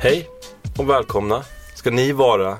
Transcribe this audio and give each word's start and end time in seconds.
Hej 0.00 0.28
och 0.78 0.90
välkomna 0.90 1.42
ska 1.74 1.90
ni 1.90 2.12
vara 2.12 2.56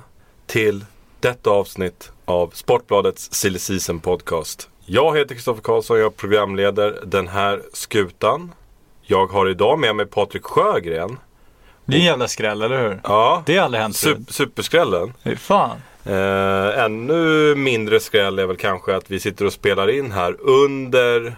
till 0.46 0.84
detta 1.20 1.50
avsnitt 1.50 2.12
av 2.24 2.50
Sportbladets 2.54 3.32
Silly 3.34 3.58
Season 3.58 4.00
Podcast. 4.00 4.68
Jag 4.86 5.18
heter 5.18 5.34
Kristoffer 5.34 5.62
Karlsson, 5.62 5.98
jag 5.98 6.16
programleder 6.16 6.98
den 7.06 7.28
här 7.28 7.62
skutan. 7.72 8.52
Jag 9.02 9.26
har 9.26 9.48
idag 9.48 9.78
med 9.78 9.96
mig 9.96 10.06
Patrik 10.06 10.44
Sjögren. 10.44 11.18
Det 11.84 11.96
är 11.96 11.98
en 12.00 12.04
jävla 12.06 12.28
skräll, 12.28 12.62
eller 12.62 12.82
hur? 12.82 13.00
Ja, 13.04 13.42
Det 13.46 13.56
har 13.56 13.64
aldrig 13.64 13.82
hänt 13.82 13.96
förut. 13.96 14.18
sup- 14.18 14.32
superskrällen. 14.32 15.12
Fy 15.24 15.36
fan. 15.36 15.76
Eh, 16.04 16.84
ännu 16.84 17.54
mindre 17.54 18.00
skräll 18.00 18.38
är 18.38 18.46
väl 18.46 18.56
kanske 18.56 18.96
att 18.96 19.10
vi 19.10 19.20
sitter 19.20 19.44
och 19.44 19.52
spelar 19.52 19.90
in 19.90 20.12
här 20.12 20.36
under, 20.40 21.36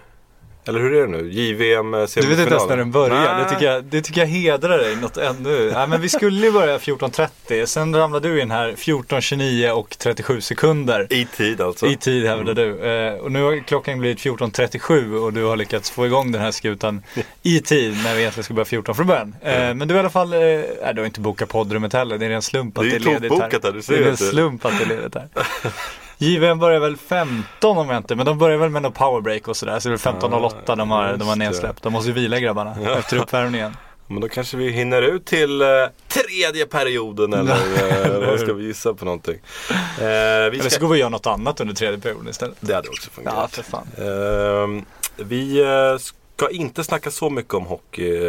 eller 0.66 0.80
hur 0.80 0.95
är 0.95 1.00
det 1.00 1.06
nu? 1.06 1.30
JVM 1.32 1.91
Du 1.92 2.06
semifinalen? 2.06 2.30
vet 2.37 2.38
inte 2.45 2.55
ens 2.55 2.68
när 2.68 2.77
den 2.77 2.91
börjar. 2.91 3.38
Det 3.38 3.48
tycker, 3.51 3.66
jag, 3.66 3.84
det 3.84 4.02
tycker 4.02 4.20
jag 4.20 4.28
hedrar 4.28 4.78
dig 4.78 4.96
något 4.96 5.16
ännu. 5.16 5.70
Nej, 5.74 5.87
men 5.88 6.01
vi 6.01 6.09
skulle 6.09 6.46
ju 6.46 6.52
börja 6.52 6.79
14.30. 6.79 7.66
Sen 7.66 7.96
ramlade 7.96 8.29
du 8.29 8.40
in 8.40 8.51
här 8.51 8.73
14.29 8.73 9.70
och 9.70 9.98
37 9.98 10.40
sekunder. 10.40 11.07
I 11.12 11.24
tid 11.37 11.60
alltså. 11.60 11.87
I 11.87 11.96
tid 11.96 12.26
hävdar 12.26 12.54
du. 12.54 12.80
Eh, 12.90 13.15
och 13.15 13.32
nu 13.32 13.43
har 13.43 13.59
klockan 13.66 13.98
blivit 13.98 14.18
14.37 14.18 15.15
och 15.24 15.32
du 15.32 15.45
har 15.45 15.57
lyckats 15.57 15.90
få 15.90 16.07
igång 16.07 16.32
den 16.32 16.43
här 16.43 16.51
skutan 16.51 17.02
i 17.42 17.60
tid 17.60 17.96
när 18.04 18.15
vi 18.15 18.20
egentligen 18.20 18.45
ska 18.45 18.54
börja 18.54 18.65
14 18.65 18.95
från 18.95 19.07
början. 19.07 19.35
Eh, 19.42 19.74
men 19.74 19.88
du 19.88 19.95
i 19.95 19.98
alla 19.98 20.10
fall, 20.10 20.32
eh, 20.32 20.38
nej, 20.38 20.65
du 20.95 21.01
har 21.01 21.07
inte 21.07 21.20
bokat 21.20 21.48
poddrummet 21.48 21.92
heller. 21.92 22.18
Det 22.18 22.26
är 22.26 22.30
en 22.30 22.42
slump 22.42 22.79
att 22.79 22.85
Det 22.85 22.90
det 22.90 22.96
är 22.96 23.01
är 23.01 23.04
ledigt 23.15 23.29
tokbokat 23.29 23.63
här. 23.65 23.70
här, 23.70 23.76
du 23.76 23.82
ser 23.82 23.98
det 23.98 24.04
är 24.04 24.09
en 24.10 24.16
slump 24.16 24.65
att 24.65 24.79
det 24.79 24.85
är 24.85 24.88
ledigt 24.88 25.15
här. 25.15 25.29
JVM 26.23 26.59
börjar 26.59 26.80
väl 26.80 26.96
15 26.96 27.79
om 27.79 27.88
jag 27.90 27.96
inte, 27.96 28.15
men 28.15 28.26
de 28.26 28.38
börjar 28.38 28.57
väl 28.59 28.71
med 28.71 28.82
någon 28.82 28.93
powerbreak 28.93 29.49
och 29.49 29.57
sådär. 29.57 29.79
Så 29.80 29.88
det 29.88 29.95
är 30.07 30.13
väl 30.13 30.21
15.08 30.30 30.76
de 30.76 30.90
har, 30.90 31.16
de 31.16 31.29
har 31.29 31.37
nedsläppt. 31.37 31.82
De 31.82 31.93
måste 31.93 32.09
ju 32.09 32.15
vila 32.15 32.40
grabbarna 32.40 32.76
efter 32.99 33.16
uppvärmningen. 33.16 33.76
Men 34.07 34.21
då 34.21 34.29
kanske 34.29 34.57
vi 34.57 34.71
hinner 34.71 35.02
ut 35.02 35.24
till 35.24 35.63
eh, 35.63 35.66
tredje 36.09 36.66
perioden 36.66 37.32
eller 37.32 37.54
eh, 37.54 38.29
vad 38.30 38.41
ska 38.41 38.52
vi 38.52 38.65
gissa 38.65 38.95
på 38.95 39.04
någonting? 39.04 39.35
Eh, 39.71 39.76
vi 39.98 40.07
Eller 40.07 40.63
så 40.63 40.71
ska... 40.71 40.80
går 40.80 40.88
vi 40.88 40.95
och 40.95 40.98
gör 40.98 41.10
något 41.10 41.26
annat 41.26 41.60
under 41.60 41.74
tredje 41.74 41.98
perioden 41.98 42.29
istället. 42.29 42.57
Det 42.60 42.74
hade 42.74 42.88
också 42.88 43.10
Ja, 43.10 43.23
fungerat. 43.23 43.54
för 43.54 43.63
fan. 43.63 43.87
Eh, 43.98 44.82
vi 45.24 45.60
eh, 45.60 45.98
ska 45.98 46.51
inte 46.51 46.85
snacka 46.85 47.10
så 47.10 47.30
mycket 47.30 47.54
om 47.54 47.66
hockey 47.66 48.21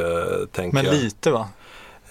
tänker 0.51 0.75
Men 0.75 0.85
jag. 0.85 0.93
lite 0.95 1.31
va? 1.31 1.49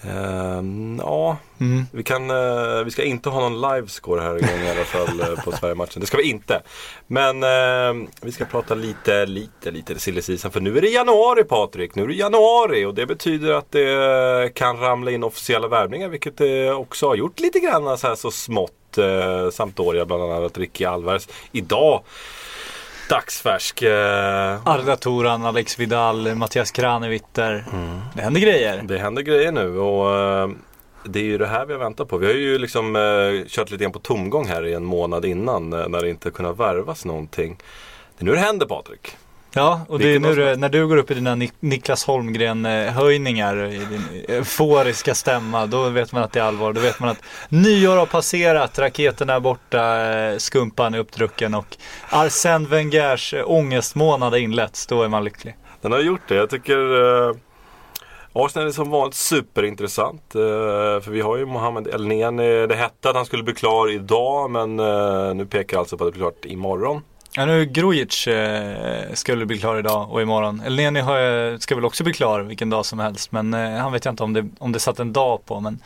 Eh, 0.03 0.61
ja, 0.97 1.37
Mm. 1.59 1.85
vi, 1.91 2.03
kan, 2.03 2.29
eh, 2.29 2.83
vi 2.85 2.91
ska 2.91 3.03
inte 3.03 3.29
ha 3.29 3.49
någon 3.49 3.61
livescore 3.75 4.21
här 4.21 4.37
igång 4.37 4.65
i 4.65 4.69
alla 4.69 4.83
fall 4.85 5.19
eh, 5.21 5.43
på 5.43 5.51
Sverige-matchen. 5.51 5.99
Det 6.01 6.05
ska 6.05 6.17
vi 6.17 6.23
inte. 6.29 6.61
Men 7.07 7.43
eh, 7.43 8.07
vi 8.21 8.31
ska 8.31 8.45
prata 8.45 8.73
lite, 8.75 9.25
lite, 9.25 9.71
lite 9.71 9.99
silly 9.99 10.21
season. 10.21 10.51
För 10.51 10.59
nu 10.59 10.77
är 10.77 10.81
det 10.81 10.89
januari 10.89 11.43
Patrik. 11.43 11.95
Nu 11.95 12.03
är 12.03 12.07
det 12.07 12.13
januari 12.13 12.85
och 12.85 12.93
det 12.93 13.05
betyder 13.05 13.53
att 13.53 13.71
det 13.71 14.51
kan 14.55 14.77
ramla 14.79 15.11
in 15.11 15.23
officiella 15.23 15.67
värvningar. 15.67 16.09
Vilket 16.09 16.37
det 16.37 16.71
också 16.71 17.07
har 17.07 17.15
gjort 17.15 17.39
lite 17.39 17.59
grann 17.59 17.97
så 17.97 18.07
här 18.07 18.15
så 18.15 18.31
smått. 18.31 18.97
Eh, 18.97 19.49
Sampdoria 19.51 20.05
bland 20.05 20.23
annat, 20.23 20.57
Ricky 20.57 20.85
Alvarez. 20.85 21.27
Idag 21.51 22.01
dagsfärsk. 23.11 23.81
Eh, 23.81 24.67
Arda 24.67 24.95
Toran, 24.95 25.45
Alex 25.45 25.79
Vidal, 25.79 26.35
Mattias 26.35 26.71
Kranevitter. 26.71 27.65
Det 28.15 28.21
händer 28.21 28.41
grejer. 28.41 28.81
Det 28.83 28.97
händer 28.97 29.21
grejer 29.21 29.51
nu 29.51 29.79
och 29.79 30.15
eh, 30.15 30.49
det 31.03 31.19
är 31.19 31.23
ju 31.23 31.37
det 31.37 31.47
här 31.47 31.65
vi 31.65 31.73
har 31.73 31.79
väntat 31.79 32.07
på. 32.07 32.17
Vi 32.17 32.25
har 32.25 32.33
ju 32.33 32.57
liksom 32.57 32.95
eh, 32.95 33.47
kört 33.47 33.71
lite 33.71 33.83
grann 33.83 33.91
på 33.91 33.99
tomgång 33.99 34.47
här 34.47 34.65
i 34.65 34.73
en 34.73 34.85
månad 34.85 35.25
innan 35.25 35.73
eh, 35.73 35.87
när 35.87 36.01
det 36.01 36.09
inte 36.09 36.31
kunnat 36.31 36.59
värvas 36.59 37.05
någonting. 37.05 37.57
Det 38.17 38.23
är 38.23 38.25
nu 38.25 38.31
det 38.31 38.39
händer 38.39 38.65
Patrik. 38.65 39.17
Ja, 39.53 39.81
och 39.87 39.99
det 39.99 40.15
är 40.15 40.19
nu 40.19 40.35
det, 40.35 40.55
när 40.55 40.69
du 40.69 40.87
går 40.87 40.97
upp 40.97 41.11
i 41.11 41.13
dina 41.13 41.35
Nik- 41.35 41.53
Niklas 41.59 42.05
Holmgren-höjningar 42.05 43.65
i 43.65 43.77
din 43.77 44.25
euforiska 44.27 45.15
stämma, 45.15 45.65
då 45.65 45.89
vet 45.89 46.11
man 46.11 46.23
att 46.23 46.31
det 46.31 46.39
är 46.39 46.43
allvar. 46.43 46.73
Då 46.73 46.81
vet 46.81 46.99
man 46.99 47.09
att 47.09 47.17
nyår 47.49 47.97
har 47.97 48.05
passerat, 48.05 48.79
raketerna 48.79 49.33
är 49.33 49.39
borta, 49.39 50.01
eh, 50.11 50.37
skumpan 50.37 50.93
är 50.93 50.99
uppdrucken 50.99 51.53
och 51.55 51.77
Arsène 52.09 52.67
Wengers 52.67 53.33
eh, 53.33 53.43
ångestmånad 53.51 54.31
har 54.33 54.39
inletts. 54.39 54.87
Då 54.87 55.03
är 55.03 55.07
man 55.07 55.23
lycklig. 55.23 55.55
Den 55.81 55.91
har 55.91 55.99
gjort 55.99 56.21
det. 56.27 56.35
Jag 56.35 56.49
tycker 56.49 56.77
eh, 57.29 57.35
Arsenal 58.33 58.67
är 58.67 58.71
som 58.71 58.89
vanligt 58.89 59.15
superintressant. 59.15 60.35
Eh, 60.35 60.41
för 61.01 61.11
vi 61.11 61.21
har 61.21 61.37
ju 61.37 61.45
Mohamed 61.45 61.87
El 61.87 62.07
Neni. 62.07 62.67
Det 62.67 62.75
hette 62.75 63.09
att 63.09 63.15
han 63.15 63.25
skulle 63.25 63.43
bli 63.43 63.53
klar 63.53 63.91
idag 63.91 64.49
men 64.51 64.79
eh, 64.79 65.33
nu 65.35 65.45
pekar 65.45 65.79
alltså 65.79 65.97
på 65.97 66.03
att 66.03 66.07
det 66.07 66.11
blir 66.19 66.21
klart 66.29 66.45
imorgon. 66.45 67.01
Ja, 67.35 67.45
nu 67.45 67.65
Grujic 67.65 68.27
eh, 68.27 69.13
skulle 69.13 69.45
bli 69.45 69.57
klar 69.59 69.79
idag 69.79 70.11
och 70.11 70.21
imorgon. 70.21 70.61
Elneny 70.65 70.99
har, 70.99 71.57
ska 71.59 71.75
väl 71.75 71.85
också 71.85 72.03
bli 72.03 72.13
klar 72.13 72.41
vilken 72.41 72.69
dag 72.69 72.85
som 72.85 72.99
helst. 72.99 73.31
Men 73.31 73.53
eh, 73.53 73.71
han 73.77 73.91
vet 73.91 74.05
jag 74.05 74.11
inte 74.11 74.23
om 74.23 74.33
det, 74.33 74.49
om 74.59 74.71
det 74.71 74.79
satt 74.79 74.99
en 74.99 75.13
dag 75.13 75.45
på. 75.45 75.59
Men 75.59 75.79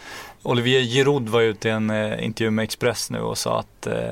Olivier 0.44 0.82
Giroud 0.82 1.30
var 1.30 1.42
ute 1.42 1.68
i 1.68 1.72
en 1.72 1.90
eh, 1.90 2.26
intervju 2.26 2.52
med 2.52 2.64
Express 2.64 3.10
nu 3.10 3.20
och 3.20 3.38
sa 3.38 3.60
att 3.60 3.88
eh, 3.88 4.10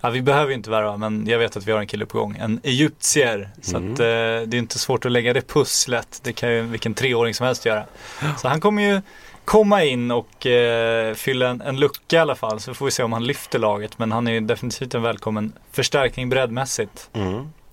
ja, 0.00 0.10
vi 0.10 0.22
behöver 0.22 0.48
ju 0.48 0.54
inte 0.54 0.70
värva 0.70 0.96
men 0.96 1.26
jag 1.26 1.38
vet 1.38 1.56
att 1.56 1.66
vi 1.68 1.72
har 1.72 1.80
en 1.80 1.86
kille 1.86 2.06
på 2.06 2.18
gång. 2.18 2.36
En 2.40 2.60
egyptier. 2.62 3.48
Så 3.62 3.76
Mm. 3.76 3.92
att, 3.92 4.00
eh, 4.00 4.04
det 4.06 4.56
är 4.56 4.58
inte 4.58 4.78
svårt 4.78 5.06
att 5.06 5.12
lägga 5.12 5.32
det 5.32 5.48
pusslet. 5.48 6.20
Det 6.22 6.32
kan 6.32 6.52
ju 6.52 6.62
vilken 6.62 6.94
treåring 6.94 7.34
som 7.34 7.46
helst 7.46 7.66
göra. 7.66 7.84
Så 8.38 8.48
han 8.48 8.60
kommer 8.60 8.82
ju 8.82 9.00
komma 9.44 9.84
in 9.84 10.10
och 10.10 10.46
eh, 10.46 11.14
fylla 11.14 11.48
en, 11.48 11.60
en 11.60 11.76
lucka 11.80 12.16
i 12.16 12.18
alla 12.18 12.34
fall. 12.34 12.60
Så 12.60 12.74
får 12.74 12.84
vi 12.84 12.90
se 12.90 13.02
om 13.02 13.12
han 13.12 13.24
lyfter 13.24 13.58
laget. 13.58 13.98
Men 13.98 14.12
han 14.12 14.26
är 14.26 14.32
ju 14.32 14.40
definitivt 14.40 14.94
en 14.94 15.02
välkommen 15.02 15.52
förstärkning 15.72 16.28
breddmässigt. 16.28 17.10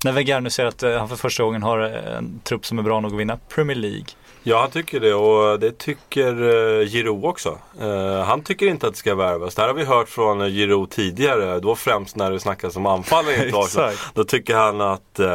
När 0.03 0.11
Wenger 0.11 0.39
nu 0.41 0.49
ser 0.49 0.65
att 0.65 0.83
eh, 0.83 0.97
han 0.97 1.09
för 1.09 1.15
första 1.15 1.43
gången 1.43 1.63
har 1.63 1.79
eh, 1.79 2.17
en 2.17 2.39
trupp 2.43 2.65
som 2.65 2.79
är 2.79 2.83
bra 2.83 2.99
nog 2.99 3.13
att 3.13 3.19
vinna 3.19 3.37
Premier 3.49 3.77
League. 3.77 4.05
Ja, 4.43 4.59
han 4.61 4.71
tycker 4.71 4.99
det 4.99 5.13
och 5.13 5.59
det 5.59 5.77
tycker 5.77 6.41
uh, 6.41 6.87
Giroud 6.87 7.25
också. 7.25 7.57
Eh, 7.81 8.23
han 8.23 8.43
tycker 8.43 8.67
inte 8.67 8.87
att 8.87 8.93
det 8.93 8.99
ska 8.99 9.15
värvas. 9.15 9.55
Det 9.55 9.61
här 9.61 9.69
har 9.69 9.75
vi 9.75 9.85
hört 9.85 10.09
från 10.09 10.41
uh, 10.41 10.47
Giroud 10.47 10.89
tidigare. 10.89 11.59
Då 11.59 11.75
främst 11.75 12.15
när 12.15 12.31
det 12.31 12.39
snackas 12.39 12.75
om 12.75 12.85
anfallare 12.85 13.35
i 13.35 13.51
Arsenal. 13.55 13.93
Då 14.13 14.23
tycker 14.23 14.55
han 14.55 14.81
att 14.81 15.19
eh, 15.19 15.27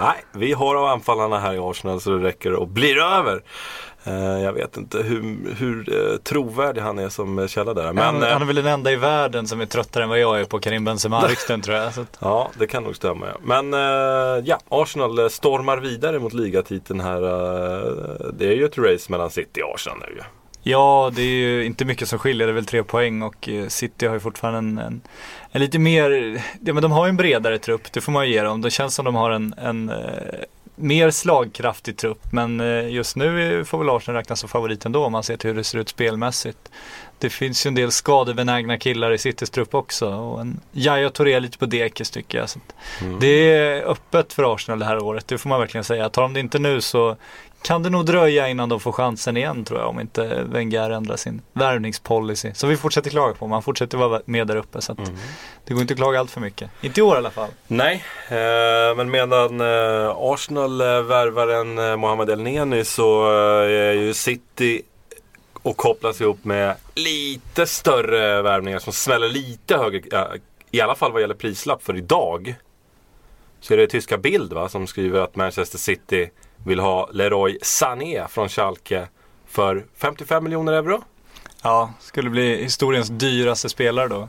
nej, 0.00 0.24
vi 0.32 0.52
har 0.52 0.74
av 0.74 0.84
anfallarna 0.84 1.38
här 1.38 1.54
i 1.54 1.58
Arsenal 1.58 2.00
så 2.00 2.10
det 2.10 2.24
räcker 2.24 2.52
och 2.52 2.68
blir 2.68 2.98
över. 2.98 3.42
Eh, 4.06 4.42
jag 4.42 4.52
vet 4.52 4.76
inte 4.76 4.98
hur, 4.98 5.54
hur 5.54 5.94
eh, 6.12 6.16
trovärdig 6.16 6.80
han 6.80 6.98
är 6.98 7.08
som 7.08 7.38
eh, 7.38 7.46
källa 7.46 7.74
där. 7.74 7.92
Men, 7.92 8.04
han, 8.04 8.22
han 8.22 8.42
är 8.42 8.46
väl 8.46 8.56
den 8.56 8.66
enda 8.66 8.92
i 8.92 8.96
världen 8.96 9.48
som 9.48 9.60
är 9.60 9.66
tröttare 9.66 10.02
än 10.02 10.08
vad 10.08 10.18
jag 10.18 10.40
är 10.40 10.44
på 10.44 10.58
Karim 10.58 10.84
Benzema-rykten 10.84 11.60
tror 11.62 11.76
jag. 11.76 11.86
Att, 11.86 12.18
Ja, 12.18 12.50
det 12.58 12.66
kan 12.66 12.82
nog 12.82 12.96
stämma. 12.96 13.26
Ja. 13.26 13.40
Men 13.42 13.72
ja, 14.44 14.58
Arsenal 14.68 15.30
stormar 15.30 15.76
vidare 15.76 16.18
mot 16.18 16.32
ligatiteln 16.32 17.00
här. 17.00 17.20
det 18.32 18.46
är 18.46 18.52
ju 18.52 18.64
ett 18.64 18.78
race 18.78 19.12
mellan 19.12 19.30
City 19.30 19.62
och 19.62 19.74
Arsenal 19.74 19.98
nu 19.98 20.16
ju. 20.16 20.22
ja, 20.62 21.10
det 21.14 21.22
är 21.22 21.26
ju 21.26 21.64
inte 21.64 21.84
mycket 21.84 22.08
som 22.08 22.18
skiljer. 22.18 22.46
Det 22.46 22.50
är 22.50 22.54
väl 22.54 22.66
tre 22.66 22.82
poäng 22.82 23.22
och 23.22 23.48
City 23.68 24.06
har 24.06 24.14
ju 24.14 24.20
fortfarande 24.20 24.58
en, 24.58 24.78
en, 24.78 25.00
en 25.50 25.60
lite 25.60 25.78
mer, 25.78 26.10
ja 26.60 26.72
men 26.72 26.82
de 26.82 26.92
har 26.92 27.06
ju 27.06 27.08
en 27.10 27.16
bredare 27.16 27.58
trupp. 27.58 27.92
Det 27.92 28.00
får 28.00 28.12
man 28.12 28.26
ju 28.26 28.32
ge 28.32 28.42
dem. 28.42 28.60
Det 28.60 28.70
känns 28.70 28.94
som 28.94 29.04
de 29.04 29.14
har 29.14 29.30
en, 29.30 29.54
en 29.58 29.92
mer 30.76 31.10
slagkraftig 31.10 31.96
trupp. 31.96 32.32
Men 32.32 32.60
eh, 32.60 32.88
just 32.88 33.16
nu 33.16 33.64
får 33.64 33.78
väl 33.78 33.90
Arsenal 33.90 34.16
räknas 34.16 34.40
som 34.40 34.48
favorit 34.48 34.86
ändå 34.86 35.04
om 35.04 35.12
man 35.12 35.22
ser 35.22 35.36
till 35.36 35.50
hur 35.50 35.56
det 35.56 35.64
ser 35.64 35.78
ut 35.78 35.88
spelmässigt. 35.88 36.70
Det 37.18 37.30
finns 37.30 37.66
ju 37.66 37.68
en 37.68 37.74
del 37.74 37.92
skadebenägna 37.92 38.78
killar 38.78 39.12
i 39.12 39.18
Citys 39.18 39.50
trupp 39.50 39.74
också. 39.74 40.08
Och 40.14 40.40
en 40.40 40.60
Yahya 40.72 41.10
Touré 41.10 41.40
lite 41.40 41.58
på 41.58 41.66
dekis 41.66 42.10
tycker 42.10 42.38
jag. 42.38 42.44
Att 42.44 42.58
Det 43.20 43.52
är 43.52 43.82
öppet 43.82 44.32
för 44.32 44.54
Arsenal 44.54 44.78
det 44.78 44.84
här 44.84 45.02
året, 45.02 45.28
det 45.28 45.38
får 45.38 45.48
man 45.48 45.60
verkligen 45.60 45.84
säga. 45.84 46.08
Tar 46.08 46.22
de 46.22 46.32
det 46.32 46.40
inte 46.40 46.58
nu 46.58 46.80
så 46.80 47.16
kan 47.64 47.82
det 47.82 47.90
nog 47.90 48.06
dröja 48.06 48.48
innan 48.48 48.68
de 48.68 48.80
får 48.80 48.92
chansen 48.92 49.36
igen 49.36 49.64
tror 49.64 49.80
jag. 49.80 49.88
Om 49.88 50.00
inte 50.00 50.44
Wenger 50.44 50.90
ändrar 50.90 51.16
sin 51.16 51.42
värvningspolicy. 51.52 52.50
Så 52.54 52.66
vi 52.66 52.76
fortsätter 52.76 53.10
klaga 53.10 53.34
på, 53.34 53.46
man 53.46 53.62
fortsätter 53.62 53.98
vara 53.98 54.20
med 54.24 54.46
där 54.46 54.56
uppe. 54.56 54.80
Så 54.80 54.92
att 54.92 54.98
det 55.64 55.74
går 55.74 55.80
inte 55.80 55.94
att 55.94 55.98
klaga 55.98 56.20
allt 56.20 56.30
för 56.30 56.40
mycket. 56.40 56.70
Inte 56.80 57.00
i 57.00 57.02
år 57.02 57.14
i 57.14 57.18
alla 57.18 57.30
fall. 57.30 57.50
Nej, 57.66 58.04
eh, 58.28 58.96
men 58.96 59.10
medan 59.10 59.60
eh, 59.60 60.12
Arsenal 60.16 60.80
eh, 60.80 60.86
värvar 61.02 61.48
en 61.48 61.78
eh, 61.78 61.96
Mohamed 61.96 62.30
El 62.30 62.42
Neni 62.42 62.84
så 62.84 63.26
eh, 63.26 63.88
är 63.88 63.92
ju 63.92 64.14
City 64.14 64.82
och 65.62 65.76
kopplas 65.76 66.20
ihop 66.20 66.44
med 66.44 66.74
lite 66.94 67.66
större 67.66 68.42
värvningar 68.42 68.78
som 68.78 68.92
smäller 68.92 69.28
lite 69.28 69.76
högre. 69.76 70.28
I 70.70 70.80
alla 70.80 70.94
fall 70.94 71.12
vad 71.12 71.20
gäller 71.20 71.34
prislapp 71.34 71.82
för 71.82 71.96
idag. 71.96 72.54
Så 73.60 73.72
är 73.72 73.76
det 73.76 73.86
tyska 73.86 74.18
Bild 74.18 74.52
va, 74.52 74.68
som 74.68 74.86
skriver 74.86 75.20
att 75.20 75.36
Manchester 75.36 75.78
City 75.78 76.30
vill 76.64 76.80
ha 76.80 77.08
Leroy 77.12 77.58
Sané 77.62 78.28
från 78.28 78.48
Schalke 78.48 79.08
för 79.46 79.84
55 79.96 80.44
miljoner 80.44 80.72
euro. 80.72 81.02
Ja, 81.62 81.92
skulle 82.00 82.30
bli 82.30 82.62
historiens 82.62 83.08
dyraste 83.08 83.68
spelare 83.68 84.08
då. 84.08 84.28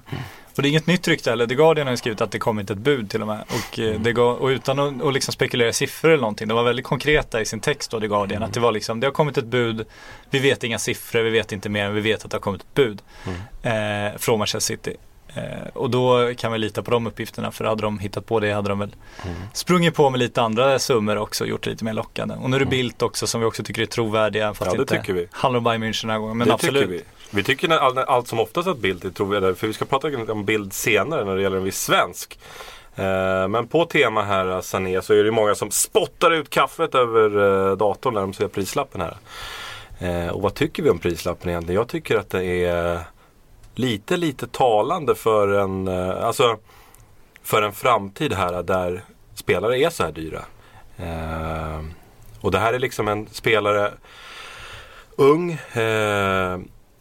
Och 0.56 0.62
det 0.62 0.68
är 0.68 0.70
inget 0.70 0.88
nytt 0.88 1.08
rykte 1.08 1.30
heller. 1.30 1.48
The 1.48 1.56
Guardian 1.56 1.88
har 1.88 1.92
ju 1.94 1.98
skrivit 1.98 2.22
att 2.22 2.32
det 2.32 2.40
kommit 2.40 2.70
ett 2.70 2.78
bud 2.78 3.10
till 3.10 3.22
och 3.22 3.28
med. 3.28 3.44
Och, 3.48 3.80
eh, 3.80 4.00
gav, 4.00 4.38
och 4.38 4.48
utan 4.48 4.80
att 4.80 5.02
och 5.02 5.14
liksom 5.14 5.32
spekulera 5.34 5.70
i 5.70 5.74
siffror 5.74 6.10
eller 6.10 6.22
någonting. 6.22 6.48
De 6.48 6.54
var 6.54 6.64
väldigt 6.64 6.86
konkreta 6.86 7.42
i 7.42 7.46
sin 7.46 7.60
text 7.60 7.92
då, 7.92 8.00
The 8.00 8.08
Guardian. 8.08 8.44
Att 8.44 8.54
det 8.54 8.60
var 8.60 8.72
liksom, 8.72 9.00
det 9.00 9.08
har 9.08 9.12
kommit 9.12 9.38
ett 9.38 9.46
bud. 9.46 9.86
Vi 10.30 10.40
vet 10.40 10.64
inga 10.64 10.80
siffror, 10.80 11.22
vi 11.22 11.30
vet 11.30 11.52
inte 11.52 11.70
mer, 11.70 11.86
men 11.86 11.96
vi 11.96 12.02
vet 12.02 12.26
att 12.26 12.32
det 12.32 12.38
har 12.38 12.42
kommit 12.42 12.62
ett 12.62 12.74
bud. 12.74 13.02
Eh, 13.64 14.18
från 14.18 14.40
Manchester 14.40 14.76
City. 14.76 14.96
Eh, 15.36 15.68
och 15.74 15.90
då 15.90 16.34
kan 16.38 16.52
vi 16.52 16.58
lita 16.58 16.84
på 16.84 16.92
de 16.92 17.08
uppgifterna 17.08 17.52
för 17.52 17.66
hade 17.66 17.82
de 17.82 18.00
hittat 18.00 18.26
på 18.26 18.40
det 18.40 18.52
hade 18.52 18.70
de 18.70 18.80
väl 18.80 18.96
sprungit 19.54 19.96
på 19.96 20.10
med 20.10 20.20
lite 20.20 20.42
andra 20.42 20.80
summor 20.80 21.18
också 21.18 21.44
och 21.44 21.50
gjort 21.50 21.64
det 21.64 21.70
lite 21.70 21.86
mer 21.86 21.94
lockande. 21.94 22.36
Och 22.36 22.50
nu 22.50 22.56
är 22.56 22.60
det 22.60 22.66
Bildt 22.66 23.02
också 23.02 23.28
som 23.28 23.42
vi 23.42 23.48
också 23.48 23.64
tycker 23.64 23.82
är 23.82 23.86
trovärdiga 23.86 24.54
fast 24.54 24.72
Ja, 24.72 24.78
det 24.78 24.82
inte 24.82 24.98
tycker 24.98 25.14
vi. 25.14 25.28
handlar 25.32 25.58
om 25.58 25.64
Bayern 25.64 25.84
München 25.84 26.02
den 26.02 26.10
här 26.10 26.20
gången. 26.20 26.38
Men 26.38 26.48
det 26.48 26.54
absolut. 26.54 26.82
tycker 26.82 26.94
vi. 26.94 27.04
Vi 27.30 27.44
tycker 27.44 27.70
all, 27.70 27.98
allt 27.98 28.28
som 28.28 28.40
oftast 28.40 28.68
att 28.68 28.78
bild 28.78 29.06
är 29.06 29.10
trovärdig. 29.10 29.58
För 29.58 29.68
vi 29.68 29.74
ska 29.74 29.86
prata 29.86 30.08
lite 30.08 30.32
om 30.32 30.46
bild 30.46 30.74
senare 30.74 31.26
när 31.26 31.36
det 31.36 31.42
gäller 31.42 31.58
en 31.58 31.64
viss 31.64 31.82
svensk. 31.82 32.40
Eh, 32.96 33.48
men 33.48 33.68
på 33.68 33.86
tema 33.86 34.24
här 34.24 34.62
Sané 34.62 35.02
så 35.02 35.14
är 35.14 35.24
det 35.24 35.32
många 35.32 35.56
som 35.56 35.72
spottar 35.72 36.32
ut 36.32 36.50
kaffet 36.50 36.96
över 36.96 37.70
eh, 37.70 37.78
datorn 37.78 38.14
när 38.14 38.22
de 38.22 38.34
ser 38.34 38.48
prislappen 38.48 39.02
här. 39.02 39.18
Och 40.32 40.42
vad 40.42 40.54
tycker 40.54 40.84
vi 40.84 40.90
om 40.90 41.00
prislappen 41.00 41.50
egentligen? 41.50 41.80
Jag 41.80 41.88
tycker 41.88 42.18
att 42.18 42.30
det 42.30 42.46
är 42.46 43.00
lite, 43.75 44.18
lite 44.18 44.48
talande 44.48 45.16
för 45.16 45.48
en, 45.48 45.88
eh, 45.88 46.25
alltså, 46.25 46.57
för 47.44 47.62
en 47.62 47.74
framtid 47.74 48.33
här 48.33 48.63
där 48.63 49.04
spelare 49.33 49.80
är 49.80 49.89
så 49.89 50.04
här 50.04 50.12
dyra. 50.12 50.42
Eh, 50.98 51.86
och 52.42 52.51
det 52.51 52.60
här 52.60 52.74
är 52.74 52.80
liksom 52.80 53.07
en 53.07 53.27
spelare 53.31 53.92
ung, 55.16 55.51
eh, 55.51 56.60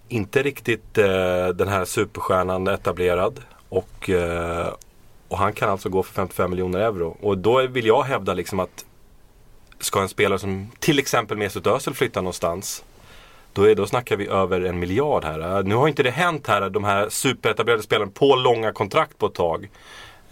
inte 0.09 0.43
riktigt 0.43 0.99
eh, 0.99 1.49
den 1.49 1.69
här 1.69 1.85
superstjärnan 1.85 2.69
etablerad. 2.69 3.41
Och, 3.69 4.11
eh, 4.11 4.75
och 5.29 5.39
han 5.39 5.53
kan 5.53 5.71
alltså 5.71 5.89
gå 5.89 6.03
för 6.03 6.15
55 6.15 6.51
miljoner 6.51 6.79
euro. 6.79 7.17
Och 7.21 7.39
då 7.39 7.67
vill 7.67 7.87
jag 7.87 8.03
hävda 8.03 8.35
liksom 8.35 8.61
att 8.61 8.85
ska 9.81 10.01
en 10.01 10.09
spelare 10.09 10.39
som 10.39 10.71
till 10.79 10.99
exempel 10.99 11.37
Mesut 11.37 11.67
Özil 11.67 11.95
flytta 11.95 12.21
någonstans 12.21 12.85
då, 13.55 13.71
är, 13.71 13.75
då 13.75 13.87
snackar 13.87 14.17
vi 14.17 14.27
över 14.27 14.61
en 14.61 14.79
miljard 14.79 15.25
här. 15.25 15.59
Äh, 15.59 15.65
nu 15.65 15.75
har 15.75 15.89
inte 15.89 16.03
det 16.03 16.11
hänt 16.11 16.47
här, 16.47 16.71
de 16.71 16.85
här 16.85 17.09
superetablerade 17.09 17.83
spelarna 17.83 18.11
på 18.15 18.37
långa 18.37 18.73
kontrakt 18.73 19.19
på 19.19 19.27
ett 19.27 19.35
tag. 19.35 19.69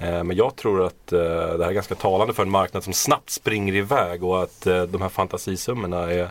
Eh, 0.02 0.24
men 0.24 0.36
jag 0.36 0.56
tror 0.56 0.86
att 0.86 1.12
eh, 1.12 1.18
det 1.18 1.64
här 1.64 1.68
är 1.68 1.72
ganska 1.72 1.94
talande 1.94 2.34
för 2.34 2.42
en 2.42 2.50
marknad 2.50 2.84
som 2.84 2.92
snabbt 2.92 3.30
springer 3.30 3.74
iväg 3.74 4.24
och 4.24 4.42
att 4.42 4.66
eh, 4.66 4.82
de 4.82 5.02
här 5.02 5.08
fantasisummorna 5.08 6.12
är 6.12 6.30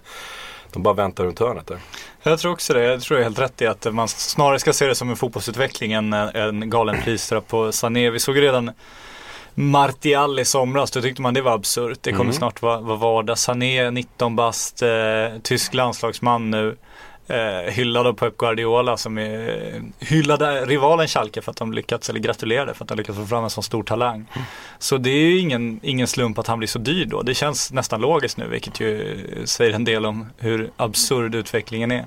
de 0.74 0.84
bara 0.84 0.94
väntar 0.94 1.24
runt 1.24 1.40
hörnet 1.40 1.68
där. 1.68 1.80
Jag 2.24 2.40
tror 2.40 2.52
också 2.52 2.74
det. 2.74 2.84
Jag 2.84 3.02
tror 3.02 3.20
jag 3.20 3.22
är 3.22 3.24
helt 3.24 3.40
rätt 3.40 3.62
i 3.62 3.68
att 3.68 3.94
man 3.94 4.08
snarare 4.08 4.60
ska 4.60 4.74
se 4.74 4.88
det 4.88 4.96
som 4.96 5.10
en 5.10 5.16
fotbollsutveckling 5.16 5.94
än 5.94 6.14
en 6.14 6.70
galen 6.70 7.02
prislapp 7.04 7.48
på 7.48 7.72
Sané. 7.72 8.10
Vi 8.10 8.20
såg 8.20 8.42
redan 8.42 8.72
Martial 9.62 10.40
i 10.40 10.46
somras, 10.46 10.92
då 10.92 11.02
tyckte 11.02 11.22
man 11.22 11.34
det 11.34 11.42
var 11.42 11.54
absurt. 11.54 11.98
Det 12.02 12.12
kommer 12.12 12.24
Mm. 12.24 12.34
snart 12.34 12.62
vara, 12.62 12.80
vara 12.80 12.98
vardag. 12.98 13.38
Sané, 13.38 13.92
19 13.92 14.36
bast, 14.36 14.82
eh, 14.82 14.90
tysk 15.44 15.74
landslagsman 15.74 16.52
nu. 16.52 16.78
Eh, 17.32 17.72
hyllad 17.72 18.08
av 18.08 18.14
Pep 18.14 18.38
Guardiola 18.38 18.98
som 18.98 19.18
är 19.18 19.82
hyllade 20.00 20.66
rivalen 20.66 21.08
Schalke 21.08 21.42
för 21.42 21.52
att 21.52 21.58
de 21.58 21.74
lyckats, 21.74 22.10
eller 22.10 22.20
gratulerade 22.20 22.74
för 22.74 22.84
att 22.84 22.88
de 22.88 22.98
lyckats 22.98 23.20
få 23.20 23.26
fram 23.26 23.44
en 23.44 23.50
sån 23.50 23.64
stor 23.64 23.84
talang. 23.84 24.26
Så 24.80 24.98
det 24.98 25.10
är 25.10 25.26
ju 25.26 25.40
ingen, 25.40 25.80
ingen 25.84 26.08
slump 26.08 26.40
att 26.40 26.48
han 26.48 26.58
blir 26.58 26.68
så 26.68 26.80
dyr 26.80 27.06
då. 27.06 27.22
Det 27.22 27.34
känns 27.34 27.72
nästan 27.72 28.02
logiskt 28.02 28.38
nu 28.38 28.48
vilket 28.48 28.80
ju 28.80 29.18
säger 29.46 29.74
en 29.74 29.84
del 29.84 30.06
om 30.06 30.30
hur 30.38 30.70
absurd 30.78 31.36
utvecklingen 31.36 31.92
är. 31.92 32.06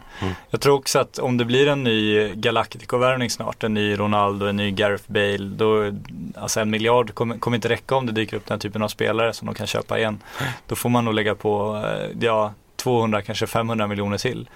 Jag 0.51 0.61
tror 0.61 0.75
också 0.75 0.99
att 0.99 1.19
om 1.19 1.37
det 1.37 1.45
blir 1.45 1.69
en 1.69 1.85
ny 1.85 2.29
Galactico-värvning 2.35 3.31
snart, 3.31 3.65
en 3.65 3.75
ny 3.75 3.99
Ronaldo, 3.99 4.47
en 4.47 4.57
ny 4.57 4.71
Gareth 4.71 5.05
Bale, 5.07 5.39
då, 5.39 5.93
alltså 6.37 6.61
en 6.61 6.71
miljard 6.71 7.15
kommer, 7.15 7.39
kommer 7.39 7.55
inte 7.55 7.69
räcka 7.69 7.95
om 7.95 8.07
det 8.07 8.13
dyker 8.13 8.37
upp 8.37 8.47
den 8.47 8.55
här 8.55 8.61
typen 8.61 8.83
av 8.83 8.89
spelare 8.89 9.33
som 9.33 9.47
de 9.47 9.55
kan 9.55 9.67
köpa 9.67 9.99
igen. 9.99 10.19
Då 10.67 10.75
får 10.75 10.89
man 10.89 11.05
nog 11.05 11.15
lägga 11.15 11.35
på, 11.35 11.83
eh, 11.87 12.17
ja, 12.21 12.53
200, 12.77 13.23
kanske 13.23 13.47
500 13.47 13.87
miljoner 13.87 14.19
till. 14.19 14.49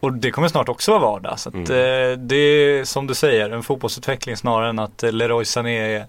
Och 0.00 0.12
det 0.12 0.30
kommer 0.30 0.48
snart 0.48 0.68
också 0.68 0.90
vara 0.90 1.00
vardag. 1.00 1.38
Så 1.38 1.48
att, 1.48 1.54
eh, 1.54 2.18
det 2.18 2.36
är 2.36 2.84
som 2.84 3.06
du 3.06 3.14
säger, 3.14 3.50
en 3.50 3.62
fotbollsutveckling 3.62 4.36
snarare 4.36 4.68
än 4.68 4.78
att 4.78 5.02
eh, 5.02 5.12
Leroy 5.12 5.44
Sané 5.44 5.78
är, 5.78 6.06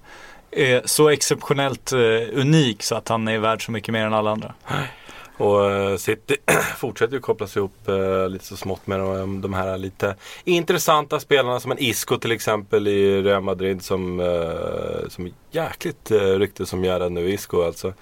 är 0.52 0.82
så 0.86 1.10
exceptionellt 1.10 1.92
eh, 1.92 2.00
unik 2.34 2.84
så 2.84 2.96
att 2.96 3.08
han 3.08 3.28
är 3.28 3.40
värd 3.40 3.66
så 3.66 3.72
mycket 3.72 3.94
mer 3.94 4.06
än 4.06 4.14
alla 4.14 4.32
andra. 4.32 4.54
Och 5.38 6.02
City 6.02 6.38
fortsätter 6.78 7.14
ju 7.14 7.20
kopplas 7.20 7.58
ihop 7.58 7.88
eh, 7.88 8.30
lite 8.30 8.46
så 8.46 8.58
smått 8.58 8.88
med 8.88 9.00
de, 9.00 9.42
de 9.42 9.54
här 9.54 9.78
lite 9.78 10.16
intressanta 10.44 11.20
spelarna 11.20 11.60
som 11.60 11.72
en 11.72 11.80
Isco 11.80 12.18
till 12.18 12.32
exempel 12.32 12.88
i 12.88 13.22
Real 13.22 13.42
Madrid 13.42 13.84
som, 13.84 14.20
eh, 14.20 15.10
som 15.10 15.34
jäkligt 15.52 16.12
eh, 16.12 16.18
rykte 16.18 16.66
som 16.66 16.84
gärad 16.84 17.12
nu, 17.12 17.30
Isco 17.30 17.64
alltså. 17.64 17.94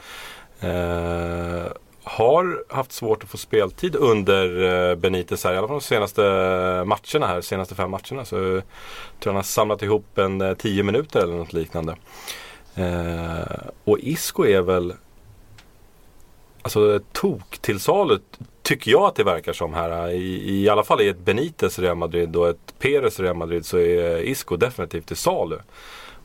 Eh, 0.59 1.65
har 2.09 2.63
haft 2.69 2.91
svårt 2.91 3.23
att 3.23 3.29
få 3.29 3.37
speltid 3.37 3.95
under 3.95 4.63
eh, 4.89 4.95
Benitez 4.95 5.43
här, 5.43 5.53
i 5.53 5.57
alla 5.57 5.67
fall 5.67 5.79
de 5.79 5.85
senaste 5.85 6.21
matcherna 6.85 7.27
här, 7.27 7.41
senaste 7.41 7.75
fem 7.75 7.91
matcherna. 7.91 8.25
Så 8.25 8.37
eh, 8.37 8.53
jag 8.53 8.63
tror 9.19 9.31
han 9.31 9.35
har 9.35 9.43
samlat 9.43 9.81
ihop 9.81 10.17
en 10.17 10.41
eh, 10.41 10.53
tio 10.53 10.83
minuter 10.83 11.19
eller 11.19 11.33
något 11.33 11.53
liknande. 11.53 11.95
Eh, 12.75 13.67
och 13.83 13.99
Isco 13.99 14.45
är 14.45 14.61
väl 14.61 14.93
Alltså 16.61 16.99
tok 17.11 17.57
till 17.57 17.79
salu 17.79 18.19
tycker 18.61 18.91
jag 18.91 19.03
att 19.03 19.15
det 19.15 19.23
verkar 19.23 19.53
som 19.53 19.73
här. 19.73 20.11
I, 20.11 20.61
i 20.61 20.69
alla 20.69 20.83
fall 20.83 21.01
i 21.01 21.07
ett 21.07 21.19
Benitez 21.19 21.79
Real 21.79 21.97
Madrid 21.97 22.35
och 22.35 22.49
ett 22.49 22.73
Perez 22.79 23.19
Real 23.19 23.35
Madrid 23.35 23.65
så 23.65 23.77
är 23.77 24.17
Isco 24.17 24.55
definitivt 24.55 25.07
till 25.07 25.17
salu. 25.17 25.57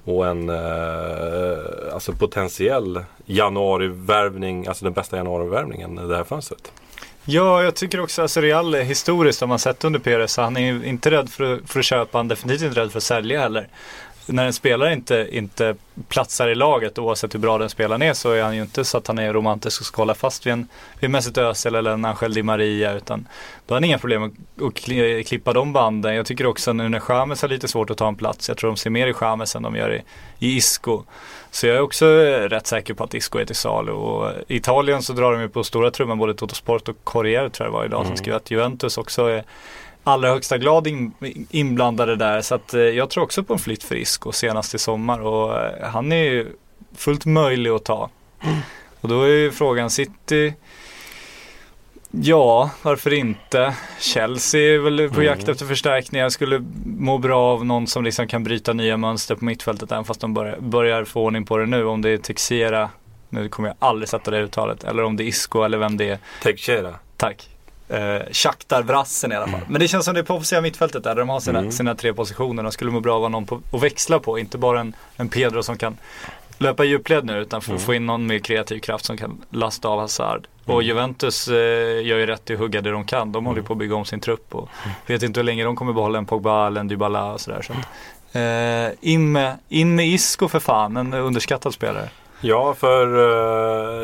Och 0.05 0.27
en 0.27 0.49
eh, 0.49 1.95
alltså 1.95 2.12
potentiell 2.12 3.05
januarivärvning, 3.27 4.67
alltså 4.67 4.85
den 4.85 4.93
bästa 4.95 5.17
januarivärvningen 5.17 5.99
eh, 5.99 6.09
det 6.09 6.17
här 6.17 6.25
fönstret. 6.25 6.73
Ja, 7.25 7.62
jag 7.62 7.75
tycker 7.75 8.01
också 8.01 8.23
alltså 8.23 8.41
Real 8.41 8.75
historiskt 8.75 9.41
har 9.41 9.49
man 9.49 9.59
sett 9.59 9.85
under 9.85 10.01
Perez, 10.01 10.37
han 10.37 10.56
är 10.56 10.85
inte 10.85 11.11
rädd 11.11 11.31
för, 11.31 11.61
för 11.67 11.79
att 11.79 11.85
köpa, 11.85 12.19
han 12.19 12.27
är 12.27 12.31
definitivt 12.31 12.62
inte 12.62 12.81
rädd 12.81 12.93
för 12.93 12.99
att 12.99 13.03
sälja 13.03 13.41
heller. 13.41 13.69
När 14.26 14.47
en 14.47 14.53
spelare 14.53 14.93
inte, 14.93 15.29
inte 15.31 15.75
platsar 16.09 16.49
i 16.49 16.55
laget 16.55 16.99
oavsett 16.99 17.35
hur 17.35 17.38
bra 17.38 17.59
den 17.59 17.69
spelaren 17.71 18.03
är 18.03 18.15
så 18.15 18.31
är 18.32 18.43
han 18.43 18.56
ju 18.56 18.62
inte 18.62 18.85
så 18.85 18.99
att 18.99 19.06
han 19.06 19.19
är 19.19 19.32
romantisk 19.32 19.81
och 19.81 19.87
ska 19.87 20.03
hålla 20.03 20.15
fast 20.15 20.47
vid 20.47 20.53
en 20.53 20.69
vid 21.00 21.11
Mesut 21.11 21.38
Özil 21.38 21.75
eller 21.75 21.91
en 21.91 22.05
Angel 22.05 22.35
Di 22.35 22.43
Maria 22.43 22.93
utan 22.93 23.29
då 23.67 23.75
har 23.75 23.77
han 23.77 23.84
inga 23.84 23.99
problem 23.99 24.22
att, 24.22 24.32
att 24.63 24.75
kli- 24.75 25.22
klippa 25.22 25.53
de 25.53 25.72
banden. 25.72 26.15
Jag 26.15 26.27
tycker 26.27 26.46
också 26.46 26.72
nu 26.72 26.89
när 26.89 27.01
Chamez 27.01 27.43
har 27.43 27.49
lite 27.49 27.69
svårt 27.69 27.91
att 27.91 27.99
ta 27.99 28.08
en 28.08 28.17
plats, 28.17 28.49
jag 28.49 28.58
tror 28.58 28.70
de 28.70 28.77
ser 28.77 28.91
mer 28.91 29.06
i 29.06 29.13
Chamez 29.13 29.56
än 29.56 29.63
de 29.63 29.77
gör 29.77 29.94
i, 29.94 30.03
i 30.39 30.56
Isco. 30.56 31.03
Så 31.51 31.67
jag 31.67 31.77
är 31.77 31.81
också 31.81 32.06
rätt 32.49 32.67
säker 32.67 32.94
på 32.94 33.05
att 33.05 33.15
Isco 33.15 33.39
är 33.39 33.44
till 33.44 33.56
salu 33.56 33.93
och 33.93 34.32
i 34.49 34.56
Italien 34.56 35.03
så 35.03 35.13
drar 35.13 35.32
de 35.32 35.41
ju 35.41 35.49
på 35.49 35.65
stora 35.65 35.91
trumman 35.91 36.19
både 36.19 36.34
Toto 36.34 36.55
Sport 36.55 36.89
och 36.89 36.96
Corriere 37.05 37.51
tror 37.51 37.67
jag 37.67 37.72
det 37.72 37.77
var 37.79 37.84
idag 37.84 38.06
som 38.06 38.17
skrev 38.17 38.34
att 38.34 38.51
Juventus 38.51 38.99
också 38.99 39.27
är 39.27 39.44
allra 40.05 40.29
högsta 40.29 40.58
grad 40.58 40.87
in, 40.87 41.13
inblandade 41.51 42.17
där. 42.17 42.41
Så 42.41 42.55
att 42.55 42.75
eh, 42.75 42.81
jag 42.81 43.11
tror 43.11 43.25
också 43.25 43.44
på 43.44 43.53
en 43.53 43.58
flytt 43.58 43.84
för 43.84 43.96
Isco 43.96 44.32
senast 44.32 44.75
i 44.75 44.79
sommar 44.79 45.20
och 45.20 45.58
eh, 45.58 45.89
han 45.89 46.13
är 46.13 46.25
ju 46.25 46.46
fullt 46.96 47.25
möjlig 47.25 47.70
att 47.70 47.84
ta. 47.84 48.11
Och 49.01 49.08
då 49.08 49.23
är 49.23 49.29
ju 49.29 49.51
frågan 49.51 49.91
City 49.91 50.55
Ja, 52.23 52.70
varför 52.82 53.13
inte? 53.13 53.75
Chelsea 54.01 54.75
är 54.75 54.79
väl 54.79 55.11
på 55.11 55.23
jakt 55.23 55.49
efter 55.49 55.67
förstärkningar. 55.67 56.29
Skulle 56.29 56.65
må 56.84 57.19
bra 57.19 57.41
av 57.41 57.65
någon 57.65 57.87
som 57.87 58.05
liksom 58.05 58.29
kan 58.29 58.44
bryta 58.44 58.73
nya 58.73 58.96
mönster 58.96 59.34
på 59.34 59.44
mittfältet 59.44 59.93
även 59.93 60.05
fast 60.05 60.20
de 60.20 60.34
börjar, 60.34 60.56
börjar 60.61 61.05
få 61.05 61.23
ordning 61.23 61.44
på 61.44 61.56
det 61.56 61.67
nu. 61.67 61.84
Om 61.84 62.03
det 62.03 62.11
är 62.11 62.19
Texera, 62.19 62.91
nu 63.29 63.49
kommer 63.49 63.69
jag 63.69 63.77
aldrig 63.79 64.08
sätta 64.08 64.31
det 64.31 64.41
uttalet, 64.41 64.84
eller 64.84 65.03
om 65.03 65.17
det 65.17 65.25
är 65.25 65.27
Isco 65.27 65.63
eller 65.63 65.79
vem 65.79 65.96
det 65.96 66.11
är. 66.11 66.19
Teixeira. 66.43 66.94
Tack. 67.17 67.54
Eh, 67.94 68.22
Shakhtar-brassen 68.32 69.32
i 69.32 69.36
alla 69.36 69.46
fall. 69.46 69.60
Men 69.69 69.81
det 69.81 69.89
känns 69.89 70.05
som 70.05 70.15
det 70.15 70.20
är 70.20 70.24
på 70.24 70.34
offensiva 70.34 70.60
mittfältet 70.60 71.05
där 71.05 71.15
de 71.15 71.29
har 71.29 71.41
sina, 71.41 71.70
sina 71.70 71.94
tre 71.94 72.15
positioner. 72.15 72.63
De 72.63 72.72
skulle 72.72 72.91
må 72.91 73.01
bra 73.01 73.15
att 73.15 73.20
vara 73.20 73.29
någon 73.29 73.46
på, 73.46 73.60
att 73.72 73.82
växla 73.82 74.19
på. 74.19 74.39
Inte 74.39 74.58
bara 74.58 74.81
en, 74.81 74.96
en 75.17 75.29
Pedro 75.29 75.63
som 75.63 75.79
kan 75.79 75.96
löpa 76.58 76.84
i 76.84 76.89
djupled 76.89 77.24
nu 77.24 77.39
utan 77.39 77.63
få, 77.63 77.79
få 77.79 77.94
in 77.94 78.06
någon 78.06 78.27
med 78.27 78.44
kreativ 78.44 78.79
kraft 78.79 79.05
som 79.05 79.17
kan 79.17 79.43
lasta 79.51 79.89
av 79.89 80.01
Hazard. 80.01 80.46
Och 80.65 80.82
Juventus 80.82 81.48
eh, 81.48 81.55
gör 82.06 82.19
ju 82.19 82.27
rätt 82.27 82.51
i 82.51 82.53
att 82.53 82.58
hugga 82.58 82.81
det 82.81 82.91
de 82.91 83.05
kan. 83.05 83.32
De 83.32 83.46
håller 83.46 83.63
på 83.63 83.72
att 83.72 83.79
bygga 83.79 83.94
om 83.94 84.05
sin 84.05 84.20
trupp 84.20 84.55
och 84.55 84.69
vet 85.06 85.22
inte 85.22 85.41
hur 85.41 85.44
länge 85.44 85.65
de 85.65 85.77
kommer 85.77 85.93
behålla 85.93 86.19
en 86.19 86.27
Pogba 86.27 86.67
eller 86.67 86.81
en 86.81 86.89
Dybala 86.89 87.32
och 87.32 87.41
sådär. 87.41 87.63
Så 87.63 87.72
att, 87.72 87.79
eh, 88.32 89.13
in, 89.13 89.32
med, 89.32 89.58
in 89.69 89.94
med 89.94 90.06
Isco 90.08 90.48
för 90.48 90.60
fan, 90.60 90.96
en 90.96 91.15
underskattad 91.15 91.74
spelare. 91.74 92.08
Ja, 92.46 92.74
för 92.74 93.06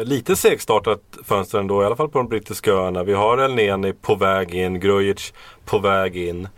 eh, 0.00 0.04
lite 0.04 0.36
segstartat 0.36 1.00
fönster 1.24 1.58
ändå, 1.58 1.82
i 1.82 1.86
alla 1.86 1.96
fall 1.96 2.08
på 2.08 2.18
de 2.18 2.28
brittiska 2.28 2.72
öarna. 2.72 3.02
Vi 3.02 3.12
har 3.12 3.38
El 3.38 3.54
Neni 3.54 3.92
på 3.92 4.14
väg 4.14 4.54
in, 4.54 4.80
Grujic 4.80 5.32
på 5.64 5.78
väg 5.78 6.16
in. 6.16 6.48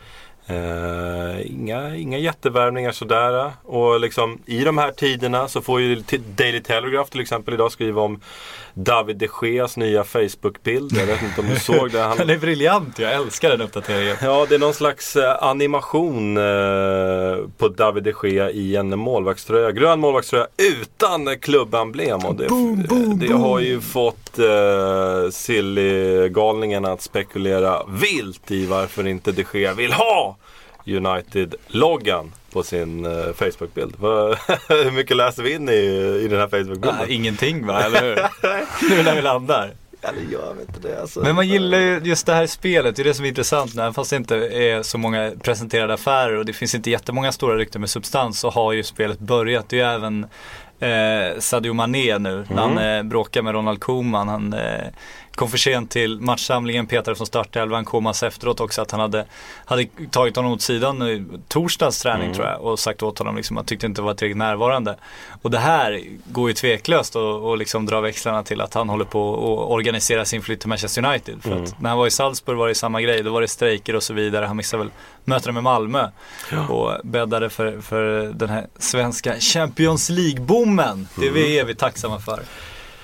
Eh, 0.47 1.47
inga, 1.47 1.97
inga 1.97 2.19
jättevärvningar 2.19 2.93
sådär. 2.93 3.53
Och 3.63 4.01
liksom 4.01 4.39
i 4.47 4.65
de 4.65 4.79
här 4.79 4.91
tiderna 4.91 5.49
så 5.49 5.61
får 5.61 5.81
ju 5.81 6.03
Daily 6.37 6.61
Telegraph 6.61 7.11
till 7.11 7.21
exempel 7.21 7.55
idag 7.55 7.73
skriva 7.73 8.03
om 8.03 8.21
David 8.75 9.17
de 9.17 9.29
Geas 9.43 9.77
nya 9.77 10.05
Facebook-bild. 10.05 10.97
Jag 10.97 11.07
vet 11.07 11.23
inte 11.23 11.41
om 11.41 11.49
du 11.49 11.57
såg 11.57 11.91
det. 11.91 12.01
Han, 12.01 12.17
Den 12.23 12.31
är 12.31 12.39
briljant, 12.39 12.99
jag 12.99 13.13
älskar 13.13 13.51
den 13.51 13.61
uppdateringen. 13.61 14.17
Ja, 14.23 14.47
det 14.49 14.55
är 14.55 14.59
någon 14.59 14.75
slags 14.75 15.17
eh, 15.17 15.43
animation 15.43 16.37
eh, 16.37 16.43
på 17.59 17.69
David 17.69 18.03
de 18.03 18.15
Gea 18.23 18.51
i 18.51 18.77
en 18.77 18.99
målvaktströja. 18.99 19.73
Grön 19.73 20.01
målvaktströja 20.01 20.47
utan 20.57 21.39
klubbemblem. 21.39 22.21
Och 22.21 22.35
det, 22.35 22.49
det 23.27 23.33
har 23.33 23.61
ju 23.61 23.81
fått 23.81 24.39
eh, 24.39 25.31
Silly-galningarna 25.31 26.93
att 26.93 27.03
spekulera 27.03 27.83
vilt 27.89 28.51
i 28.51 28.67
varför 28.67 29.07
inte 29.07 29.33
de 29.33 29.45
Gea 29.53 29.75
vill 29.75 29.93
ha 29.93 30.37
United-loggan 30.87 32.33
på 32.53 32.63
sin 32.63 33.07
eh, 33.07 33.13
Facebook-bild. 33.13 33.95
Hur 34.69 34.91
mycket 34.91 35.17
läser 35.17 35.43
vi 35.43 35.55
in 35.55 35.69
i, 35.69 35.73
i 36.25 36.29
den 36.29 36.41
här 36.41 36.49
Facebook-bilden? 36.49 36.95
Nej, 36.99 37.15
ingenting 37.15 37.67
va, 37.67 37.83
eller 37.83 38.03
hur? 38.03 38.17
nu 38.97 39.03
när 39.03 39.15
vi 39.15 39.23
landar. 39.23 39.75
Eller 40.03 40.33
gör 40.33 40.55
vi 40.55 40.63
inte 40.63 40.89
det 40.89 41.01
alltså? 41.01 41.21
Men 41.21 41.35
man 41.35 41.49
gillar 41.49 41.79
ju 41.79 42.01
just 42.05 42.27
det 42.27 42.35
här 42.35 42.47
spelet, 42.47 42.97
det 42.97 43.03
är 43.03 43.05
det 43.05 43.15
som 43.15 43.25
är 43.25 43.29
intressant. 43.29 43.75
Även 43.79 43.95
fast 43.95 44.11
det 44.11 44.17
inte 44.17 44.37
är 44.37 44.83
så 44.83 44.99
många 44.99 45.33
presenterade 45.43 45.95
affärer 45.95 46.37
och 46.37 46.45
det 46.45 46.53
finns 46.53 46.75
inte 46.75 46.91
jättemånga 46.91 47.33
stora 47.33 47.57
rykten 47.57 47.81
med 47.81 47.91
substans 47.91 48.41
så 48.41 48.51
har 48.51 48.73
ju 48.73 48.83
spelet 48.83 49.19
börjat. 49.19 49.69
Det 49.69 49.81
är 49.81 49.91
ju 49.91 49.95
även 49.95 50.27
eh, 50.81 51.39
Sadio 51.39 51.73
Mané 51.73 52.19
nu, 52.19 52.45
när 52.51 52.63
han 52.63 52.79
eh, 52.79 53.03
bråkar 53.03 53.43
med 53.43 53.55
Ronald 53.55 53.81
Koeman. 53.81 54.29
Han 54.29 54.53
eh, 54.53 54.87
kom 55.43 55.51
för 55.51 55.59
sent 55.59 55.91
till 55.91 56.21
matchsamlingen, 56.21 56.87
petade 56.87 57.17
från 57.17 57.27
startelvan, 57.27 57.85
Koeman 57.85 58.15
efteråt 58.25 58.61
också 58.61 58.83
att 58.83 58.91
han 58.91 59.01
hade, 59.01 59.25
hade 59.65 59.87
tagit 60.11 60.37
honom 60.37 60.53
åt 60.53 60.63
sidan 60.63 61.03
i 61.03 61.25
torsdags 61.49 62.03
träning 62.03 62.35
tror 62.35 62.47
jag 62.47 62.61
och 62.61 62.79
sagt 62.79 63.03
åt 63.03 63.19
honom 63.19 63.37
liksom 63.37 63.57
att 63.57 63.61
han 63.61 63.67
tyckte 63.67 63.87
inte 63.87 64.03
var 64.03 64.15
tillräckligt 64.15 64.37
närvarande. 64.37 64.97
Och 65.43 65.51
det 65.51 65.59
här 65.59 66.03
går 66.27 66.49
ju 66.49 66.55
tveklöst 66.55 67.17
och, 67.17 67.51
och 67.51 67.59
liksom 67.59 67.87
dra 67.87 68.01
växlarna 68.01 68.43
till 68.43 68.61
att 68.61 68.75
han 68.75 68.89
håller 68.89 69.05
på 69.05 69.35
att 69.35 69.71
organisera 69.71 70.25
sin 70.25 70.43
flytt 70.43 70.61
till 70.61 70.69
Manchester 70.69 71.07
United. 71.07 71.43
För 71.43 71.63
att 71.63 71.81
när 71.81 71.89
han 71.89 71.99
var 71.99 72.07
i 72.07 72.11
Salzburg 72.11 72.59
var 72.59 72.69
det 72.69 72.75
samma 72.75 73.03
grej, 73.03 73.23
då 73.23 73.33
var 73.33 73.41
det 73.41 73.49
strejker 73.49 73.97
och 73.97 74.03
så 74.03 74.15
vidare. 74.15 74.47
Han 74.47 74.57
missade 74.57 74.83
väl 74.83 74.93
mötena 75.25 75.53
med 75.53 75.63
Malmö 75.63 76.09
och 76.69 76.93
bäddade 77.05 77.51
för, 77.51 77.81
för 77.81 78.33
den 78.35 78.49
här 78.49 78.67
svenska 78.79 79.41
Champions 79.41 80.11
League-boomen. 80.11 81.07
Det 81.17 81.27
är 81.27 81.31
vi 81.31 81.59
evigt 81.59 81.81
tacksamma 81.81 82.21
för. 82.21 82.43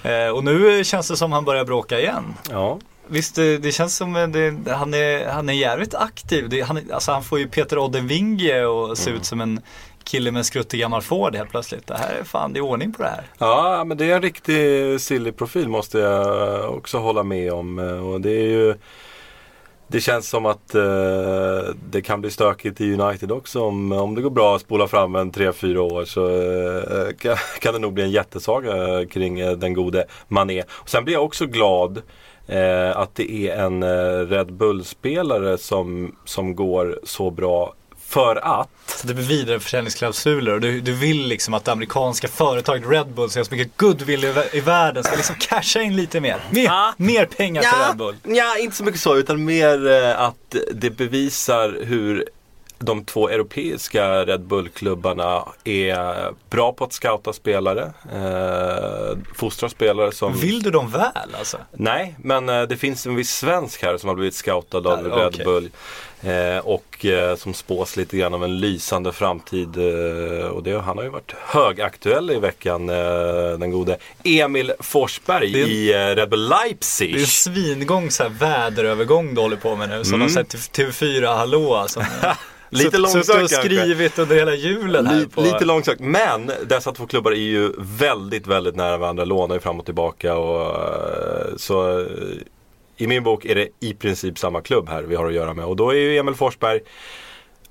Eh, 0.03 0.29
och 0.29 0.45
nu 0.45 0.85
känns 0.85 1.09
det 1.09 1.17
som 1.17 1.33
han 1.33 1.45
börjar 1.45 1.65
bråka 1.65 2.01
igen. 2.01 2.35
Ja. 2.51 2.79
Visst, 3.07 3.35
det, 3.35 3.59
det 3.59 3.73
känns 3.73 3.97
som 3.97 4.17
eh, 4.17 4.29
det, 4.29 4.73
han, 4.73 4.95
är, 4.95 5.29
han 5.29 5.49
är 5.49 5.53
jävligt 5.53 5.95
aktiv. 5.95 6.49
Det, 6.49 6.61
han, 6.61 6.81
alltså, 6.93 7.13
han 7.13 7.23
får 7.25 7.39
ju 7.39 7.49
Peter 7.49 7.79
Oddenvinge 7.79 8.65
och 8.65 8.99
se 8.99 9.11
ut 9.11 9.25
som 9.25 9.41
en 9.41 9.61
kille 10.05 10.31
med 10.31 10.39
en 10.39 10.45
skruttig 10.45 10.81
gammal 10.81 11.03
Ford 11.03 11.37
helt 11.37 11.51
plötsligt. 11.51 11.87
Det 11.87 11.97
här 11.99 12.15
är 12.21 12.25
fan, 12.25 12.53
det 12.53 12.59
är 12.59 12.61
ordning 12.61 12.93
på 12.93 13.03
det 13.03 13.09
här. 13.09 13.25
Ja, 13.39 13.85
men 13.87 13.97
det 13.97 14.11
är 14.11 14.17
en 14.17 14.23
riktig 14.23 15.01
silly 15.01 15.33
profil 15.33 15.69
måste 15.69 15.99
jag 15.99 16.75
också 16.75 16.99
hålla 16.99 17.23
med 17.23 17.53
om. 17.53 17.79
Eh, 17.79 18.09
Och 18.09 18.21
det 18.21 18.31
är 18.31 18.47
ju 18.47 18.75
det 19.89 20.01
känns 20.01 20.29
som 20.29 20.47
att 20.47 20.75
eh, 20.75 21.75
det 21.91 22.03
kan 22.03 22.21
bli 22.21 22.31
stökigt 22.31 22.81
i 22.81 22.95
United 22.95 23.33
också. 23.33 23.61
Om, 23.61 23.93
om 23.93 24.15
det 24.15 24.23
går 24.23 24.31
bra 24.31 24.57
att 24.57 24.63
spola 24.63 24.89
fram 24.89 25.15
en 25.15 25.33
3-4 25.33 25.77
år 25.77 26.05
så 26.05 26.29
eh, 26.29 27.17
kan, 27.19 27.37
kan 27.61 27.75
det 27.75 27.81
nog 27.81 27.93
bli 27.93 28.03
en 28.03 28.11
jättesaga 28.11 29.07
kring 29.07 29.41
eh, 29.41 29.53
den 29.53 29.75
gode 29.75 30.07
Mané. 30.29 30.63
Och 30.69 30.89
sen 30.89 31.05
blir 31.05 31.15
jag 31.15 31.25
också 31.25 31.47
glad 31.47 32.03
eh, 32.47 32.97
att 32.97 33.15
det 33.15 33.33
är 33.33 33.65
en 33.65 33.83
eh, 33.83 34.27
Red 34.27 34.53
Bull-spelare 34.53 35.59
som, 35.59 36.17
som 36.25 36.57
går 36.57 37.01
så 37.05 37.31
bra. 37.31 37.75
För 38.09 38.37
att 38.61 38.69
Så 38.87 39.07
det 39.07 39.15
blir 39.15 39.25
vidareförsäljningsklausuler 39.25 40.53
och 40.53 40.61
du, 40.61 40.81
du 40.81 40.93
vill 40.93 41.27
liksom 41.29 41.55
att 41.55 41.65
det 41.65 41.73
amerikanska 41.73 42.29
företaget 42.29 42.89
Red 42.91 43.07
Bull 43.09 43.31
som 43.31 43.41
har 43.41 43.45
så 43.45 43.55
mycket 43.55 43.77
goodwill 43.77 44.25
i, 44.25 44.35
i 44.53 44.61
världen 44.61 45.05
ska 45.05 45.17
liksom 45.17 45.37
casha 45.39 45.81
in 45.83 45.97
lite 45.97 46.21
mer. 46.21 46.37
Mer, 46.51 46.65
Ja. 46.65 46.95
mer 46.97 47.25
pengar 47.27 47.63
till 47.63 47.71
Red 47.87 47.97
Bull. 47.97 48.15
Ja, 48.37 48.57
inte 48.59 48.77
så 48.77 48.85
mycket 48.85 49.01
så 49.01 49.17
utan 49.17 49.45
mer 49.45 49.91
eh, 49.91 50.21
att 50.21 50.57
det 50.75 50.91
bevisar 50.91 51.79
hur 51.85 52.29
de 52.81 53.05
två 53.05 53.29
europeiska 53.29 54.27
Red 54.27 54.41
Bull-klubbarna 54.41 55.45
är 55.65 56.33
bra 56.51 56.73
på 56.73 56.85
att 56.85 56.93
scouta 56.93 57.33
spelare. 57.33 57.93
Eh, 58.15 59.19
fostra 59.37 59.69
spelare 59.69 60.13
som... 60.13 60.33
Vill 60.37 60.63
du 60.63 60.71
dem 60.71 60.91
väl 60.91 61.35
alltså? 61.39 61.57
Nej, 61.73 62.15
men 62.19 62.49
eh, 62.49 62.63
det 62.63 62.77
finns 62.77 63.07
en 63.07 63.15
viss 63.17 63.31
svensk 63.37 63.83
här 63.83 63.99
som 63.99 64.09
har 64.09 64.15
blivit 64.17 64.35
scoutad 64.35 64.79
av 64.79 64.85
Ja, 65.09 65.17
Red 65.19 65.27
okej. 65.35 65.45
Bull. 65.45 65.71
Eh, 66.23 66.59
och 66.59 67.05
eh, 67.05 67.37
som 67.37 67.55
spås 67.55 67.97
lite 67.97 68.17
grann 68.17 68.35
av 68.35 68.45
en 68.45 68.61
lysande 68.61 69.13
framtid. 69.13 69.77
Eh, 69.77 70.47
och 70.47 70.63
det, 70.63 70.81
han 70.81 70.97
har 70.97 71.05
ju 71.05 71.11
varit 71.11 71.35
högaktuell 71.39 72.31
i 72.31 72.39
veckan, 72.39 72.87
den 73.59 73.71
gode 73.71 73.99
Emil 74.25 74.73
Forsberg 74.81 75.61
är- 75.63 75.67
i 75.69 76.15
Red 76.15 76.31
Bull 76.31 76.49
Leipzig. 76.49 77.13
Det 77.15 77.19
är 77.19 77.21
en 77.21 77.27
svingång 77.27 78.11
så 78.11 78.23
här 78.23 78.31
väderövergång 78.31 79.35
du 79.35 79.41
håller 79.41 79.57
på 79.57 79.77
med 79.77 79.89
nu. 79.89 80.05
Som 80.05 80.23
Mm. 80.23 80.45
till 80.45 80.59
TV4 80.59 81.27
Hallå 81.37 81.75
alltså. 81.75 82.03
Lite 82.71 82.99
långsökt 82.99 83.27
Suttit 83.27 83.43
och 83.43 83.51
kanske. 83.51 83.57
skrivit 83.69 84.19
under 84.19 84.37
hela 84.37 84.55
julen 84.55 85.07
här. 85.07 85.17
Li, 85.21 85.27
På, 85.27 85.41
Lite 85.41 85.65
långsökt, 85.65 86.01
men 86.01 86.51
dessa 86.67 86.93
två 86.93 87.07
klubbar 87.07 87.31
är 87.33 87.37
ju 87.37 87.73
väldigt, 87.79 88.47
väldigt 88.47 88.77
nära 88.77 88.97
varandra. 88.97 89.25
Lånar 89.25 89.55
ju 89.55 89.61
fram 89.61 89.79
och 89.79 89.85
tillbaka. 89.85 90.35
Och, 90.37 90.77
så 91.61 92.07
i 92.99 93.07
min 93.07 93.23
bok 93.23 93.45
är 93.45 93.55
det 93.55 93.69
i 93.81 93.95
princip 93.95 94.39
samma 94.39 94.61
klubb 94.61 94.89
här 94.89 95.03
vi 95.03 95.17
har 95.17 95.27
att 95.27 95.35
göra 95.35 95.55
med. 95.55 95.65
Och 95.65 95.77
då 95.77 95.91
är 95.91 95.95
ju 95.95 96.19
Emil 96.19 96.35
Forsberg 96.35 96.81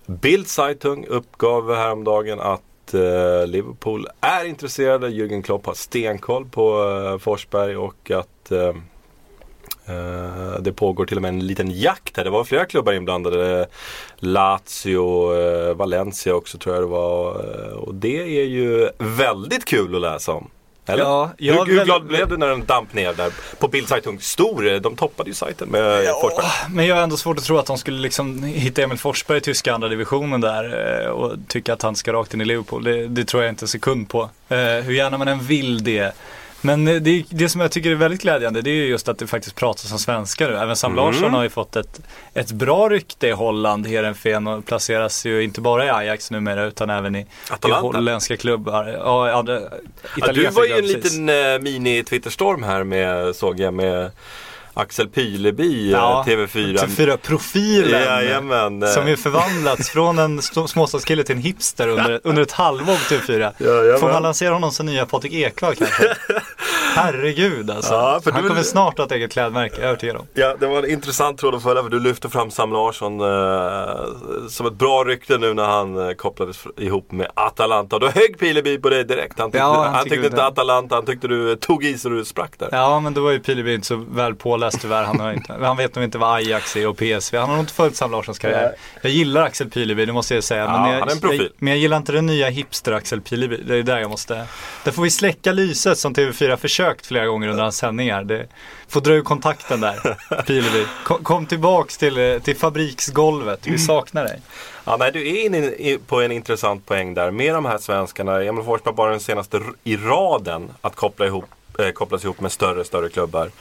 Bild 0.05 0.47
Zeitung 0.47 1.05
uppgav 1.05 1.75
häromdagen 1.75 2.39
att 2.39 2.93
eh, 2.93 3.47
Liverpool 3.47 4.07
är 4.21 4.45
intresserade. 4.45 5.07
Jürgen 5.07 5.41
Klopp 5.41 5.65
har 5.65 5.73
stenkoll 5.73 6.45
på 6.45 6.83
eh, 6.83 7.17
Forsberg 7.17 7.77
och 7.77 8.11
att 8.11 8.51
eh, 8.51 8.67
eh 9.85 10.59
det 10.59 10.73
pågår 10.73 11.05
till 11.05 11.17
och 11.17 11.21
med 11.21 11.29
en 11.29 11.47
liten 11.47 11.71
jakt 11.71 12.17
här. 12.17 12.23
Det 12.23 12.29
var 12.29 12.43
flera 12.43 12.65
klubbar 12.65 12.93
inblandade. 12.93 13.67
Lazio, 14.15 15.33
eh, 15.39 15.75
Valencia 15.75 16.35
också 16.35 16.57
tror 16.57 16.75
jag 16.75 16.83
det 16.83 16.87
var. 16.87 17.33
Och 17.73 17.95
det 17.95 18.39
är 18.39 18.45
ju 18.45 18.89
väldigt 18.97 19.65
kul 19.65 19.95
att 19.95 20.01
läsa 20.01 20.33
om. 20.33 20.49
Eller? 20.89 21.03
Ja, 21.03 21.31
hur, 21.37 21.65
hur 21.65 21.85
glad 21.85 22.05
blev 22.05 22.27
du 22.27 22.37
när 22.37 22.47
den 22.47 22.65
damp 22.65 22.93
ner 22.93 23.13
där 23.13 23.31
på 23.59 23.67
Bild 23.67 23.87
Zeitung? 23.87 24.19
Stor, 24.19 24.67
eh, 24.67 24.75
de 24.75 24.95
toppade 24.95 25.29
ju 25.29 25.33
sajten 25.33 25.69
med 25.69 26.05
Forsberg. 26.21 26.45
Men 26.69 26.85
jag 26.85 26.95
har 26.95 27.03
ändå 27.03 27.17
svårt 27.17 27.37
att 27.37 27.43
tro 27.43 27.57
att 27.57 27.65
de 27.65 27.77
skulle 27.77 27.99
liksom 27.99 28.43
hitta 28.43 28.81
Emil 28.81 28.97
Forsberg 28.97 29.37
i 29.37 29.41
tyska 29.41 29.73
andra 29.73 29.87
divisionen 29.87 30.41
där 30.41 31.03
eh, 31.03 31.09
och 31.09 31.33
tycka 31.47 31.73
att 31.73 31.81
han 31.81 31.95
ska 31.95 32.13
rakt 32.13 32.33
in 32.33 32.41
i 32.41 32.45
Liverpool. 32.45 32.83
Det, 32.83 33.07
det 33.07 33.25
tror 33.25 33.43
jag 33.43 33.51
inte 33.51 33.63
en 33.63 33.67
sekund 33.67 34.09
på. 34.09 34.29
Eh, 34.49 34.57
hur 34.57 34.93
gärna 34.93 35.17
man 35.17 35.27
än 35.27 35.39
vill 35.39 35.83
det. 35.83 36.15
Men 36.61 36.85
det, 36.85 37.25
det 37.29 37.49
som 37.49 37.61
jag 37.61 37.71
tycker 37.71 37.91
är 37.91 37.95
väldigt 37.95 38.21
glädjande 38.21 38.61
det 38.61 38.69
är 38.69 38.75
ju 38.75 38.87
just 38.87 39.09
att 39.09 39.19
det 39.19 39.27
faktiskt 39.27 39.55
pratas 39.55 39.91
om 39.91 39.99
svenskar 39.99 40.49
nu. 40.51 40.57
Även 40.57 40.75
Sam 40.75 40.91
Mm. 40.91 41.05
Larsson 41.05 41.33
har 41.33 41.43
ju 41.43 41.49
fått 41.49 41.75
ett, 41.75 42.01
ett 42.33 42.51
bra 42.51 42.89
rykte 42.89 43.27
i 43.27 43.31
Holland, 43.31 43.87
Heerenveen 43.87 44.47
och 44.47 44.65
placeras 44.65 45.25
ju 45.25 45.43
inte 45.43 45.61
bara 45.61 45.85
i 45.85 45.89
Ajax 45.89 46.31
numera 46.31 46.63
utan 46.65 46.89
även 46.89 47.15
i, 47.15 47.19
i 47.67 47.71
holländska 47.71 48.37
klubbar. 48.37 48.97
Ja, 48.99 49.29
ja, 49.29 49.41
det, 49.43 49.71
Ja, 50.17 50.31
du 50.33 50.47
var 50.49 50.65
ju 50.65 50.71
en 50.73 50.85
liten 50.85 51.29
eh, 51.29 51.33
mini-twitterstorm 51.59 52.63
här 52.63 52.83
med, 52.83 53.35
såg 53.35 53.59
jag, 53.59 53.73
med 53.73 54.11
Axel 54.77 55.07
Pyleby, 55.07 55.91
Ja, 55.91 56.23
eh, 56.27 56.31
TV4. 56.31 56.77
TV4-profilen. 56.77 58.01
Jajamän. 58.01 58.87
Som 58.87 59.07
ju 59.07 59.17
förvandlats 59.17 59.89
från 59.89 60.19
en 60.19 60.39
st- 60.39 60.67
småstadskille 60.67 61.23
till 61.23 61.35
en 61.35 61.41
hipster 61.41 61.87
under, 61.87 62.21
under 62.23 62.41
ett 62.41 62.51
halvår 62.51 62.85
på 62.85 63.15
TV4. 63.15 63.53
Jajamän. 63.59 63.99
Får 63.99 64.11
man 64.11 64.23
lansera 64.23 64.53
honom 64.53 64.71
som 64.71 64.85
nya 64.85 65.05
Patrik 65.05 65.33
Ekwall 65.33 65.75
kanske? 65.75 66.03
Herregud 66.97 67.71
alltså. 67.71 67.93
Ja, 67.93 68.19
för 68.23 68.31
Han 68.31 68.41
du- 68.43 68.49
kommer 68.49 68.63
snart 68.63 68.97
ha 68.97 69.05
ett 69.05 69.11
eget 69.11 69.31
klädmärke, 69.31 69.75
jag 69.75 69.83
är 69.83 69.87
övertygad 69.87 70.15
om. 70.15 70.27
Ja, 70.33 70.55
det 70.59 70.67
var 70.67 70.77
en 70.83 70.89
intressant 70.89 71.39
tråd 71.39 71.55
att 71.55 71.63
följa 71.63 71.83
för 71.83 71.89
du 71.89 71.99
lyfte 71.99 72.29
fram 72.29 72.51
Sam 72.51 72.71
Larsson 72.71 73.21
eh, 73.21 74.47
som 74.49 74.67
ett 74.67 74.73
bra 74.73 75.03
rykte 75.03 75.37
nu 75.37 75.53
när 75.53 75.63
han 75.65 76.07
eh, 76.09 76.13
kopplades 76.13 76.63
ihop 76.77 77.11
med 77.11 77.27
Atalanta. 77.33 77.99
Då 77.99 78.07
högg 78.07 78.37
Pileby 78.39 78.77
på 78.77 78.89
dig 78.89 79.03
direkt. 79.03 79.39
Han 79.39 79.47
tyckte, 79.51 79.57
Ja, 79.57 79.83
han 79.83 79.93
han 79.93 80.03
tyckte 80.03 80.15
inte 80.25 80.29
det. 80.29 80.45
Atalanta, 80.45 80.95
han 80.95 81.05
tyckte 81.05 81.27
du 81.27 81.55
tog 81.55 81.83
i 81.85 81.97
så 81.97 82.09
du 82.09 82.25
sprack 82.25 82.51
där. 82.59 82.69
Ja 82.71 82.99
men 82.99 83.13
då 83.13 83.21
var 83.23 83.31
ju 83.31 83.39
Pileby 83.39 83.73
inte 83.75 83.87
så 83.87 84.05
väl 84.11 84.35
påläst 84.35 84.81
tyvärr. 84.81 85.03
Han, 85.03 85.19
har 85.19 85.33
inte, 85.33 85.53
han 85.61 85.77
vet 85.77 85.95
nog 85.95 86.03
inte 86.03 86.17
vad 86.17 86.35
Ajax 86.35 86.75
är 86.77 86.87
och 86.87 86.97
PSV. 86.97 87.37
Han 87.37 87.49
har 87.49 87.55
nog 87.55 87.63
inte 87.63 87.73
följt 87.73 87.95
Sam 87.95 88.11
Larssons 88.11 88.39
karriär. 88.39 88.71
Jag 89.01 89.11
gillar 89.11 89.41
Axel 89.41 89.69
Pileby, 89.69 90.05
det 90.05 90.13
måste 90.13 90.33
jag 90.35 90.43
säga. 90.43 90.63
Ja, 90.63 90.81
men, 90.81 90.91
jag, 90.91 90.99
han 90.99 91.09
är 91.09 91.13
en 91.13 91.19
profil. 91.19 91.41
Jag, 91.41 91.49
men 91.57 91.73
jag 91.73 91.79
gillar 91.79 91.97
inte 91.97 92.11
den 92.11 92.25
nya 92.25 92.49
hipster 92.49 92.91
Axel 92.91 93.21
Pileby. 93.21 93.57
Det 93.67 93.75
är 93.75 93.83
där 93.83 93.99
jag 93.99 94.09
måste. 94.09 94.45
Där 94.83 94.91
får 94.91 95.03
vi 95.03 95.09
släcka 95.09 95.51
lyset 95.51 95.97
som 95.97 96.13
TV4 96.15 96.55
försökt 96.87 97.05
flera 97.05 97.25
gånger 97.25 97.47
under 97.47 97.63
hans 97.63 97.77
sändningar. 97.77 98.23
Det 98.23 98.47
får 98.87 99.01
dra 99.01 99.13
ur 99.13 99.21
kontakten 99.21 99.81
där, 99.81 100.17
Pileby. 100.47 100.85
Kom, 101.03 101.23
kom 101.23 101.45
tillbaks 101.45 101.97
till, 101.97 102.17
eh, 102.17 102.39
till 102.39 102.55
fabriksgolvet. 102.55 103.67
Vi 103.67 103.77
saknar 103.77 104.23
dig. 104.23 104.41
Ja, 104.85 104.97
nej, 104.99 105.11
du 105.11 105.27
är 105.27 105.45
inne 105.45 105.97
på 106.07 106.21
en 106.21 106.31
intressant 106.31 106.85
poäng 106.85 107.13
där. 107.13 107.31
Med 107.31 107.53
de 107.53 107.65
här 107.65 107.77
svenskarna, 107.77 108.43
Emil 108.43 108.63
Forsberg 108.63 108.93
bara 108.93 109.11
den 109.11 109.19
senaste 109.19 109.61
i 109.83 109.97
raden 109.97 110.69
att 110.81 110.95
koppla 110.95 111.25
ihop, 111.25 111.45
eh, 111.79 111.89
kopplas 111.89 112.23
ihop 112.23 112.41
med 112.41 112.51
större, 112.51 112.83
större 112.83 113.09
klubbar. 113.09 113.51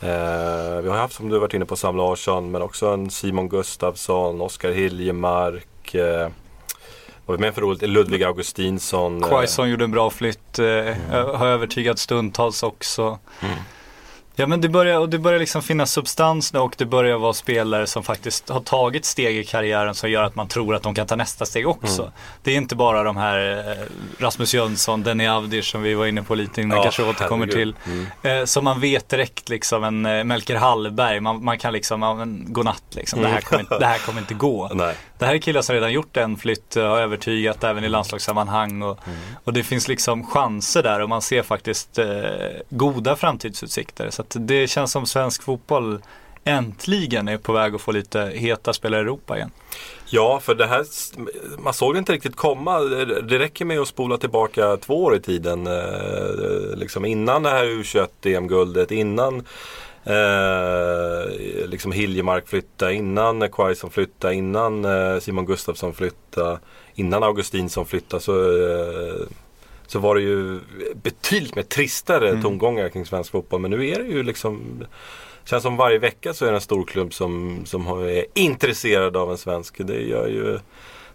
Eh, 0.00 0.80
vi 0.82 0.88
har 0.88 0.96
haft 0.96 1.14
som 1.14 1.28
du 1.28 1.38
varit 1.38 1.54
inne 1.54 1.64
på 1.64 1.76
Sam 1.76 1.96
Larsson 1.96 2.50
men 2.50 2.62
också 2.62 2.86
en 2.86 3.10
Simon 3.10 3.48
Gustafsson, 3.48 4.40
Oskar 4.40 4.70
Hiljemark. 4.70 5.94
Eh, 5.94 6.28
vad 7.26 7.36
är 7.36 7.40
med 7.40 7.54
för 7.54 7.62
roligt? 7.62 7.82
Ludvig 7.82 8.22
Augustinsson. 8.24 9.22
eh, 9.24 9.28
Quaison 9.28 9.70
gjorde 9.70 9.84
en 9.84 9.90
bra 9.90 10.10
flytt, 10.10 10.58
eh, 10.58 10.64
har 11.34 11.46
övertygat 11.46 11.98
stundtals 11.98 12.62
också. 12.62 13.18
Mm. 13.42 13.54
Ja 14.38 14.46
men 14.46 14.60
det 14.60 14.68
börjar, 14.68 14.98
och 14.98 15.08
det 15.08 15.18
börjar 15.18 15.38
liksom 15.38 15.62
finnas 15.62 15.92
substans 15.92 16.52
nu 16.52 16.58
och 16.58 16.74
det 16.78 16.84
börjar 16.86 17.18
vara 17.18 17.32
spelare 17.32 17.86
som 17.86 18.02
faktiskt 18.02 18.48
har 18.48 18.60
tagit 18.60 19.04
steg 19.04 19.36
i 19.36 19.44
karriären 19.44 19.94
som 19.94 20.10
gör 20.10 20.22
att 20.22 20.34
man 20.34 20.48
tror 20.48 20.74
att 20.74 20.82
de 20.82 20.94
kan 20.94 21.06
ta 21.06 21.16
nästa 21.16 21.46
steg 21.46 21.68
också. 21.68 22.02
Mm. 22.02 22.12
Det 22.42 22.50
är 22.52 22.56
inte 22.56 22.76
bara 22.76 23.02
de 23.02 23.16
här 23.16 23.58
eh, 23.70 23.86
Rasmus 24.22 24.54
Jönsson, 24.54 25.02
Denny 25.02 25.26
Avdic 25.26 25.66
som 25.66 25.82
vi 25.82 25.94
var 25.94 26.06
inne 26.06 26.22
på 26.22 26.34
lite 26.34 26.60
innan, 26.60 26.76
Ja, 26.76 26.82
kanske 26.82 27.02
återkommer 27.02 27.46
till. 27.46 27.74
Mm. 27.86 28.06
Eh, 28.22 28.44
som 28.44 28.64
man 28.64 28.80
vet 28.80 29.08
direkt 29.08 29.48
liksom, 29.48 29.84
en 29.84 30.28
Melker 30.28 30.56
Hallberg, 30.56 31.20
man, 31.20 31.44
man 31.44 31.58
kan 31.58 31.72
liksom, 31.72 32.02
ja 32.02 32.14
men 32.14 32.44
godnatt 32.48 32.82
liksom, 32.90 33.22
det, 33.22 33.28
här 33.28 33.40
kommer, 33.40 33.60
inte- 33.60 33.78
det 33.78 33.86
här 33.86 33.98
kommer 33.98 34.20
inte 34.20 34.34
gå. 34.34 34.70
Nej. 34.74 34.94
Det 35.18 35.26
här 35.26 35.34
är 35.34 35.38
killar 35.38 35.62
som 35.62 35.74
redan 35.74 35.92
gjort 35.92 36.16
en 36.16 36.36
flytt 36.36 36.76
och 36.76 36.82
har 36.82 36.98
övertygat 36.98 37.64
även 37.64 37.84
i 37.84 37.88
landslagssammanhang 37.88 38.82
och, 38.82 38.98
och 39.44 39.52
det 39.52 39.62
finns 39.62 39.88
liksom 39.88 40.26
chanser 40.26 40.82
där 40.82 41.02
och 41.02 41.08
man 41.08 41.22
ser 41.22 41.42
faktiskt 41.42 41.98
eh, 41.98 42.06
goda 42.70 43.16
framtidsutsikter. 43.16 44.10
Så 44.10 44.24
det 44.28 44.66
känns 44.66 44.92
som 44.92 45.06
svensk 45.06 45.42
fotboll 45.42 46.00
äntligen 46.44 47.28
är 47.28 47.38
på 47.38 47.52
väg 47.52 47.74
att 47.74 47.80
få 47.80 47.92
lite 47.92 48.32
heta 48.34 48.72
spelare 48.72 49.00
i 49.00 49.02
Europa 49.02 49.36
igen. 49.36 49.50
Ja, 50.08 50.40
för 50.40 50.54
det 50.54 50.66
här, 50.66 50.84
man 51.58 51.74
såg 51.74 51.94
det 51.94 51.98
inte 51.98 52.12
riktigt 52.12 52.36
komma. 52.36 52.80
Det 52.80 53.22
det 53.22 53.38
räcker 53.38 53.64
med 53.64 53.80
att 53.80 53.88
spola 53.88 54.18
tillbaka 54.18 54.76
två 54.76 55.04
år 55.04 55.16
i 55.16 55.20
tiden. 55.20 55.66
Eh, 55.66 56.76
liksom 56.76 57.04
innan 57.04 57.42
det 57.42 57.50
här 57.50 57.64
U21-EM-guldet, 57.64 58.90
innan 58.90 59.44
eh, 60.06 61.66
liksom 61.68 61.92
Hiljemark 61.92 62.48
flyttade, 62.48 62.94
innan 62.94 63.48
Quaison 63.50 63.90
flyttade, 63.90 64.34
innan 64.34 64.84
eh, 64.84 65.18
Simon 65.18 65.46
Gustafsson 65.46 65.94
flyttade, 65.94 66.58
innan 66.94 67.22
Augustinsson 67.22 67.86
flyttade 67.86 68.22
så, 68.22 68.32
eh, 68.32 69.26
så 69.86 69.98
var 69.98 70.14
det 70.14 70.20
ju 70.20 70.60
betydligt 71.02 71.54
mer 71.54 71.62
tristare 71.62 72.42
tongångar 72.42 72.88
kring 72.88 73.06
svensk 73.06 73.30
fotboll. 73.32 73.60
Men 73.60 73.70
nu 73.70 73.88
är 73.88 73.98
det 73.98 74.08
ju 74.08 74.22
liksom 74.22 74.84
Känns 75.46 75.62
som 75.62 75.76
varje 75.76 75.98
vecka 75.98 76.34
så 76.34 76.44
är 76.44 76.50
det 76.50 76.56
en 76.56 76.60
stor 76.60 76.84
klubb 76.84 77.14
som, 77.14 77.62
som 77.66 77.86
är 77.86 78.24
intresserad 78.34 79.16
av 79.16 79.30
en 79.30 79.38
svensk. 79.38 79.74
Det 79.78 80.02
gör 80.02 80.28
ju, 80.28 80.58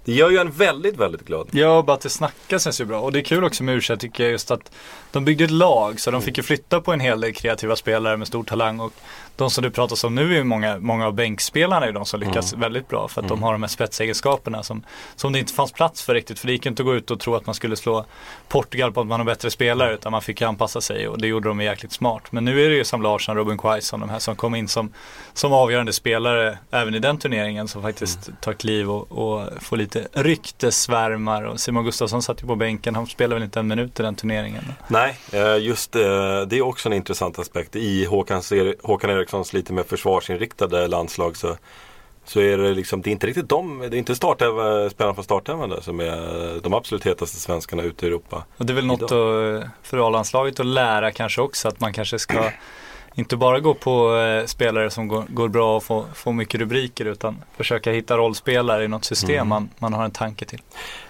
det 0.06 0.14
gör 0.14 0.30
ju 0.30 0.38
en 0.38 0.52
väldigt, 0.52 0.98
väldigt 0.98 1.26
glad. 1.26 1.48
Ja, 1.52 1.84
bara 1.88 1.94
att 1.94 2.02
det 2.02 2.10
snackas 2.10 2.64
känns 2.64 2.82
ju 2.82 2.86
bra. 2.86 3.02
Och 3.02 3.12
det 3.12 3.20
är 3.20 3.24
kul 3.24 3.44
också 3.44 3.64
med 3.64 3.76
u 3.76 3.82
tycker 3.82 4.24
jag 4.24 4.32
just 4.32 4.52
att 4.52 4.72
de 5.12 5.26
byggde 5.26 5.44
ett 5.44 5.52
lag 5.52 6.00
så 6.00 6.12
de 6.12 6.22
fick 6.22 6.38
ju 6.38 6.44
flytta 6.44 6.82
på 6.82 6.94
en 6.94 7.00
hel 7.00 7.22
del 7.22 7.34
kreativa 7.34 7.76
spelare 7.76 8.18
med 8.18 8.28
stor 8.28 8.44
talang. 8.44 8.80
Och 8.80 8.94
de 9.36 9.50
som 9.50 9.64
du 9.64 9.72
pratar 9.72 10.06
om 10.06 10.16
nu 10.16 10.38
är 10.38 10.44
många, 10.44 10.78
många 10.80 11.08
av 11.08 11.14
bänkspelarna 11.14 11.86
är 11.86 11.92
de 11.92 12.06
som 12.06 12.20
lyckas 12.20 12.54
väldigt 12.54 12.88
bra 12.88 13.08
för 13.08 13.22
att 13.22 13.28
de 13.28 13.44
har 13.44 13.52
de 13.52 13.64
här 13.64 13.68
spetsegenskaperna 13.68 14.64
som, 14.64 14.84
som 15.16 15.34
det 15.34 15.40
inte 15.40 15.54
fanns 15.54 15.72
plats 15.72 16.02
för 16.02 16.14
riktigt. 16.14 16.40
För 16.40 16.48
det 16.48 16.54
gick 16.54 16.66
inte 16.66 16.82
att 16.82 16.86
gå 16.86 16.96
ut 16.96 17.12
och 17.12 17.20
tro 17.20 17.36
att 17.36 17.46
man 17.46 17.56
skulle 17.56 17.76
slå 17.76 18.06
Portugal 18.48 18.92
på 18.92 19.02
att 19.02 19.08
man 19.08 19.20
har 19.20 19.26
bättre 19.26 19.52
spelare 19.52 19.94
utan 19.94 20.12
man 20.12 20.22
fick 20.22 20.42
anpassa 20.42 20.82
sig 20.82 21.08
och 21.08 21.22
det 21.22 21.28
gjorde 21.28 21.50
de 21.50 21.62
jäkligt 21.62 21.92
smart. 21.92 22.32
Men 22.32 22.46
nu 22.46 22.66
är 22.66 22.70
det 22.70 22.76
ju 22.76 22.84
som 22.84 23.02
Larsson, 23.02 23.36
Robin 23.36 23.58
Quaison, 23.58 24.00
de 24.00 24.10
här 24.10 24.20
som 24.20 24.36
kom 24.36 24.56
in 24.56 24.68
som, 24.68 24.94
som 25.34 25.54
avgörande 25.54 25.94
spelare 25.94 26.58
även 26.72 26.96
i 26.96 27.00
den 27.00 27.18
turneringen 27.18 27.68
som 27.68 27.82
faktiskt 27.82 28.30
tar 28.42 28.54
kliv 28.54 28.92
och, 28.92 29.12
och 29.12 29.64
får 29.64 29.78
lite 29.78 30.08
ryktesvärmar. 30.14 31.44
Och 31.44 31.60
Simon 31.60 31.84
Gustafsson 31.84 32.22
satt 32.22 32.44
ju 32.44 32.48
på 32.48 32.56
bänken, 32.56 32.96
han 32.96 33.08
spelade 33.08 33.36
väl 33.36 33.44
inte 33.44 33.60
en 33.60 33.68
minut 33.68 34.00
i 34.00 34.04
den 34.04 34.16
turneringen. 34.16 34.64
Nej, 34.88 35.18
eh, 35.32 35.58
just 35.58 35.96
eh, 35.96 36.02
det 36.48 36.58
är 36.58 36.62
också 36.62 36.90
en 36.90 36.94
intressant 36.94 37.40
aspekt. 37.40 37.76
I 37.76 38.06
Håkans, 38.06 38.54
Håkan 38.84 39.10
Erikssons 39.22 39.54
lite 39.54 39.74
mer 39.74 39.84
försvarsinriktade 39.84 40.88
landslag 40.88 41.38
så, 41.38 41.58
så 42.26 42.40
är 42.40 42.58
det 42.58 42.74
liksom, 42.74 43.02
det 43.02 43.10
är 43.10 43.12
inte 43.12 43.28
riktigt 43.28 43.50
de, 43.50 43.80
det 43.80 43.98
är 43.98 44.00
inte 44.00 44.16
spelarna 44.16 45.14
från 45.14 45.24
startelvan 45.24 45.70
där 45.70 45.82
som 45.82 46.00
är 46.00 46.62
de 46.64 46.74
absolut 46.74 47.06
hetaste 47.06 47.38
svenskarna 47.38 47.84
ute 47.84 48.06
i 48.06 48.10
Europa. 48.10 48.46
Och 48.58 48.66
det 48.66 48.74
är 48.74 48.76
väl 48.76 48.86
något 48.86 49.04
att, 49.04 49.10
för 49.82 50.08
A-landslaget 50.08 50.60
att 50.60 50.66
lära 50.66 51.12
kanske 51.12 51.42
också 51.42 51.68
att 51.68 51.80
man 51.80 51.94
kanske 51.94 52.20
ska 52.20 52.52
inte 53.16 53.38
bara 53.38 53.60
gå 53.60 53.74
på 53.74 54.16
eh, 54.16 54.46
spelare 54.46 54.90
som 54.90 55.08
går, 55.08 55.24
går 55.30 55.48
bra 55.48 55.76
och 55.76 55.84
får, 55.84 56.06
får 56.16 56.34
mycket 56.34 56.60
rubriker 56.60 57.06
utan 57.06 57.44
försöka 57.58 57.92
hitta 57.92 58.18
rollspelare 58.18 58.84
i 58.84 58.88
något 58.88 59.06
system 59.06 59.48
man, 59.48 59.70
man 59.78 59.94
har 59.94 60.04
en 60.06 60.12
tanke 60.12 60.46
till. 60.46 60.62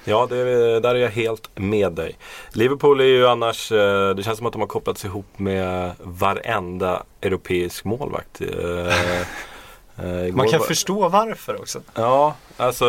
Ja, 0.03 0.27
det, 0.29 0.79
där 0.79 0.95
är 0.95 0.99
jag 0.99 1.09
helt 1.09 1.49
med 1.55 1.91
dig. 1.91 2.17
Liverpool 2.53 2.99
är 2.99 3.05
ju 3.05 3.27
annars, 3.27 3.71
eh, 3.71 4.09
det 4.09 4.23
känns 4.23 4.37
som 4.37 4.47
att 4.47 4.53
de 4.53 4.61
har 4.61 4.67
kopplats 4.67 5.05
ihop 5.05 5.27
med 5.39 5.91
varenda 5.99 7.03
europeisk 7.21 7.85
målvakt. 7.85 8.41
Eh, 8.41 8.47
eh, 10.05 10.33
Man 10.33 10.47
kan 10.49 10.59
var- 10.59 10.67
förstå 10.67 11.09
varför 11.09 11.59
också. 11.61 11.81
Ja, 11.93 12.35
alltså 12.57 12.85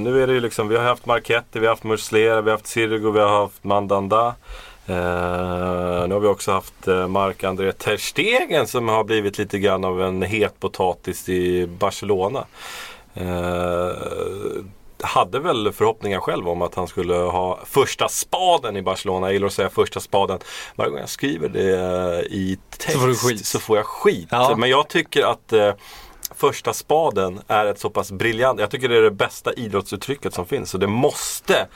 nu 0.00 0.22
är 0.22 0.26
det 0.26 0.32
ju 0.32 0.40
liksom, 0.40 0.68
vi 0.68 0.76
har 0.76 0.84
haft 0.84 1.06
Marketti, 1.06 1.58
vi 1.58 1.66
har 1.66 1.72
haft 1.72 1.84
Muslera, 1.84 2.40
vi 2.40 2.50
har 2.50 2.56
haft 2.56 2.66
Sirgo, 2.66 3.10
vi 3.10 3.20
har 3.20 3.40
haft 3.40 3.64
Mandanda. 3.64 4.34
Eh, 4.88 6.08
nu 6.08 6.14
har 6.14 6.20
vi 6.20 6.28
också 6.28 6.52
haft 6.52 6.88
eh, 6.88 7.08
Marc-André 7.08 7.72
Ter 7.72 7.96
Stegen 7.96 8.66
som 8.66 8.88
har 8.88 9.04
blivit 9.04 9.38
lite 9.38 9.58
grann 9.58 9.84
av 9.84 10.02
en 10.02 10.22
het 10.22 10.60
potatis 10.60 11.28
i 11.28 11.66
Barcelona. 11.66 12.46
Eh, 13.14 13.90
hade 15.02 15.38
väl 15.38 15.72
förhoppningar 15.72 16.20
själv 16.20 16.48
om 16.48 16.62
att 16.62 16.74
han 16.74 16.88
skulle 16.88 17.14
ha 17.14 17.58
första 17.64 18.08
spaden 18.08 18.76
i 18.76 18.82
Barcelona. 18.82 19.26
Jag 19.26 19.32
gillar 19.32 19.46
att 19.46 19.52
säga 19.52 19.68
första 19.68 20.00
spaden. 20.00 20.38
Varje 20.76 20.90
gång 20.90 21.00
jag 21.00 21.08
skriver 21.08 21.48
det 21.48 21.74
eh, 21.74 22.36
i 22.36 22.58
text 22.78 22.92
Så 22.92 22.98
får 22.98 23.44
så 23.44 23.58
får 23.58 23.76
jag 23.76 23.86
skit. 23.86 24.28
Ja. 24.30 24.56
Men 24.56 24.70
jag 24.70 24.88
tycker 24.88 25.22
att 25.22 25.52
eh, 25.52 25.72
första 26.36 26.72
spaden 26.72 27.40
är 27.48 27.66
ett 27.66 27.78
så 27.78 27.90
pass 27.90 28.12
briljant, 28.12 28.60
jag 28.60 28.70
tycker 28.70 28.88
det 28.88 28.96
är 28.96 29.02
det 29.02 29.10
bästa 29.10 29.52
idrottsuttrycket 29.52 30.34
som 30.34 30.46
finns. 30.46 30.70
Så 30.70 30.78
det 30.78 30.86
måste 30.86 31.66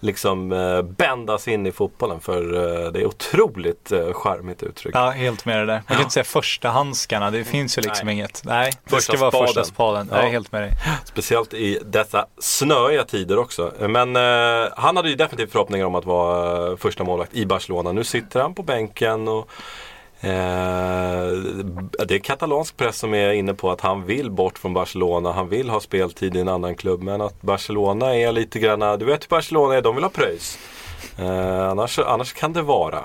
liksom 0.00 0.52
eh, 0.52 0.82
bändas 0.82 1.48
in 1.48 1.66
i 1.66 1.72
fotbollen 1.72 2.20
för 2.20 2.54
eh, 2.54 2.92
det 2.92 3.00
är 3.00 3.06
otroligt 3.06 3.92
eh, 3.92 4.12
charmigt 4.12 4.62
uttryck. 4.62 4.94
Ja, 4.94 5.10
helt 5.10 5.44
med 5.44 5.58
det 5.58 5.66
där. 5.66 5.74
Man 5.74 5.82
kan 5.84 6.00
inte 6.00 6.12
säga 6.12 6.24
första 6.24 6.68
handskarna, 6.68 7.30
det 7.30 7.44
finns 7.44 7.78
ju 7.78 7.82
liksom 7.82 8.06
Nej. 8.06 8.14
inget. 8.14 8.42
Nej, 8.44 8.72
det 8.84 8.90
Första 8.90 9.12
ska 9.12 9.20
vara 9.20 9.30
spaden. 9.30 9.46
första 9.46 9.64
spaden. 9.64 10.08
Ja. 10.10 10.16
Jag 10.16 10.26
är 10.26 10.30
helt 10.30 10.52
med 10.52 10.62
dig. 10.62 10.72
Speciellt 11.04 11.54
i 11.54 11.78
dessa 11.84 12.26
snöiga 12.38 13.04
tider 13.04 13.38
också. 13.38 13.72
Men 13.80 14.16
eh, 14.16 14.68
han 14.76 14.96
hade 14.96 15.08
ju 15.08 15.14
definitivt 15.14 15.52
förhoppningar 15.52 15.86
om 15.86 15.94
att 15.94 16.04
vara 16.04 16.70
eh, 16.70 16.76
första 16.76 17.04
målvakt 17.04 17.34
i 17.34 17.46
Barcelona. 17.46 17.92
Nu 17.92 18.04
sitter 18.04 18.40
han 18.40 18.54
på 18.54 18.62
bänken 18.62 19.28
och 19.28 19.50
Eh, 20.26 21.32
det 22.06 22.14
är 22.14 22.18
katalansk 22.18 22.76
press 22.76 22.98
som 22.98 23.14
är 23.14 23.32
inne 23.32 23.54
på 23.54 23.70
att 23.70 23.80
han 23.80 24.06
vill 24.06 24.30
bort 24.30 24.58
från 24.58 24.74
Barcelona. 24.74 25.32
Han 25.32 25.48
vill 25.48 25.70
ha 25.70 25.80
speltid 25.80 26.36
i 26.36 26.40
en 26.40 26.48
annan 26.48 26.74
klubb. 26.74 27.02
Men 27.02 27.20
att 27.20 27.42
Barcelona 27.42 28.16
är 28.16 28.32
lite 28.32 28.58
grann, 28.58 28.98
du 28.98 29.04
vet 29.04 29.22
hur 29.22 29.28
Barcelona 29.28 29.74
är, 29.74 29.82
de 29.82 29.94
vill 29.94 30.04
ha 30.04 30.10
pröjs. 30.10 30.58
Eh, 31.18 31.68
annars, 31.68 31.98
annars 31.98 32.32
kan 32.32 32.52
det 32.52 32.62
vara. 32.62 33.00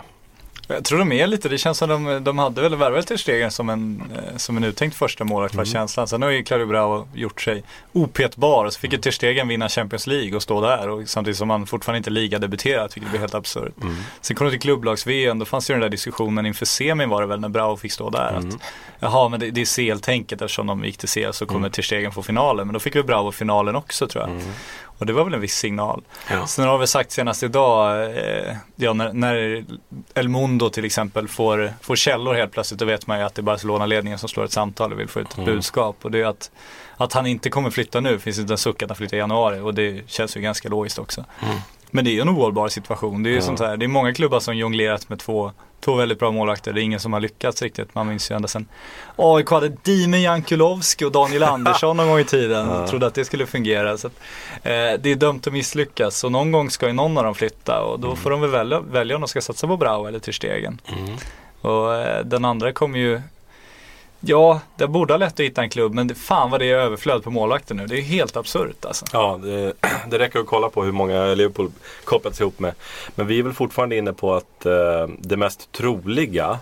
Jag 0.74 0.84
tror 0.84 1.00
de 1.00 1.12
är 1.12 1.28
lite, 1.28 1.50
det 1.50 1.58
känns 1.58 1.78
som 1.78 1.90
de, 1.90 2.24
de 2.24 2.38
hade 2.38 2.62
väl 2.62 2.76
värvat 2.76 3.08
till 3.08 3.18
stegen 3.18 3.52
som 3.52 3.70
en, 3.70 4.04
eh, 4.16 4.38
som 4.38 4.58
en 4.58 4.64
uttänkt 4.64 4.96
första 4.96 5.24
målvakt 5.24 5.56
var 5.56 5.66
känslan. 5.66 6.08
Sen 6.08 6.22
har 6.22 6.30
ju 6.30 6.44
Claudio 6.44 6.68
Bravo 6.68 7.08
gjort 7.14 7.42
sig 7.42 7.64
opetbar 7.94 8.70
så 8.70 8.80
fick 8.80 8.94
ju 8.94 8.98
Ter 8.98 9.12
Stegen 9.12 9.48
vinna 9.48 9.70
Champions 9.70 10.08
League 10.08 10.36
och 10.36 10.44
stå 10.44 10.62
där 10.62 10.90
och 10.90 11.10
samtidigt 11.10 11.38
som 11.38 11.50
han 11.50 11.68
fortfarande 11.68 11.98
inte 11.98 12.10
ligadebuterat 12.10 12.98
vilket 12.98 13.12
blir 13.12 13.20
helt 13.20 13.36
absurt. 13.36 13.74
Sen 14.22 14.36
kom 14.36 14.46
det 14.46 14.52
till 14.52 14.62
klubblags-VM, 14.62 15.40
då 15.40 15.46
fanns 15.46 15.70
ju 15.70 15.74
den 15.74 15.82
där 15.82 15.90
diskussionen 15.90 16.46
inför 16.46 16.66
semin 16.66 17.10
var 17.10 17.22
det 17.22 17.28
väl 17.28 17.40
när 17.40 17.50
Bravo 17.50 17.78
fick 17.78 17.92
stå 17.92 18.10
där. 18.10 18.34
Att, 18.34 18.58
jaha 19.00 19.30
men 19.30 19.40
det, 19.40 19.52
det 19.52 19.62
är 19.62 19.94
CL-tänket 19.94 20.42
eftersom 20.42 20.68
de 20.68 20.86
gick 20.86 20.98
till 20.98 21.10
CL 21.10 21.32
så 21.32 21.46
kommer 21.46 21.70
Ter 21.70 21.84
Stegen 21.84 22.12
få 22.12 22.24
finalen. 22.24 22.68
Men 22.68 22.74
då 22.74 22.80
fick 22.80 22.96
vi 22.96 23.04
Bravo 23.04 23.32
finalen 23.32 23.76
också 23.76 24.08
tror 24.08 24.24
jag. 24.24 24.42
Och 25.02 25.08
det 25.08 25.14
var 25.14 25.24
väl 25.24 25.34
en 25.34 25.42
viss 25.42 25.56
signal. 25.56 26.04
Ja. 26.30 26.48
Sen 26.48 26.68
har 26.68 26.78
vi 26.78 26.88
sagt 26.88 27.12
senast 27.12 27.44
idag, 27.44 28.04
eh, 28.04 28.56
ja, 28.76 28.94
när, 28.94 29.14
när 29.14 29.66
El 30.14 30.30
Mundo 30.30 30.70
till 30.70 30.86
exempel 30.86 31.28
får, 31.28 31.74
får 31.82 31.96
källor 31.96 32.34
helt 32.34 32.52
plötsligt, 32.52 32.80
då 32.80 32.86
vet 32.86 33.08
man 33.08 33.20
ju 33.20 33.26
att 33.26 33.36
det 33.36 33.40
är 33.40 33.44
Barcelona-ledningen 33.44 34.20
som 34.20 34.30
slår 34.30 34.44
ett 34.46 34.52
samtal 34.52 34.94
och 34.94 35.00
vill 35.00 35.08
få 35.08 35.20
ut 35.20 35.38
ett 35.38 35.46
budskap. 35.46 35.96
Och 36.02 36.12
det 36.12 36.22
är 36.22 36.26
att, 36.26 36.52
att 36.98 37.14
han 37.14 37.26
inte 37.26 37.50
kommer 37.50 37.70
flytta 37.70 38.00
nu, 38.00 38.20
finns 38.20 38.40
inte 38.40 38.54
en 38.54 38.58
suck 38.58 38.84
att 38.84 38.90
han 38.90 38.96
flyttar 38.96 39.18
i 39.18 39.20
januari 39.20 39.60
och 39.60 39.74
det 39.74 40.10
känns 40.10 40.38
ju 40.38 40.42
ganska 40.42 40.70
logiskt 40.70 41.00
också. 41.00 41.26
Men 41.92 42.06
det 42.06 42.12
är 42.12 42.14
ju 42.14 42.22
en 42.22 42.30
ohållbar 42.30 42.68
situation. 42.68 43.24
Det 43.24 43.30
är 43.30 43.34
ju 43.34 43.42
sånt 43.42 43.60
här, 43.60 43.78
det 43.78 43.86
är 43.86 43.88
många 43.88 44.14
klubbar 44.14 44.40
som 44.40 44.58
jonglerat 44.58 45.10
med 45.10 45.20
två, 45.20 45.52
två 45.82 45.96
väldigt 45.96 46.20
bra 46.20 46.32
målvakter. 46.32 46.74
Det 46.74 46.82
är 46.82 46.84
ingen 46.84 47.00
som 47.00 47.14
har 47.14 47.20
lyckats 47.20 47.62
riktigt. 47.62 47.96
Man 47.96 48.08
minns 48.08 48.32
ju 48.32 48.36
ända 48.36 48.48
sedan 48.48 48.68
AIK 49.16 49.50
hade 49.50 49.70
Dime 49.70 50.18
Jankulovski 50.20 51.06
och 51.06 51.12
Daniel 51.12 51.44
Andersson 51.54 51.98
någon 51.98 52.08
gång 52.08 52.20
i 52.20 52.24
tiden. 52.26 52.70
och 52.70 52.90
Trodde 52.90 53.08
att 53.08 53.14
det 53.14 53.26
skulle 53.26 53.46
fungera. 53.46 53.98
Så 53.98 54.08
att, 54.08 54.14
eh, 54.64 54.72
det 55.00 55.06
är 55.06 55.16
dömt 55.16 55.48
att 55.48 55.54
misslyckas. 55.54 56.18
Så 56.18 56.30
någon 56.30 56.52
gång 56.52 56.70
ska 56.70 56.88
ju 56.88 56.94
någon 56.94 57.18
av 57.18 57.24
dem 57.24 57.36
flytta 57.36 57.82
och 57.82 58.00
då 58.00 58.16
får 58.16 58.30
de 58.30 58.42
väl 58.42 58.50
välja, 58.50 58.80
välja 58.80 59.16
om 59.16 59.22
de 59.22 59.28
ska 59.28 59.42
satsa 59.42 59.68
på 59.68 59.78
Brau 59.78 60.08
eller 60.08 60.20
Ter 60.20 60.32
Stegen. 60.32 60.82
Och 61.62 61.96
eh, 61.96 62.26
den 62.26 62.46
andra 62.46 62.72
kommer 62.74 63.00
ju 63.00 63.22
Ja, 64.24 64.60
det 64.78 64.88
borde 64.88 65.14
ha 65.14 65.18
lätt 65.18 65.34
att 65.34 65.40
hitta 65.40 65.62
en 65.62 65.70
klubb 65.70 65.94
men 65.94 66.16
fan 66.16 66.52
vad 66.52 66.60
det 66.60 66.66
är 66.72 66.76
överflöd 66.76 67.24
på 67.24 67.32
målvakter 67.32 67.76
nu. 67.76 67.88
Det 67.88 67.98
är 67.98 68.02
helt 68.02 68.38
absurt 68.38 68.86
alltså. 68.86 69.06
Ja, 69.14 69.40
det, 69.44 69.74
det 70.10 70.20
räcker 70.20 70.40
att 70.40 70.46
kolla 70.48 70.70
på 70.70 70.84
hur 70.84 70.92
många 70.92 71.26
Liverpool 71.26 71.72
kopplats 72.04 72.42
ihop 72.42 72.60
med. 72.60 72.74
Men 73.16 73.28
vi 73.28 73.40
är 73.40 73.44
väl 73.44 73.54
fortfarande 73.54 73.98
inne 73.98 74.14
på 74.14 74.34
att 74.34 74.66
eh, 74.66 75.08
det 75.20 75.38
mest 75.38 75.72
troliga 75.72 76.60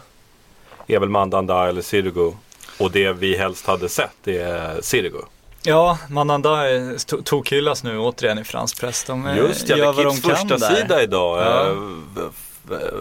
är 0.87 0.99
väl 0.99 1.09
Mandanda 1.09 1.69
eller 1.69 1.81
Sirigu. 1.81 2.31
Och 2.79 2.91
det 2.91 3.11
vi 3.13 3.37
helst 3.37 3.67
hade 3.67 3.89
sett 3.89 4.27
är 4.27 4.81
Sirigu. 4.81 5.21
Ja, 5.63 5.97
Mananda 6.09 6.49
to- 6.59 7.23
tokhyllas 7.23 7.83
nu 7.83 7.99
återigen 7.99 8.39
i 8.39 8.43
fransk 8.43 8.79
press. 8.81 9.03
De 9.03 9.27
eh, 9.27 9.37
Just 9.37 9.69
ja, 9.69 9.77
gör 9.77 9.93
vad 9.93 10.05
de 10.05 10.21
kan 10.21 10.35
första 10.35 10.57
där. 10.57 10.75
sida 10.75 11.03
idag. 11.03 11.39
Ja. 11.39 11.67
Eh, 11.67 11.75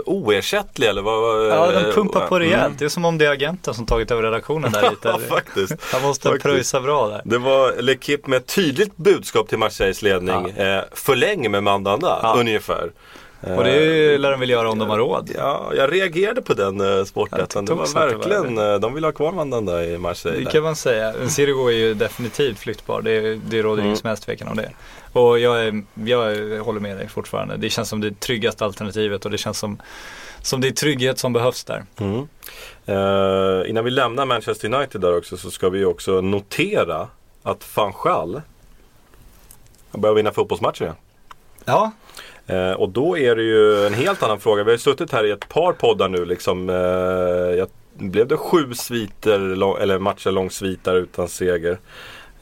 Oersättlig 0.06 0.88
eller 0.88 1.02
vad? 1.02 1.46
Ja, 1.48 1.70
de 1.72 1.92
pumpar 1.92 2.26
på 2.26 2.36
Mm. 2.36 2.48
rejält. 2.48 2.78
Det 2.78 2.84
är 2.84 2.88
som 2.88 3.04
om 3.04 3.18
det 3.18 3.26
är 3.26 3.30
agenten 3.30 3.74
som 3.74 3.86
tagit 3.86 4.10
över 4.10 4.22
redaktionen 4.22 4.72
där 4.72 4.82
lite. 4.90 5.08
Ja, 5.08 5.18
faktiskt. 5.28 5.74
Han 5.92 6.02
måste 6.02 6.28
Faktiskt. 6.28 6.44
pröjsa 6.44 6.80
bra 6.80 7.08
där. 7.08 7.20
Det 7.24 7.38
var 7.38 7.72
L'Equipe 7.72 8.28
med 8.28 8.36
ett 8.36 8.54
tydligt 8.54 8.96
budskap 8.96 9.48
till 9.48 9.58
Marseilles 9.58 10.02
ledning. 10.02 10.50
Eh, 10.50 10.82
förläng 10.92 11.50
med 11.50 11.62
Mandanda, 11.62 12.20
Ja. 12.22 12.34
ungefär. 12.38 12.90
Och 13.56 13.64
det 13.64 14.18
lär 14.18 14.30
de 14.30 14.40
väl 14.40 14.50
göra 14.50 14.70
om 14.70 14.78
de 14.78 14.90
har 14.90 14.98
råd. 14.98 15.30
Ja, 15.36 15.72
jag 15.76 15.92
reagerade 15.92 16.42
på 16.42 16.54
den 16.54 17.06
sporträtten. 17.06 17.64
Det 17.64 17.74
var 17.74 17.86
det 17.86 17.94
verkligen, 17.94 18.58
eh, 18.58 18.74
de 18.74 18.94
vill 18.94 19.04
ha 19.04 19.12
kvar 19.12 19.32
Mandanda 19.32 19.84
i 19.84 19.98
Marseille. 19.98 20.44
Det 20.44 20.50
kan 20.50 20.62
man 20.62 20.76
säga. 20.76 21.28
Sirigu 21.28 21.66
är 21.68 21.72
ju 21.72 21.94
definitivt 21.94 22.58
flyttbar. 22.58 23.02
Det, 23.02 23.34
det 23.34 23.62
råder 23.62 23.82
Mm. 23.82 23.96
som 23.96 24.08
helst 24.08 24.22
tvekan 24.24 24.48
om 24.48 24.56
det. 24.56 24.70
Och 25.12 25.38
jag, 25.38 25.66
är, 25.66 25.82
jag 26.04 26.64
håller 26.64 26.80
med 26.80 26.96
dig 26.96 27.08
fortfarande. 27.08 27.56
Det 27.56 27.70
känns 27.70 27.88
som 27.88 28.00
det 28.00 28.20
tryggaste 28.20 28.64
alternativet 28.64 29.24
och 29.24 29.30
det 29.30 29.38
känns 29.38 29.58
som, 29.58 29.82
som 30.42 30.60
det 30.60 30.68
är 30.68 30.72
trygghet 30.72 31.18
som 31.18 31.32
behövs 31.32 31.64
där. 31.64 31.84
Mm. 31.98 32.28
Eh, 32.86 33.70
innan 33.70 33.84
vi 33.84 33.90
lämnar 33.90 34.26
Manchester 34.26 34.74
United 34.74 35.00
där 35.00 35.16
också 35.16 35.36
så 35.36 35.50
ska 35.50 35.68
vi 35.68 35.84
också 35.84 36.20
notera 36.20 37.08
att 37.42 37.64
Fanchal 37.64 38.42
börjar 39.92 40.14
vinna 40.14 40.32
fotbollsmatcher 40.32 40.82
igen. 40.82 40.96
Ja, 41.64 41.92
Eh, 42.48 42.72
och 42.72 42.88
då 42.88 43.18
är 43.18 43.36
det 43.36 43.42
ju 43.42 43.86
en 43.86 43.94
helt 43.94 44.22
annan 44.22 44.40
fråga. 44.40 44.64
Vi 44.64 44.70
har 44.70 44.74
ju 44.74 44.78
suttit 44.78 45.12
här 45.12 45.24
i 45.24 45.30
ett 45.30 45.48
par 45.48 45.72
poddar 45.72 46.08
nu 46.08 46.24
liksom. 46.24 46.70
Eh, 46.70 46.76
jag, 47.58 47.68
blev 47.94 48.28
det 48.28 48.36
sju 48.36 48.74
sviter, 48.74 49.40
eller 49.80 49.98
matcher 49.98 50.30
lång 50.30 50.50
svit 50.50 50.84
där 50.84 50.94
utan 50.94 51.28
seger. 51.28 51.78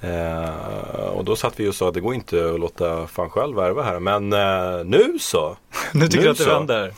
Eh, 0.01 1.09
och 1.09 1.25
då 1.25 1.37
satt 1.37 1.61
vi 1.61 1.69
och 1.69 1.75
sa 1.75 1.89
att 1.89 1.95
det 1.95 2.01
går 2.01 2.15
inte 2.15 2.51
att 2.55 2.61
låta 2.61 3.07
fan 3.07 3.31
själv 3.31 3.57
värva 3.57 3.83
här. 3.83 4.01
Men 4.01 4.33
eh, 4.33 4.85
nu 4.85 5.19
så. 5.19 5.57
nu 5.93 6.09
tycker 6.09 6.19
Nu 6.19 6.25
jag 6.25 6.33
att 6.33 6.39
det 6.39 6.45
vänder. 6.45 6.93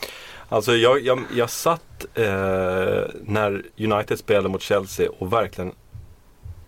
Alltså 0.49 0.75
jag, 0.75 1.01
jag, 1.01 1.19
jag 1.35 1.49
satt 1.49 2.05
eh, 2.13 2.23
när 3.23 3.63
United 3.77 4.19
spelade 4.19 4.49
mot 4.49 4.61
Chelsea 4.61 5.09
och 5.19 5.33
verkligen 5.33 5.71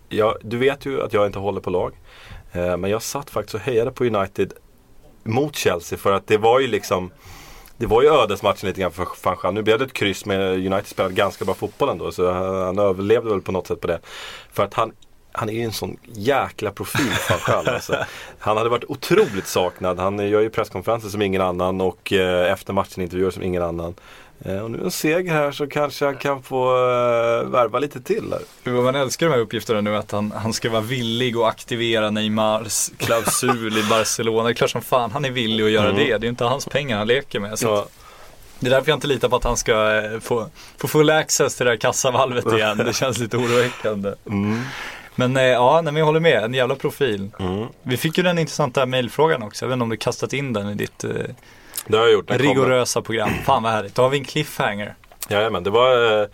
jag, 0.08 0.36
Du 0.42 0.56
vet 0.56 0.86
ju 0.86 1.02
att 1.02 1.12
jag 1.12 1.26
inte 1.26 1.38
håller 1.38 1.60
på 1.60 1.70
lag. 1.70 1.92
Eh, 2.52 2.76
men 2.76 2.90
jag 2.90 3.02
satt 3.02 3.30
faktiskt 3.30 3.54
och 3.54 3.60
hejade 3.60 3.90
på 3.90 4.04
United 4.04 4.52
mot 5.22 5.56
Chelsea 5.56 5.98
för 5.98 6.12
att 6.12 6.26
det 6.26 6.38
var 6.38 6.60
ju 6.60 6.66
liksom 6.66 7.10
det 7.76 7.86
var 7.86 8.02
ju 8.02 8.08
ödesmatchen 8.08 8.68
lite 8.68 8.80
grann 8.80 8.92
för 8.92 9.04
Fanchal. 9.04 9.54
Nu 9.54 9.62
blev 9.62 9.78
det 9.78 9.84
ett 9.84 9.92
kryss 9.92 10.26
men 10.26 10.40
United 10.40 10.86
spelade 10.86 11.14
ganska 11.14 11.44
bra 11.44 11.54
fotboll 11.54 11.88
ändå 11.88 12.12
så 12.12 12.32
han 12.32 12.78
överlevde 12.78 13.30
väl 13.30 13.40
på 13.40 13.52
något 13.52 13.66
sätt 13.66 13.80
på 13.80 13.86
det. 13.86 14.00
För 14.52 14.64
att 14.64 14.74
han, 14.74 14.92
han 15.32 15.48
är 15.48 15.52
ju 15.52 15.62
en 15.62 15.72
sån 15.72 15.96
jäkla 16.12 16.70
profil 16.70 17.10
Fanchal. 17.10 17.68
Alltså. 17.68 17.96
Han 18.38 18.56
hade 18.56 18.68
varit 18.70 18.84
otroligt 18.88 19.46
saknad. 19.46 19.98
Han 19.98 20.28
gör 20.28 20.40
ju 20.40 20.50
presskonferenser 20.50 21.08
som 21.08 21.22
ingen 21.22 21.42
annan 21.42 21.80
och 21.80 22.12
eh, 22.12 22.52
efter 22.52 22.72
matchen 22.72 23.02
intervjuer 23.02 23.30
som 23.30 23.42
ingen 23.42 23.62
annan. 23.62 23.94
Eh, 24.44 24.58
och 24.58 24.70
nu 24.70 24.80
en 24.84 24.90
seger 24.90 25.32
här 25.32 25.52
så 25.52 25.66
kanske 25.66 26.04
han 26.04 26.16
kan 26.16 26.42
få 26.42 26.74
eh, 26.76 27.48
värva 27.50 27.78
lite 27.78 28.00
till 28.00 28.30
där. 28.64 28.72
Man 28.82 28.94
älskar 28.94 29.26
de 29.26 29.32
här 29.32 29.40
uppgifterna 29.40 29.80
nu 29.80 29.96
att 29.96 30.10
han, 30.10 30.32
han 30.32 30.52
ska 30.52 30.70
vara 30.70 30.80
villig 30.80 31.36
att 31.36 31.44
aktivera 31.44 32.10
Neymars 32.10 32.90
klausul 32.96 33.78
i 33.78 33.82
Barcelona. 33.90 34.42
Det 34.44 34.50
är 34.50 34.54
klart 34.54 34.70
som 34.70 34.82
fan 34.82 35.10
han 35.10 35.24
är 35.24 35.30
villig 35.30 35.64
att 35.64 35.70
göra 35.70 35.84
Mm. 35.90 35.96
det. 35.96 36.04
Det 36.04 36.12
är 36.14 36.20
ju 36.22 36.28
inte 36.28 36.44
hans 36.44 36.66
pengar 36.66 36.98
han 36.98 37.06
leker 37.06 37.40
med. 37.40 37.58
Det 38.58 38.66
är 38.68 38.70
därför 38.70 38.90
jag 38.90 38.96
inte 38.96 39.06
litar 39.06 39.28
på 39.28 39.36
att 39.36 39.44
han 39.44 39.56
ska 39.56 40.02
få, 40.20 40.46
få 40.78 40.88
full 40.88 41.10
access 41.10 41.56
till 41.56 41.66
det 41.66 41.72
här 41.72 41.76
kassavalvet 41.78 42.46
igen. 42.46 42.76
Det 42.78 42.92
känns 42.92 43.18
lite 43.18 43.36
oroväckande. 43.36 44.12
mm, 44.26 44.62
Men 45.14 45.36
eh, 45.36 45.42
ja, 45.42 45.74
nej, 45.84 45.92
men 45.92 45.96
jag 46.00 46.06
håller 46.06 46.20
med. 46.20 46.44
En 46.44 46.54
jävla 46.54 46.74
profil. 46.74 47.30
mm. 47.40 47.66
Vi 47.82 47.96
fick 47.96 48.16
ju 48.18 48.22
den 48.24 48.38
intressanta 48.38 48.86
mejlfrågan 48.86 49.42
också. 49.42 49.64
Jag 49.64 49.68
vet 49.68 49.72
inte 49.74 49.82
om 49.82 49.88
du 49.88 49.96
kastat 49.96 50.32
in 50.32 50.52
den 50.52 50.68
i 50.68 50.74
ditt 50.74 51.04
eh, 51.04 51.10
Det 51.86 51.96
har 51.96 52.04
jag 52.04 52.12
gjort. 52.12 52.28
Den 52.28 52.38
kommer. 52.38 52.50
rigorösa 52.50 53.02
program. 53.02 53.30
Fan 53.46 53.62
vad 53.62 53.72
härligt. 53.72 53.94
Då 53.94 54.02
har 54.02 54.08
vi 54.08 54.18
en 54.18 54.24
cliffhanger. 54.24 54.94
Jajamän, 55.28 55.62
det 55.64 55.70
var 55.70 56.20
eh, 56.22 56.28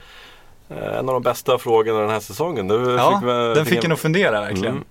en 0.99 1.09
av 1.09 1.13
de 1.15 1.23
bästa 1.23 1.59
frågorna 1.59 2.01
den 2.01 2.11
här 2.11 2.21
säsongen. 2.21 2.69
Du 2.69 2.75
Ja, 2.99 3.21
vi- 3.25 3.55
den 3.55 3.67
fick 3.67 3.85
en 3.85 3.93
att 3.93 3.99
fundera 3.99 4.41
verkligen. 4.41 4.67
Mm. 4.75 4.85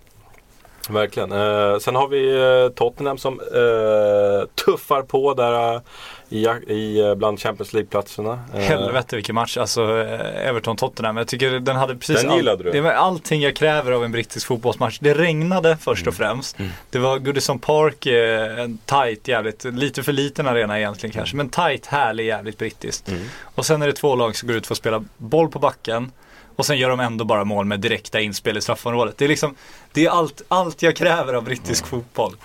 Verkligen. 0.89 1.32
Eh, 1.32 1.78
sen 1.78 1.95
har 1.95 2.08
vi 2.08 2.41
eh, 2.65 2.69
Tottenham 2.76 3.17
som 3.17 3.39
eh, 3.39 4.47
tuffar 4.65 5.02
på 5.02 5.34
där 5.34 5.73
eh, 5.76 5.82
i, 6.29 6.47
i, 6.67 6.99
eh, 6.99 7.15
bland 7.15 7.39
Champions 7.39 7.73
League-platserna. 7.73 8.39
Eh, 8.53 8.59
Helvete 8.59 9.15
vilken 9.15 9.35
match, 9.35 9.57
alltså 9.57 9.81
eh, 9.99 10.47
Everton-Tottenham. 10.49 11.17
Jag 11.17 11.27
tycker 11.27 11.59
den 11.59 11.75
hade 11.75 11.95
precis 11.95 12.21
Den 12.21 12.35
gillade 12.35 12.63
du. 12.63 12.71
det 12.71 12.81
var 12.81 12.91
allting 12.91 13.41
jag 13.41 13.55
kräver 13.55 13.91
av 13.91 14.03
en 14.05 14.11
brittisk 14.11 14.47
fotbollsmatch. 14.47 14.97
Det 15.01 15.13
regnade 15.13 15.77
först 15.81 16.01
Mm. 16.01 16.09
och 16.09 16.15
främst. 16.15 16.57
Det 16.89 16.99
var 16.99 17.19
Goodison 17.19 17.59
Park, 17.59 18.05
en 18.05 18.77
tight 18.85 19.27
jävligt, 19.27 19.63
lite 19.63 20.03
för 20.03 20.11
liten 20.13 20.47
arena 20.47 20.77
egentligen 20.79 21.13
kanske, 21.13 21.35
men 21.37 21.49
tight, 21.49 21.85
härlig, 21.85 22.25
jävligt 22.25 22.57
brittiskt. 22.57 23.07
Mm. 23.09 23.21
Och 23.55 23.65
sen 23.65 23.81
är 23.81 23.87
det 23.87 23.93
två 23.93 24.15
lag 24.15 24.35
som 24.35 24.47
går 24.47 24.57
ut 24.57 24.67
för 24.67 24.73
att 24.73 24.77
spela 24.77 25.03
boll 25.17 25.49
på 25.49 25.59
backen. 25.59 26.11
Och 26.55 26.65
sen 26.65 26.77
gör 26.77 26.89
de 26.89 26.99
ändå 26.99 27.25
bara 27.25 27.43
mål 27.43 27.65
med 27.65 27.79
direkta 27.79 28.19
inspel 28.19 28.57
i 28.57 28.61
straffområdet. 28.61 29.17
Det 29.17 29.25
är 29.25 29.29
liksom, 29.29 29.55
det 29.91 30.05
är 30.05 30.09
allt, 30.09 30.41
allt 30.47 30.81
jag 30.81 30.95
kräver 30.95 31.33
av 31.33 31.43
brittisk 31.43 31.87
fotboll. 31.87 32.35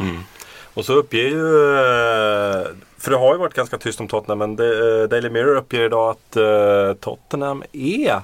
Och 0.75 0.85
så 0.85 0.93
uppger 0.93 1.29
ju, 1.29 1.77
eh, 1.77 2.67
för 2.99 3.11
det 3.11 3.17
har 3.17 3.33
ju 3.33 3.39
varit 3.39 3.55
ganska 3.55 3.79
tyst 3.79 4.01
om 4.01 4.09
Tottenham, 4.09 4.39
men 4.39 4.51
eh, 4.51 5.09
Daily 5.09 5.31
Mirror 5.31 5.57
uppger 5.57 5.81
idag 5.81 6.11
att 6.11 6.37
eh, 6.37 6.93
Tottenham 7.01 7.63
är 7.73 8.21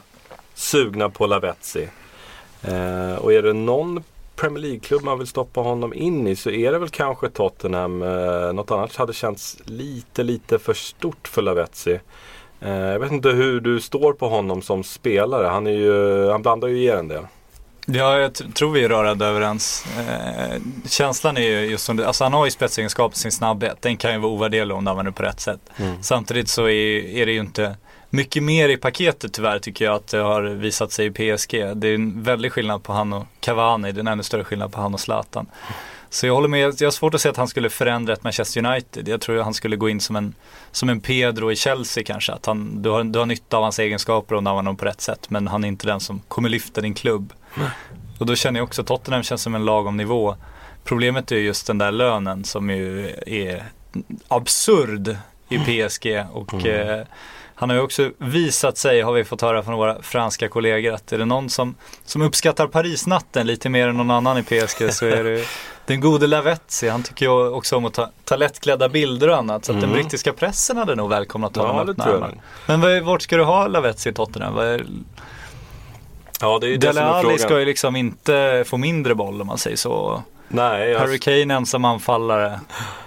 sugna 0.55 1.09
på 1.09 1.27
Lavetzi. 1.27 1.89
Och 3.19 3.33
är 3.33 3.43
det 3.43 3.53
någon 3.53 4.05
Premier 4.37 4.63
League-klubb 4.63 5.03
man 5.03 5.19
vill 5.19 5.27
stoppa 5.27 5.61
honom 5.61 5.95
in 5.95 6.27
i 6.27 6.37
så 6.37 6.51
är 6.51 6.73
det 6.73 6.79
väl 6.79 6.89
kanske 6.89 7.29
Tottenham. 7.29 7.99
Något 8.57 8.71
annat 8.71 8.97
hade 8.97 9.13
känts 9.13 9.59
lite, 9.65 10.23
lite 10.23 10.59
för 10.59 10.75
stort 10.75 11.29
för 11.29 11.43
Lavetzi. 11.43 12.01
Jag 12.61 12.99
vet 12.99 13.13
inte 13.13 13.29
hur 13.29 13.61
du 13.61 13.81
står 13.81 14.13
på 14.13 14.29
honom 14.29 14.63
som 14.63 14.85
spelare. 14.85 15.47
Han, 15.47 15.67
är 15.67 15.71
ju, 15.71 16.29
han 16.31 16.43
blandar 16.43 16.69
ju 16.69 16.79
i 16.79 16.85
er 16.85 16.97
en 16.97 17.09
del. 17.09 17.25
Ja, 17.93 18.19
jag 18.19 18.55
tror 18.55 18.73
vi 18.73 18.85
är 18.85 18.89
rörande 18.89 19.27
överens. 19.27 19.85
Eh, 19.99 20.61
känslan 20.89 21.37
är 21.37 21.43
ju 21.43 21.61
just 21.61 21.85
som 21.85 21.97
det, 21.97 22.07
alltså 22.07 22.25
han 22.25 22.33
har 22.33 22.45
ju 22.45 22.51
spetsegenskaper, 22.51 23.17
sin 23.17 23.33
snabbhet. 23.33 23.77
Den 23.81 23.97
kan 23.97 24.13
ju 24.13 24.19
vara 24.19 24.33
ovärderlig 24.33 24.77
om 24.77 24.85
du 24.85 24.91
använder 24.91 25.13
på 25.13 25.23
rätt 25.23 25.41
sätt. 25.41 25.61
Samtidigt 26.01 26.49
så 26.49 26.69
är, 26.69 27.07
är 27.17 27.27
det 27.27 27.33
ju 27.33 27.41
inte 27.41 27.77
mycket 28.11 28.43
mer 28.43 28.69
i 28.69 28.77
paketet 28.77 29.33
tyvärr 29.33 29.59
tycker 29.59 29.85
jag 29.85 29.95
att 29.95 30.07
det 30.07 30.19
har 30.19 30.43
visat 30.43 30.93
sig 30.93 31.07
i 31.07 31.11
PSG. 31.11 31.51
Det 31.77 31.89
är 31.89 31.95
en 31.95 32.23
väldig 32.23 32.53
skillnad 32.53 32.83
på 32.83 32.93
han 32.93 33.13
och 33.13 33.27
Cavani, 33.41 33.93
det 33.93 33.99
är 33.99 34.01
en 34.01 34.09
ännu 34.09 34.23
större 34.23 34.45
skillnad 34.45 34.73
på 34.73 34.81
han 34.81 34.95
och 34.95 35.01
Zlatan. 35.01 35.47
Så 36.11 36.27
jag 36.27 36.35
håller 36.35 36.49
med, 36.49 36.75
jag 36.79 36.87
har 36.87 36.91
svårt 36.91 37.15
att 37.15 37.21
se 37.21 37.29
att 37.29 37.37
han 37.37 37.49
skulle 37.49 37.71
förändra 37.71 38.13
ett 38.13 38.25
Manchester 38.25 38.67
United. 38.67 39.09
Jag 39.09 39.21
tror 39.21 39.39
att 39.39 39.45
han 39.45 39.55
skulle 39.55 39.77
gå 39.77 39.89
in 39.89 40.01
som 40.01 40.17
en, 40.17 40.35
som 40.73 40.89
en 40.89 41.01
Pedro 41.01 41.53
i 41.53 41.57
Chelsea 41.57 42.05
kanske. 42.05 42.33
Att 42.33 42.47
han, 42.47 42.83
du, 42.83 42.91
har, 42.91 43.05
du 43.05 43.19
har 43.19 43.27
nytta 43.27 43.57
av 43.57 43.63
hans 43.63 43.79
egenskaper 43.79 44.35
om 44.35 44.45
du 44.45 44.51
använder 44.51 44.69
dem 44.69 44.77
på 44.77 44.85
rätt 44.85 45.01
sätt. 45.01 45.31
Men 45.31 45.49
han 45.49 45.65
är 45.65 45.69
inte 45.69 45.87
den 45.87 46.01
som 46.01 46.21
kommer 46.29 46.49
lyfta 46.49 46.81
din 46.81 46.95
klubb. 46.95 47.33
Och 48.19 48.27
då 48.27 48.35
känner 48.37 48.61
jag 48.61 48.67
också 48.67 48.83
att 48.83 48.87
Tottenham 48.87 49.23
känns 49.23 49.43
som 49.43 49.55
en 49.55 49.65
lagom 49.65 49.97
nivå. 49.97 50.37
Problemet 50.85 51.33
är 51.33 51.37
just 51.37 51.67
den 51.67 51.79
där 51.79 51.91
lönen 51.91 52.45
som 52.45 52.71
ju 52.71 53.15
är 53.27 53.65
absurd 54.29 55.17
i 55.49 55.59
PSG. 55.59 56.25
Och 56.33 56.67
eh, 56.67 57.05
han 57.55 57.71
har 57.71 57.77
ju 57.77 57.83
också 57.83 58.11
visat 58.19 58.79
sig, 58.79 59.01
har 59.01 59.13
vi 59.13 59.25
fått 59.25 59.43
höra 59.43 59.63
från 59.63 59.75
våra 59.75 60.03
franska 60.03 60.49
kollegor, 60.49 60.93
att 60.93 61.13
är 61.13 61.19
det 61.19 61.25
någon 61.25 61.51
som, 61.51 61.75
som 62.05 62.23
uppskattar 62.23 62.67
Parisnatten 62.67 63.47
lite 63.47 63.69
mer 63.69 63.89
än 63.89 63.97
någon 63.97 64.11
annan 64.11 64.39
i 64.39 64.43
PSG 64.43 64.93
så 64.93 65.07
är 65.07 65.25
det 65.25 65.45
den 65.87 66.01
gode 66.01 66.27
Lavetzi. 66.27 66.89
Han 66.89 67.03
tycker 67.03 67.27
ju 67.27 67.49
också 67.49 67.77
om 67.77 67.85
att 67.85 67.95
ta, 67.95 68.11
ta 68.25 68.37
lättklädda 68.37 68.89
bilder 68.89 69.29
och 69.29 69.37
annat. 69.37 69.65
Så 69.65 69.73
att 69.73 69.81
den 69.81 69.93
brittiska 69.93 70.33
pressen 70.33 70.77
hade 70.77 70.95
nog 70.95 71.09
välkomnat 71.11 71.57
honom 71.57 71.95
Ja, 71.99 72.05
närmare. 72.05 72.35
Men 72.67 73.05
vart 73.05 73.23
ska 73.23 73.37
du 73.37 73.45
ha 73.45 73.67
Lavetzi 73.67 74.09
i 74.09 74.13
Tottenham? 74.13 74.55
Ja, 76.41 76.59
det 76.59 76.77
Dele 76.77 77.03
Alli 77.03 77.39
ska 77.39 77.59
ju 77.59 77.65
liksom 77.65 77.97
inte 77.97 78.65
få 78.67 78.77
mindre 78.77 79.15
boll 79.15 79.41
om 79.41 79.47
man 79.47 79.59
säger 79.59 79.77
så. 79.77 80.23
Nej, 80.49 80.91
jag, 80.91 81.01
Harry 81.01 81.19
Kane 81.19 81.55
ensam 81.55 81.85
anfallare. 81.85 82.61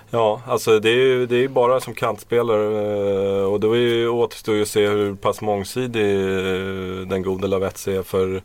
Ja, 0.10 0.42
alltså 0.48 0.80
det 0.80 0.90
är 0.90 0.96
ju 0.96 1.26
det 1.26 1.44
är 1.44 1.48
bara 1.48 1.80
som 1.80 1.94
kantspelare 1.94 3.40
eh, 3.40 3.44
och 3.44 3.60
då 3.60 3.74
är 3.74 3.80
ju, 3.80 4.10
återstår 4.10 4.56
ju 4.56 4.62
att 4.62 4.68
se 4.68 4.88
hur 4.88 5.16
pass 5.16 5.42
mångsidig 5.42 6.16
eh, 6.22 7.08
den 7.08 7.24
gode 7.24 7.48
Lavetzi 7.48 7.96
är 7.96 8.04
för 8.04 8.42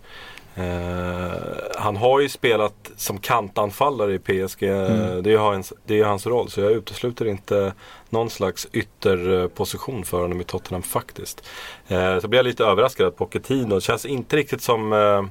eh, 0.55 1.77
han 1.77 1.96
har 1.96 2.20
ju 2.20 2.29
spelat 2.29 2.90
som 2.96 3.18
kantanfallare 3.18 4.14
i 4.14 4.18
PSG. 4.18 4.62
Mm. 4.62 5.22
Det, 5.22 5.31
är 5.31 5.33
ju 5.33 5.38
hans, 5.38 5.72
det 5.87 6.01
är 6.01 6.05
hans 6.05 6.27
roll 6.27 6.51
så 6.51 6.61
jag 6.61 6.72
utesluter 6.72 7.29
inte 7.29 7.72
någon 8.11 8.31
slags 8.31 8.66
ytterposition 8.73 9.99
eh, 9.99 10.05
för 10.05 10.21
honom 10.21 10.40
i 10.40 10.45
Tottenham 10.45 10.83
faktiskt. 10.83 11.45
Eh, 11.88 12.19
så 12.19 12.29
blir 12.29 12.38
jag 12.38 12.45
lite 12.45 12.64
överraskad 12.64 13.07
att 13.07 13.16
Pochettino 13.16 13.81
känns 13.81 14.07
inte 14.07 14.37
riktigt 14.37 14.62
som 14.62 14.92
eh, 14.92 15.23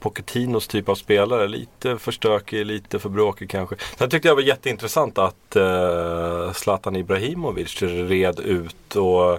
Pochettinos 0.00 0.68
typ 0.68 0.88
av 0.88 0.94
spelare. 0.94 1.48
Lite 1.48 1.98
för 1.98 2.12
stökig, 2.12 2.66
lite 2.66 2.98
för 2.98 3.08
bråkig 3.08 3.50
kanske. 3.50 3.76
Sen 3.98 4.10
tyckte 4.10 4.28
jag 4.28 4.36
det 4.36 4.42
var 4.42 4.48
jätteintressant 4.48 5.18
att 5.18 5.56
eh, 5.56 6.52
Zlatan 6.52 6.96
Ibrahimovic 6.96 7.82
red 7.82 8.40
ut 8.40 8.96
och 8.96 9.32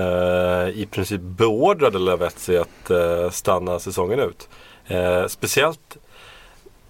eh, 0.00 0.68
i 0.68 0.88
princip 0.90 1.20
beordrade 1.20 1.98
Lavetzi 1.98 2.56
att 2.56 2.90
eh, 2.90 3.30
stanna 3.30 3.78
säsongen 3.78 4.20
ut. 4.20 4.48
Eh, 4.86 5.26
speciellt, 5.26 5.96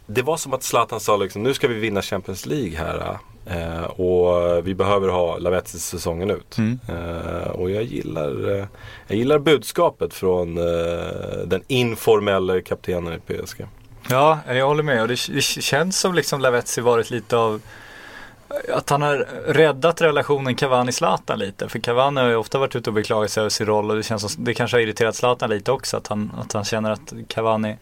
det 0.06 0.22
var 0.22 0.36
som 0.36 0.52
att 0.52 0.62
Zlatan 0.62 1.00
sa 1.00 1.16
liksom, 1.16 1.42
nu 1.42 1.54
ska 1.54 1.68
vi 1.68 1.74
vinna 1.74 2.02
Champions 2.02 2.46
League 2.46 2.78
här. 2.78 2.98
Eh. 2.98 3.16
Eh, 3.46 3.84
och 3.84 4.66
vi 4.66 4.74
behöver 4.74 5.08
ha 5.08 5.38
Lavetzi 5.38 5.78
säsongen 5.78 6.30
ut. 6.30 6.58
Mm. 6.58 6.78
Eh, 6.88 7.48
och 7.48 7.70
jag 7.70 7.82
gillar, 7.82 8.58
eh, 8.58 8.64
jag 9.06 9.18
gillar 9.18 9.38
budskapet 9.38 10.14
från 10.14 10.58
eh, 10.58 10.64
den 11.46 11.62
informella 11.66 12.60
kaptenen 12.60 13.12
i 13.12 13.18
PSG. 13.18 13.66
Ja, 14.08 14.38
jag 14.48 14.66
håller 14.66 14.82
med 14.82 15.02
och 15.02 15.08
det, 15.08 15.28
det 15.28 15.42
känns 15.42 16.00
som 16.00 16.14
liksom 16.14 16.40
Lavetzi 16.40 16.80
varit 16.80 17.10
lite 17.10 17.36
av 17.36 17.60
att 18.72 18.90
han 18.90 19.02
har 19.02 19.16
räddat 19.46 20.00
relationen 20.00 20.54
Cavani-Zlatan 20.54 21.38
lite. 21.38 21.68
För 21.68 21.78
Cavani 21.78 22.20
har 22.20 22.28
ju 22.28 22.36
ofta 22.36 22.58
varit 22.58 22.76
ute 22.76 22.90
och 22.90 22.94
beklagat 22.94 23.30
sig 23.30 23.40
över 23.40 23.50
sin 23.50 23.66
roll 23.66 23.90
och 23.90 23.96
det 23.96 24.02
känns 24.02 24.34
som, 24.34 24.44
det 24.44 24.54
kanske 24.54 24.76
har 24.76 24.82
irriterat 24.82 25.16
Zlatan 25.16 25.50
lite 25.50 25.72
också. 25.72 25.96
Att 25.96 26.06
han, 26.06 26.32
att 26.38 26.52
han 26.52 26.64
känner 26.64 26.90
att 26.90 27.12
Cavani 27.28 27.76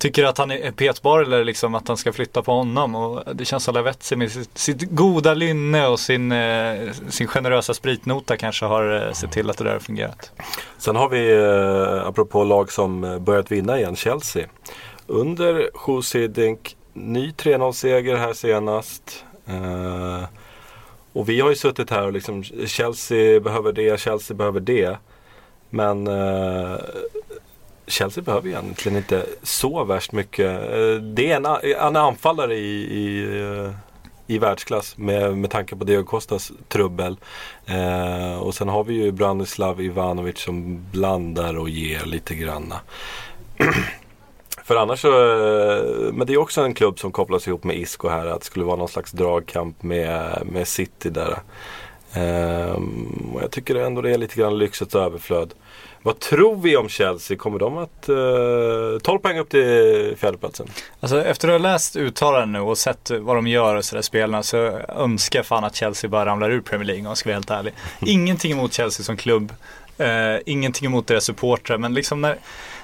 tycker 0.00 0.24
att 0.24 0.38
han 0.38 0.50
är 0.50 0.70
petbar 0.70 1.20
eller 1.20 1.44
liksom 1.44 1.74
att 1.74 1.88
han 1.88 1.96
ska 1.96 2.12
flytta 2.12 2.42
på 2.42 2.52
honom. 2.52 2.94
Och 2.94 3.36
det 3.36 3.44
känns 3.44 3.64
som 3.64 3.74
Lavetzi 3.74 4.16
med 4.16 4.32
sitt, 4.32 4.58
sitt 4.58 4.90
goda 4.90 5.34
lynne 5.34 5.86
och 5.86 6.00
sin, 6.00 6.32
eh, 6.32 6.92
sin 7.08 7.26
generösa 7.26 7.74
spritnota 7.74 8.36
kanske 8.36 8.64
har 8.64 9.06
eh, 9.06 9.12
sett 9.12 9.32
till 9.32 9.50
att 9.50 9.58
det 9.58 9.64
där 9.64 9.72
har 9.72 9.78
fungerat. 9.78 10.32
Sen 10.78 10.96
har 10.96 11.08
vi, 11.08 11.32
eh, 11.32 12.06
apropå 12.06 12.44
lag 12.44 12.72
som 12.72 13.04
eh, 13.04 13.18
börjat 13.18 13.52
vinna 13.52 13.78
igen, 13.78 13.96
Chelsea. 13.96 14.46
Under 15.06 15.70
Jose 15.86 16.26
Dink, 16.26 16.76
ny 16.92 17.30
3-0 17.30 17.72
seger 17.72 18.16
här 18.16 18.32
senast. 18.32 19.24
Eh, 19.46 20.24
och 21.12 21.28
vi 21.28 21.40
har 21.40 21.50
ju 21.50 21.56
suttit 21.56 21.90
här 21.90 22.06
och 22.06 22.12
liksom 22.12 22.44
Chelsea 22.66 23.40
behöver 23.40 23.72
det, 23.72 24.00
Chelsea 24.00 24.36
behöver 24.36 24.60
det. 24.60 24.98
Men 25.70 26.06
eh, 26.06 26.76
Chelsea 27.90 28.22
behöver 28.22 28.48
egentligen 28.48 28.98
inte 28.98 29.26
så 29.42 29.84
värst 29.84 30.12
mycket. 30.12 30.46
Eh, 30.46 30.94
det 31.02 31.32
är 31.32 31.36
en, 31.36 31.46
en 31.78 31.96
anfallare 31.96 32.54
i, 32.54 32.98
i, 32.98 33.22
eh, 33.40 33.70
i 34.26 34.38
världsklass 34.38 34.98
med, 34.98 35.36
med 35.36 35.50
tanke 35.50 35.76
på 35.76 35.84
Diego 35.84 36.04
Costas 36.04 36.52
trubbel. 36.68 37.16
Eh, 37.66 38.38
och 38.38 38.54
sen 38.54 38.68
har 38.68 38.84
vi 38.84 38.94
ju 38.94 39.12
Branislav 39.12 39.80
Ivanovic 39.80 40.38
som 40.38 40.86
blandar 40.92 41.58
och 41.58 41.68
ger 41.68 42.04
lite 42.04 42.34
granna. 42.34 42.80
För 44.64 44.76
annars 44.76 45.00
så, 45.00 45.08
eh, 45.08 46.12
men 46.12 46.26
det 46.26 46.32
är 46.32 46.36
också 46.36 46.60
en 46.60 46.74
klubb 46.74 46.98
som 46.98 47.12
kopplas 47.12 47.48
ihop 47.48 47.64
med 47.64 47.76
Isco 47.76 48.08
här. 48.08 48.26
Att 48.26 48.40
det 48.40 48.46
skulle 48.46 48.64
vara 48.64 48.76
någon 48.76 48.88
slags 48.88 49.12
dragkamp 49.12 49.82
med, 49.82 50.42
med 50.46 50.68
City 50.68 51.10
där. 51.10 51.38
Ehm, 52.12 53.30
och 53.34 53.42
jag 53.42 53.50
tycker 53.50 53.74
ändå 53.74 54.02
det 54.02 54.10
är 54.10 54.18
lite 54.18 54.36
grann 54.36 54.58
lyxets 54.58 54.94
överflöd. 54.94 55.54
Vad 56.02 56.18
tror 56.18 56.56
vi 56.56 56.76
om 56.76 56.88
Chelsea? 56.88 57.36
Kommer 57.36 57.58
de 57.58 57.78
att... 57.78 58.08
Uh, 58.08 58.98
12 58.98 59.18
poäng 59.18 59.38
upp 59.38 59.48
till 59.48 60.14
fjärdeplatsen. 60.16 60.66
Alltså 61.00 61.24
efter 61.24 61.48
att 61.48 61.52
ha 61.52 61.58
läst 61.58 61.96
uttalanden 61.96 62.52
nu 62.52 62.60
och 62.60 62.78
sett 62.78 63.10
vad 63.20 63.36
de 63.36 63.46
gör 63.46 63.76
och 63.76 63.84
sådär 63.84 64.02
spelarna 64.02 64.42
så 64.42 64.56
önskar 64.88 65.38
jag 65.38 65.46
fan 65.46 65.64
att 65.64 65.76
Chelsea 65.76 66.10
bara 66.10 66.26
ramlar 66.26 66.50
ur 66.50 66.60
Premier 66.60 66.86
League 66.86 67.00
om 67.00 67.06
jag 67.06 67.16
ska 67.16 67.28
vara 67.28 67.34
helt 67.34 67.50
ärlig. 67.50 67.72
Ingenting 68.00 68.52
emot 68.52 68.72
Chelsea 68.72 69.04
som 69.04 69.16
klubb. 69.16 69.52
Eh, 69.98 70.38
ingenting 70.46 70.86
emot 70.86 71.06
deras 71.06 71.24
supportrar 71.24 71.78
men 71.78 71.94
liksom 71.94 72.20
när, 72.20 72.36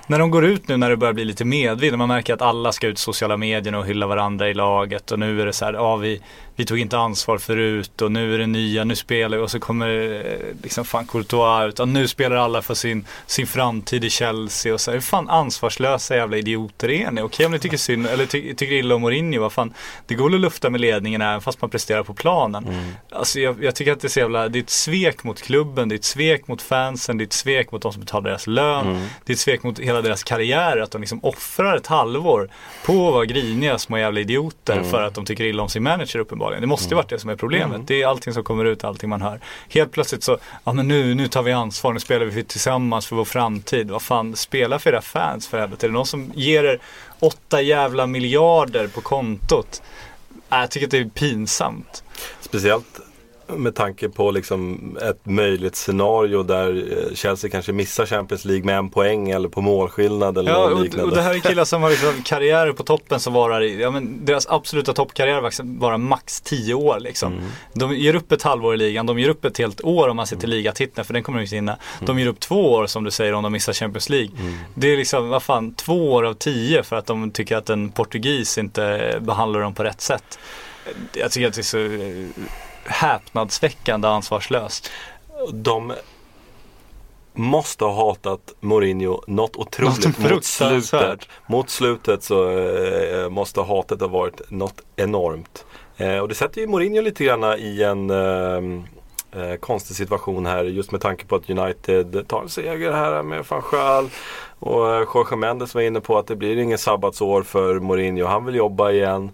när 0.06 0.18
de 0.18 0.30
går 0.30 0.44
ut 0.44 0.68
nu 0.68 0.76
när 0.76 0.90
det 0.90 0.96
börjar 0.96 1.14
bli 1.14 1.24
lite 1.24 1.44
medvind 1.44 1.92
och 1.92 1.98
man 1.98 2.08
märker 2.08 2.34
att 2.34 2.42
alla 2.42 2.72
ska 2.72 2.86
ut 2.86 2.98
i 2.98 3.00
sociala 3.00 3.36
medierna 3.36 3.78
och 3.78 3.86
hylla 3.86 4.06
varandra 4.06 4.48
i 4.48 4.54
laget 4.54 5.12
och 5.12 5.18
nu 5.18 5.40
är 5.40 5.46
det 5.46 5.52
så 5.52 5.64
här, 5.64 5.72
ja 5.72 5.96
vi, 5.96 6.20
vi 6.56 6.64
tog 6.64 6.78
inte 6.78 6.98
ansvar 6.98 7.38
förut 7.38 8.02
och 8.02 8.12
nu 8.12 8.34
är 8.34 8.38
det 8.38 8.46
nya, 8.46 8.84
nu 8.84 8.96
spelar 8.96 9.38
vi. 9.38 9.44
Och 9.44 9.50
så 9.50 9.60
kommer 9.60 9.88
eh, 9.88 10.62
liksom 10.62 10.84
fan 10.84 11.06
Courtois 11.06 11.68
ut. 11.68 11.80
Och 11.80 11.88
nu 11.88 12.08
spelar 12.08 12.36
alla 12.36 12.62
för 12.62 12.74
sin, 12.74 13.06
sin 13.26 13.46
framtid 13.46 14.04
i 14.04 14.10
Chelsea. 14.10 14.74
Och 14.74 14.80
så 14.80 14.90
hur 14.90 15.00
fan 15.00 15.28
ansvarslösa 15.28 16.16
jävla 16.16 16.36
idioter 16.36 16.90
är 16.90 17.10
ni? 17.10 17.22
Okej 17.22 17.46
om 17.46 17.52
ni 17.52 17.58
tycker 17.58 17.76
synd 17.76 18.06
eller 18.06 18.26
ty, 18.26 18.54
tycker 18.54 18.74
illa 18.74 18.94
om 18.94 19.02
Mourinho, 19.02 19.40
vad 19.40 19.52
fan, 19.52 19.74
det 20.06 20.14
går 20.14 20.24
väl 20.24 20.34
att 20.34 20.40
lufta 20.40 20.70
med 20.70 20.80
ledningen 20.80 21.22
även 21.22 21.40
fast 21.40 21.60
man 21.60 21.70
presterar 21.70 22.02
på 22.02 22.14
planen. 22.14 22.66
Alltså 23.10 23.40
jag, 23.40 23.64
jag 23.64 23.74
tycker 23.74 23.92
att 23.92 24.00
det 24.00 24.06
är 24.06 24.10
så 24.10 24.20
jävla, 24.20 24.48
det 24.48 24.58
är 24.58 24.62
ett 24.62 24.70
svek 24.70 25.24
mot 25.24 25.42
klubben, 25.42 25.88
det 25.88 25.94
är 25.94 25.98
ett 25.98 26.04
svek 26.04 26.48
mot 26.48 26.62
fansen, 26.62 27.18
det 27.18 27.24
är 27.24 27.26
ett 27.26 27.32
svek 27.32 27.72
mot 27.72 27.82
de 27.82 27.92
som 27.92 28.00
betalar 28.00 28.30
deras 28.30 28.46
lön, 28.46 29.08
det 29.24 29.32
är 29.32 29.34
ett 29.34 29.40
svek 29.40 29.62
mot 29.62 29.78
hela 29.78 30.02
deras 30.02 30.22
karriär 30.22 30.76
att 30.76 30.90
de 30.90 31.00
liksom 31.00 31.20
offrar 31.22 31.76
ett 31.76 31.86
halvår 31.86 32.50
på 32.84 32.92
att 33.08 33.14
vara 33.14 33.24
griniga 33.24 33.78
små 33.78 33.98
jävla 33.98 34.20
idioter 34.20 34.82
för 34.82 35.02
att 35.02 35.14
de 35.14 35.24
tycker 35.24 35.44
illa 35.44 35.62
om 35.62 35.68
sin 35.68 35.82
manager 35.82 36.18
uppenbarligen. 36.18 36.45
Det 36.50 36.66
måste 36.66 36.88
ju 36.88 36.96
varit 36.96 37.08
det 37.08 37.18
som 37.18 37.30
är 37.30 37.36
problemet. 37.36 37.80
Det 37.86 38.02
är 38.02 38.06
allting 38.06 38.32
som 38.32 38.44
kommer 38.44 38.64
ut, 38.64 38.84
allting 38.84 39.10
man 39.10 39.22
hör. 39.22 39.40
Helt 39.68 39.92
plötsligt 39.92 40.22
så, 40.22 40.38
ja 40.64 40.72
men 40.72 40.88
nu, 40.88 41.14
nu 41.14 41.28
tar 41.28 41.42
vi 41.42 41.52
ansvar, 41.52 41.92
nu 41.92 42.00
spelar 42.00 42.26
vi 42.26 42.44
tillsammans 42.44 43.06
för 43.06 43.16
vår 43.16 43.24
framtid. 43.24 43.90
Vad 43.90 44.02
fan, 44.02 44.36
spela 44.36 44.78
för 44.78 44.92
era 44.92 45.02
fans 45.02 45.48
för 45.48 45.58
helvete. 45.58 45.86
Är 45.86 45.88
det 45.88 45.94
någon 45.94 46.06
som 46.06 46.32
ger 46.34 46.64
er 46.64 46.78
åtta 47.20 47.62
jävla 47.62 48.06
miljarder 48.06 48.88
på 48.88 49.00
kontot? 49.00 49.82
Äh, 50.50 50.58
jag 50.58 50.70
tycker 50.70 50.86
att 50.86 50.90
det 50.90 50.98
är 50.98 51.04
pinsamt. 51.04 52.04
Speciellt 52.40 53.00
med 53.48 53.74
tanke 53.74 54.08
på 54.08 54.30
liksom 54.30 54.96
ett 55.02 55.26
möjligt 55.26 55.76
scenario 55.76 56.42
där 56.42 56.84
eh, 57.08 57.14
Chelsea 57.14 57.50
kanske 57.50 57.72
missar 57.72 58.06
Champions 58.06 58.44
League 58.44 58.64
med 58.64 58.78
en 58.78 58.90
poäng 58.90 59.30
eller 59.30 59.48
på 59.48 59.60
målskillnad 59.60 60.38
eller 60.38 60.50
Ja, 60.50 60.68
något 60.68 60.82
liknande. 60.82 61.10
och 61.10 61.16
det 61.16 61.22
här 61.22 61.34
är 61.34 61.38
killar 61.38 61.64
som 61.64 61.82
har 61.82 61.90
liksom 61.90 62.22
karriärer 62.24 62.72
på 62.72 62.82
toppen 62.82 63.20
som 63.20 63.32
varar 63.32 63.62
i, 63.62 63.80
ja 63.82 63.90
men 63.90 64.24
deras 64.24 64.46
absoluta 64.46 64.92
toppkarriär 64.92 65.62
bara 65.64 65.98
max 65.98 66.40
10 66.40 66.74
år 66.74 67.00
liksom. 67.00 67.32
Mm. 67.32 67.44
De 67.74 67.96
ger 67.96 68.14
upp 68.14 68.32
ett 68.32 68.42
halvår 68.42 68.74
i 68.74 68.76
ligan, 68.76 69.06
de 69.06 69.18
ger 69.18 69.28
upp 69.28 69.44
ett 69.44 69.58
helt 69.58 69.84
år 69.84 70.08
om 70.08 70.16
man 70.16 70.26
ser 70.26 70.36
till 70.36 70.50
ligatiteln 70.50 71.04
för 71.04 71.14
den 71.14 71.22
kommer 71.22 71.38
de 71.38 71.42
inte 71.42 71.56
hinna. 71.56 71.76
De 72.00 72.18
ger 72.18 72.26
upp 72.26 72.40
två 72.40 72.72
år 72.72 72.86
som 72.86 73.04
du 73.04 73.10
säger 73.10 73.32
om 73.32 73.42
de 73.42 73.52
missar 73.52 73.72
Champions 73.72 74.08
League. 74.08 74.30
Mm. 74.40 74.54
Det 74.74 74.92
är 74.92 74.96
liksom, 74.96 75.28
vad 75.28 75.42
fan, 75.42 75.74
två 75.74 76.12
år 76.12 76.22
av 76.24 76.34
tio 76.34 76.82
för 76.82 76.96
att 76.96 77.06
de 77.06 77.30
tycker 77.30 77.56
att 77.56 77.70
en 77.70 77.90
portugis 77.90 78.58
inte 78.58 79.16
behandlar 79.20 79.60
dem 79.60 79.74
på 79.74 79.84
rätt 79.84 80.00
sätt. 80.00 80.38
Jag 81.12 81.30
tycker 81.30 81.48
att 81.48 81.54
det 81.54 81.60
är 81.60 81.62
så 81.62 81.78
eh, 81.78 82.46
häpnadsväckande 82.88 84.08
ansvarslöst. 84.08 84.90
De 85.52 85.92
måste 87.36 87.84
ha 87.84 87.94
hatat 87.94 88.54
Mourinho 88.60 89.22
något 89.26 89.56
otroligt 89.56 90.06
Något 90.06 90.30
mot 90.30 90.44
slutet. 90.44 91.28
Mot 91.46 91.70
slutet 91.70 92.22
så 92.22 92.50
eh, 92.50 93.28
måste 93.28 93.60
hatet 93.60 94.00
ha 94.00 94.08
varit 94.08 94.50
något 94.50 94.82
enormt. 94.96 95.64
Eh, 95.96 96.18
och 96.18 96.28
det 96.28 96.34
sätter 96.34 96.60
ju 96.60 96.66
Mourinho 96.66 97.00
lite 97.00 97.24
grann 97.24 97.44
i 97.58 97.82
en 97.82 98.10
eh, 98.10 98.82
eh, 99.42 99.56
konstig 99.56 99.96
situation 99.96 100.46
här 100.46 100.64
just 100.64 100.92
med 100.92 101.00
tanke 101.00 101.26
på 101.26 101.36
att 101.36 101.50
United 101.50 102.28
tar 102.28 102.42
en 102.42 102.48
seger 102.48 102.92
här 102.92 103.22
med 103.22 103.44
van 103.48 103.62
Schaal. 103.62 104.10
Och 104.58 104.86
Jorge 105.14 105.36
Mendes 105.36 105.74
var 105.74 105.82
inne 105.82 106.00
på 106.00 106.18
att 106.18 106.26
det 106.26 106.36
blir 106.36 106.56
ingen 106.56 106.78
sabbatsår 106.78 107.42
för 107.42 107.80
Mourinho. 107.80 108.26
Han 108.26 108.44
vill 108.44 108.54
jobba 108.54 108.90
igen. 108.90 109.30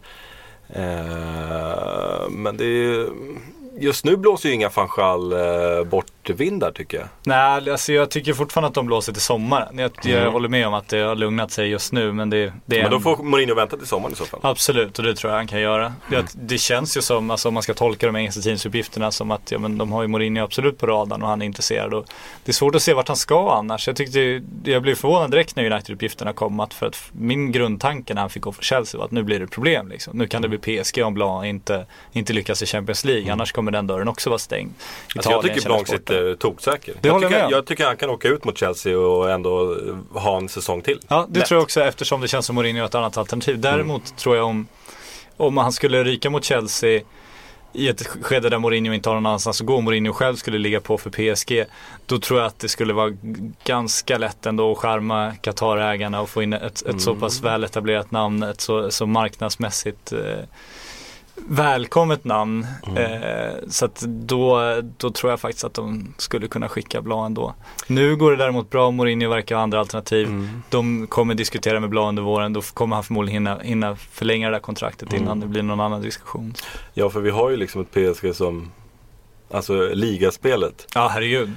Eh, 0.73 2.29
men 2.31 2.57
det 2.57 2.65
är, 2.65 3.09
just 3.79 4.05
nu 4.05 4.17
blåser 4.17 4.49
ju 4.49 4.55
inga 4.55 4.71
Fanchal 4.71 5.33
eh, 5.33 5.85
bort 5.85 6.22
bortvindar 6.27 6.73
tycker 6.73 6.99
jag. 6.99 7.07
Nej, 7.25 7.71
alltså 7.71 7.93
jag 7.93 8.11
tycker 8.11 8.33
fortfarande 8.33 8.69
att 8.69 8.75
de 8.75 8.87
blåser 8.87 9.13
till 9.13 9.23
sommaren. 9.23 9.79
Jag, 9.79 9.91
jag 10.03 10.21
Mm. 10.23 10.33
håller 10.33 10.49
med 10.49 10.67
om 10.67 10.75
att 10.75 10.89
det 10.89 10.99
har 10.99 11.15
lugnat 11.15 11.51
sig 11.51 11.69
just 11.69 11.93
nu 11.93 12.13
men 12.13 12.31
det, 12.31 12.53
det 12.67 12.79
är 12.79 12.83
Men 12.83 12.91
då 12.91 13.01
får 13.01 13.17
Mourinho 13.17 13.55
vänta 13.55 13.77
till 13.77 13.87
sommaren 13.87 14.13
i 14.13 14.17
så 14.17 14.25
fall. 14.25 14.41
Absolut, 14.43 14.99
och 14.99 15.05
det 15.05 15.15
tror 15.15 15.31
jag 15.33 15.37
han 15.39 15.47
kan 15.47 15.61
göra. 15.61 15.95
Det, 16.11 16.27
det 16.35 16.59
känns 16.59 16.97
ju 16.97 17.01
som, 17.03 17.31
alltså, 17.31 17.49
om 17.49 17.55
man 17.55 17.63
ska 17.63 17.75
tolka 17.75 18.07
de 18.07 18.17
engelska 18.17 18.41
tidningsuppgifterna 18.41 19.11
som 19.11 19.31
att 19.31 19.51
ja, 19.51 19.59
men 19.59 19.79
de 19.79 19.93
har 19.93 20.03
ju 20.03 20.09
Mourinho 20.09 20.45
absolut 20.45 20.79
på 20.79 20.87
radarn 20.87 21.23
och 21.23 21.29
han 21.29 21.43
är 21.43 21.47
intresserad. 21.47 21.95
Och 21.95 22.07
det 22.45 22.51
är 22.51 22.55
svårt 22.55 22.75
att 22.75 22.83
se 22.83 22.95
vart 22.95 23.09
han 23.09 23.17
ska 23.17 23.53
annars. 23.53 23.87
Jag, 23.87 23.97
tyckte, 23.97 24.43
jag 24.65 24.83
blev 24.83 24.95
förvånad 24.95 25.31
direkt 25.31 25.57
när 25.57 25.65
United-uppgifterna 25.71 26.33
kom. 26.33 26.61
Att 26.61 26.75
för 26.75 26.87
att 26.87 27.03
min 27.13 27.53
grundtanke 27.53 28.15
när 28.15 28.21
han 28.21 28.31
fick 28.31 28.43
gå 28.43 28.53
för 28.53 28.63
Chelsea 28.65 28.99
var 28.99 29.05
att 29.05 29.11
nu 29.11 29.23
blir 29.23 29.41
det 29.41 29.47
problem. 29.47 29.89
Liksom. 29.89 30.19
Nu 30.19 30.27
kan 30.27 30.43
det 30.43 30.49
bli 30.49 30.59
PSG 30.83 31.03
om 31.05 31.15
Blanc 31.15 31.45
inte, 31.47 31.87
inte 32.13 32.33
lyckas 32.33 32.63
i 32.63 32.67
Champions 32.67 33.05
League. 33.05 33.33
Annars 33.33 33.53
kommer 33.53 33.73
den 33.73 33.87
dörren 33.87 34.09
också 34.09 34.31
vara 34.31 34.39
stängd. 34.39 34.73
Alltså 35.17 35.31
jag 35.31 35.39
Italien 35.39 35.57
tycker 35.57 35.69
Blanc 35.69 35.89
sporten. 35.89 36.12
Sitter 36.13 36.35
toksäker. 36.35 36.95
Det 37.01 37.09
jag, 37.09 37.15
håller 37.15 37.29
tycker, 37.29 37.43
med 37.43 37.51
jag 37.53 37.67
tycker 37.67 37.85
han 37.85 37.97
kan 37.97 38.11
åka 38.11 38.29
ut 38.29 38.45
mot 38.45 38.59
Chelsea 38.59 38.99
och 38.99 39.31
ändå 39.31 39.77
ha 40.11 40.37
en 40.37 40.49
säsong 40.49 40.83
till. 40.83 41.01
Ja, 41.09 41.27
det 41.29 41.39
Lätt. 41.39 41.49
tror 41.49 41.57
jag 41.57 41.63
också 41.63 41.81
eftersom 41.81 42.21
det 42.21 42.29
känns 42.29 42.47
som 42.47 42.55
Mourinho 42.55 42.83
är 42.83 42.87
ett 42.87 42.95
annat 42.95 43.17
alternativ. 43.17 43.61
Däremot 43.61 44.17
tror 44.17 44.37
jag 44.37 44.47
om, 44.47 44.67
om 45.37 45.57
han 45.57 45.73
skulle 45.73 46.05
ryka 46.05 46.31
mot 46.31 46.45
Chelsea 46.45 47.01
i 47.75 47.89
ett 47.89 48.07
skede 48.07 48.49
där 48.49 48.59
Mourinho 48.59 48.93
inte 48.93 49.09
har 49.09 49.15
någon 49.15 49.27
annanstans 49.27 49.61
att 49.61 49.67
gå 49.67 49.81
Mourinho 49.81 50.13
själv 50.13 50.37
skulle 50.37 50.59
ligga 50.59 50.81
på 50.81 50.99
för 50.99 51.11
PSG. 51.11 51.65
Då 52.07 52.19
tror 52.19 52.39
jag 52.41 52.47
att 52.47 52.59
det 52.59 52.69
skulle 52.69 52.93
vara 52.93 53.13
ganska 53.65 54.19
lätt 54.19 54.47
ändå 54.47 54.73
att 54.73 54.79
charma 54.79 55.33
Qatarägarna 55.41 56.21
och 56.21 56.29
få 56.29 56.43
in 56.43 56.53
ett, 56.53 56.87
ett 56.87 57.01
så 57.01 57.15
pass 57.15 57.41
väletablerat 57.41 58.11
namn, 58.11 58.43
ett 58.43 58.61
så, 58.61 58.91
så 58.91 59.07
marknadsmässigt 59.07 60.13
eh, 60.13 60.45
välkommet 61.35 62.25
namn. 62.25 62.67
Eh, 62.97 63.69
så 63.69 63.85
att 63.85 64.01
då, 64.07 64.61
då 64.97 65.11
tror 65.11 65.33
jag 65.33 65.41
faktiskt 65.41 65.65
att 65.65 65.75
de 65.75 66.15
skulle 66.19 66.49
kunna 66.49 66.69
skicka 66.69 67.03
Blanc 67.03 67.27
ändå. 67.27 67.55
Nu 67.87 68.17
går 68.17 68.31
det 68.31 68.37
däremot 68.37 68.71
bra, 68.71 68.91
Mourinho 68.91 69.31
verkar 69.31 69.55
ha 69.57 69.63
andra 69.63 69.81
alternativ. 69.81 70.49
De 70.71 71.07
kommer 71.07 71.35
diskutera 71.35 71.81
med 71.81 71.91
Blanc 71.91 72.09
under 72.09 72.23
våren, 72.23 72.53
då 72.53 72.63
kommer 72.63 72.97
han 72.97 73.05
förmodligen 73.05 73.47
hinna, 73.47 73.59
hinna 73.59 73.97
förlänga 73.97 74.51
det 74.51 74.55
där 74.55 74.61
kontraktet 74.61 75.13
innan 75.13 75.41
det 75.41 75.47
blir 75.47 75.63
någon 75.63 75.81
annan 75.81 76.03
diskussion. 76.03 76.55
Ja, 76.95 77.11
för 77.11 77.21
vi 77.21 77.31
har 77.31 77.51
ju 77.51 77.57
liksom 77.57 77.81
ett 77.81 77.91
PSG 77.91 78.35
som, 78.35 78.71
alltså 79.51 79.89
ligaspelet. 79.95 80.87
Ja, 80.95 81.09
herregud. 81.09 81.51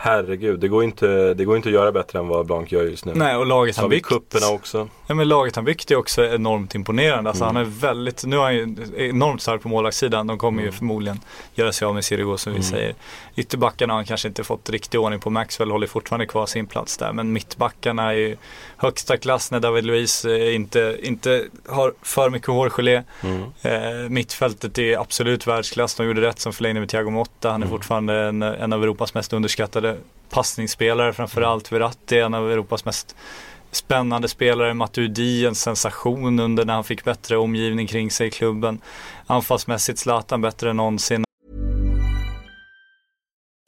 Herregud. 0.00 0.60
Det 0.60 0.68
går, 0.68 0.84
inte, 0.84 1.34
det 1.34 1.44
går 1.44 1.56
inte 1.56 1.68
att 1.68 1.72
göra 1.72 1.92
bättre 1.92 2.18
än 2.18 2.28
vad 2.28 2.46
Blanc 2.46 2.72
gör 2.72 2.82
just 2.82 3.04
nu. 3.04 3.12
Nej, 3.14 3.36
och 3.36 3.46
laget 3.46 3.76
han 3.76 3.88
byggt. 3.90 4.06
kupperna 4.06 4.48
också. 4.48 4.88
Ja 5.06 5.14
men 5.14 5.28
laget 5.28 5.56
han 5.56 5.64
byggt 5.64 5.90
är 5.90 5.96
också 5.96 6.24
enormt 6.24 6.74
imponerande. 6.74 7.30
Alltså 7.30 7.44
Mm. 7.44 7.56
han 7.56 7.64
är 7.66 7.70
väldigt, 7.70 8.24
nu 8.24 8.36
är 8.36 8.40
han 8.40 8.54
ju 8.54 8.76
enormt 8.96 9.42
stark 9.42 9.62
på 9.62 9.68
målvaktssidan. 9.68 10.26
De 10.26 10.38
kommer 10.38 10.62
Mm. 10.62 10.72
ju 10.72 10.78
förmodligen 10.78 11.20
göra 11.54 11.72
sig 11.72 11.86
av 11.86 11.94
med 11.94 12.04
Sirigu 12.04 12.36
som 12.36 12.54
vi 12.54 12.62
säger. 12.62 12.94
Ytterbackarna 13.38 13.92
har 13.92 13.98
han 13.98 14.06
kanske 14.06 14.28
inte 14.28 14.44
fått 14.44 14.70
riktig 14.70 15.00
ordning 15.00 15.20
på. 15.20 15.30
Maxwell 15.30 15.70
håller 15.70 15.86
fortfarande 15.86 16.26
kvar 16.26 16.46
sin 16.46 16.66
plats 16.66 16.96
där. 16.96 17.12
Men 17.12 17.32
mittbackarna 17.32 18.02
är 18.12 18.16
ju 18.16 18.36
högsta 18.76 19.16
klass 19.16 19.50
när 19.50 19.60
David 19.60 19.84
Luiz 19.84 20.24
eh, 20.24 20.54
inte, 20.54 20.98
inte 21.02 21.44
har 21.68 21.94
för 22.02 22.30
mycket 22.30 22.48
hårgelé. 22.48 23.02
Mm. 23.22 23.42
Eh, 23.62 24.08
mittfältet 24.08 24.78
är 24.78 24.98
absolut 25.00 25.46
världsklass. 25.46 25.94
De 25.94 26.06
gjorde 26.06 26.20
rätt 26.20 26.38
som 26.40 26.52
förlängde 26.52 26.80
med 26.80 26.88
Thiago 26.88 27.10
Motta. 27.10 27.50
Han 27.50 27.62
är 27.62 27.66
Mm. 27.66 27.78
fortfarande 27.78 28.14
en, 28.14 28.42
en 28.42 28.72
av 28.72 28.82
Europas 28.82 29.14
mest 29.14 29.32
underskattade 29.32 29.96
passningsspelare. 30.30 31.12
Framförallt 31.12 31.72
Verratti 31.72 32.18
är 32.18 32.24
en 32.24 32.34
av 32.34 32.52
Europas 32.52 32.84
mest 32.84 33.16
spännande 33.70 34.28
spelare. 34.28 34.74
Matuidi 34.74 35.46
en 35.46 35.54
sensation 35.54 36.40
under 36.40 36.64
när 36.64 36.74
han 36.74 36.84
fick 36.84 37.04
bättre 37.04 37.36
omgivning 37.36 37.86
kring 37.86 38.10
sig 38.10 38.26
i 38.26 38.30
klubben. 38.30 38.80
Anfallsmässigt 39.26 39.98
Zlatan 39.98 40.40
bättre 40.40 40.70
än 40.70 40.76
någonsin. 40.76 41.24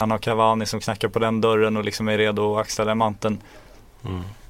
Han 0.00 0.10
har 0.10 0.18
Cavani 0.18 0.66
som 0.66 0.80
knackar 0.80 1.08
på 1.08 1.18
den 1.18 1.40
dörren 1.40 1.76
och 1.76 1.84
liksom 1.84 2.08
är 2.08 2.18
redo 2.18 2.54
att 2.54 2.60
axla 2.60 2.84
den 2.84 2.98
manteln. 2.98 3.38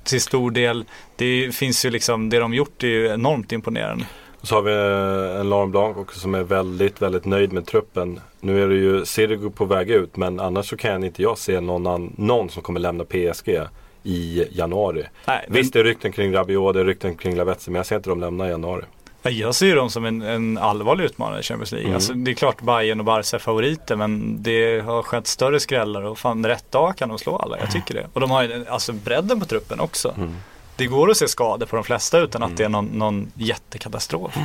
Till 0.04 0.20
stor 0.20 0.50
del. 0.50 0.84
Det 1.16 1.54
finns 1.54 1.84
ju 1.84 1.90
liksom, 1.90 2.30
det 2.30 2.38
de 2.38 2.54
gjort 2.54 2.82
är 2.82 2.86
ju 2.86 3.06
enormt 3.06 3.52
imponerande. 3.52 4.06
Och 4.40 4.48
så 4.48 4.54
har 4.54 4.62
vi 4.62 4.72
eh, 4.72 5.40
en 5.40 5.48
Laurent 5.48 5.70
Blanc 5.70 5.96
också 5.96 6.20
som 6.20 6.34
är 6.34 6.42
väldigt, 6.42 7.02
väldigt 7.02 7.24
nöjd 7.24 7.52
med 7.52 7.66
truppen. 7.66 8.20
Nu 8.40 8.62
är 8.62 8.68
det 8.68 8.74
ju 8.74 9.04
Sirigu 9.04 9.50
på 9.50 9.64
väg 9.64 9.90
ut 9.90 10.16
men 10.16 10.40
annars 10.40 10.68
så 10.68 10.76
kan 10.76 11.04
inte 11.04 11.22
jag 11.22 11.38
se 11.38 11.60
någon, 11.60 11.86
an, 11.86 12.14
någon 12.18 12.50
som 12.50 12.62
kommer 12.62 12.80
lämna 12.80 13.04
PSG 13.04 13.58
i 14.02 14.44
januari. 14.50 15.04
Nej, 15.26 15.46
Visst 15.48 15.72
det 15.72 15.80
är 15.80 15.84
rykten 15.84 16.12
kring 16.12 16.32
Rabiot, 16.32 16.74
det 16.74 16.80
är 16.80 16.84
rykten 16.84 17.16
kring 17.16 17.36
Lavetzi 17.36 17.70
men 17.70 17.76
jag 17.76 17.86
ser 17.86 17.96
inte 17.96 18.10
dem 18.10 18.20
lämna 18.20 18.46
i 18.46 18.50
januari. 18.50 18.84
Ja, 19.24 19.30
Jag 19.30 19.54
ser 19.54 19.76
dem 19.76 19.90
som 19.90 20.04
en, 20.04 20.22
en 20.22 20.58
allvarlig 20.58 21.04
utmanare 21.04 21.40
i 21.40 21.42
Champions 21.42 21.72
League. 21.72 21.86
Mm. 21.86 21.94
Alltså, 21.94 22.12
det 22.12 22.30
är 22.30 22.34
klart 22.34 22.62
Bayern 22.62 23.00
och 23.00 23.06
Barca 23.06 23.36
är 23.36 23.40
favoriter 23.40 23.96
men 23.96 24.42
det 24.42 24.80
har 24.84 25.02
skett 25.02 25.26
större 25.26 25.60
skrällar 25.60 26.02
och 26.02 26.18
fan 26.18 26.46
rätt 26.46 26.70
dag 26.70 26.96
kan 26.96 27.08
de 27.08 27.18
slå 27.18 27.36
alla. 27.36 27.58
Jag 27.58 27.70
tycker 27.70 27.94
det. 27.94 28.06
Och 28.12 28.20
de 28.20 28.30
har 28.30 28.42
ju 28.42 28.66
alltså 28.68 28.92
bredden 28.92 29.40
på 29.40 29.46
truppen 29.46 29.80
också. 29.80 30.14
Mm. 30.16 30.36
Det 30.76 30.86
går 30.86 31.10
att 31.10 31.16
se 31.16 31.28
skador 31.28 31.66
på 31.66 31.76
de 31.76 31.84
flesta 31.84 32.18
utan 32.18 32.42
att 32.42 32.56
det 32.56 32.64
är 32.64 32.68
någon, 32.68 32.86
någon 32.86 33.32
jättekatastrof. 33.34 34.36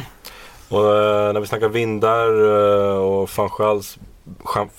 Och 0.70 0.96
eh, 0.96 1.34
när 1.34 1.40
vi 1.40 1.48
snackar 1.48 1.70
vindar 1.70 2.28
eh, 2.28 2.98
och 2.98 3.30
van 3.38 3.50
Schals 3.50 3.98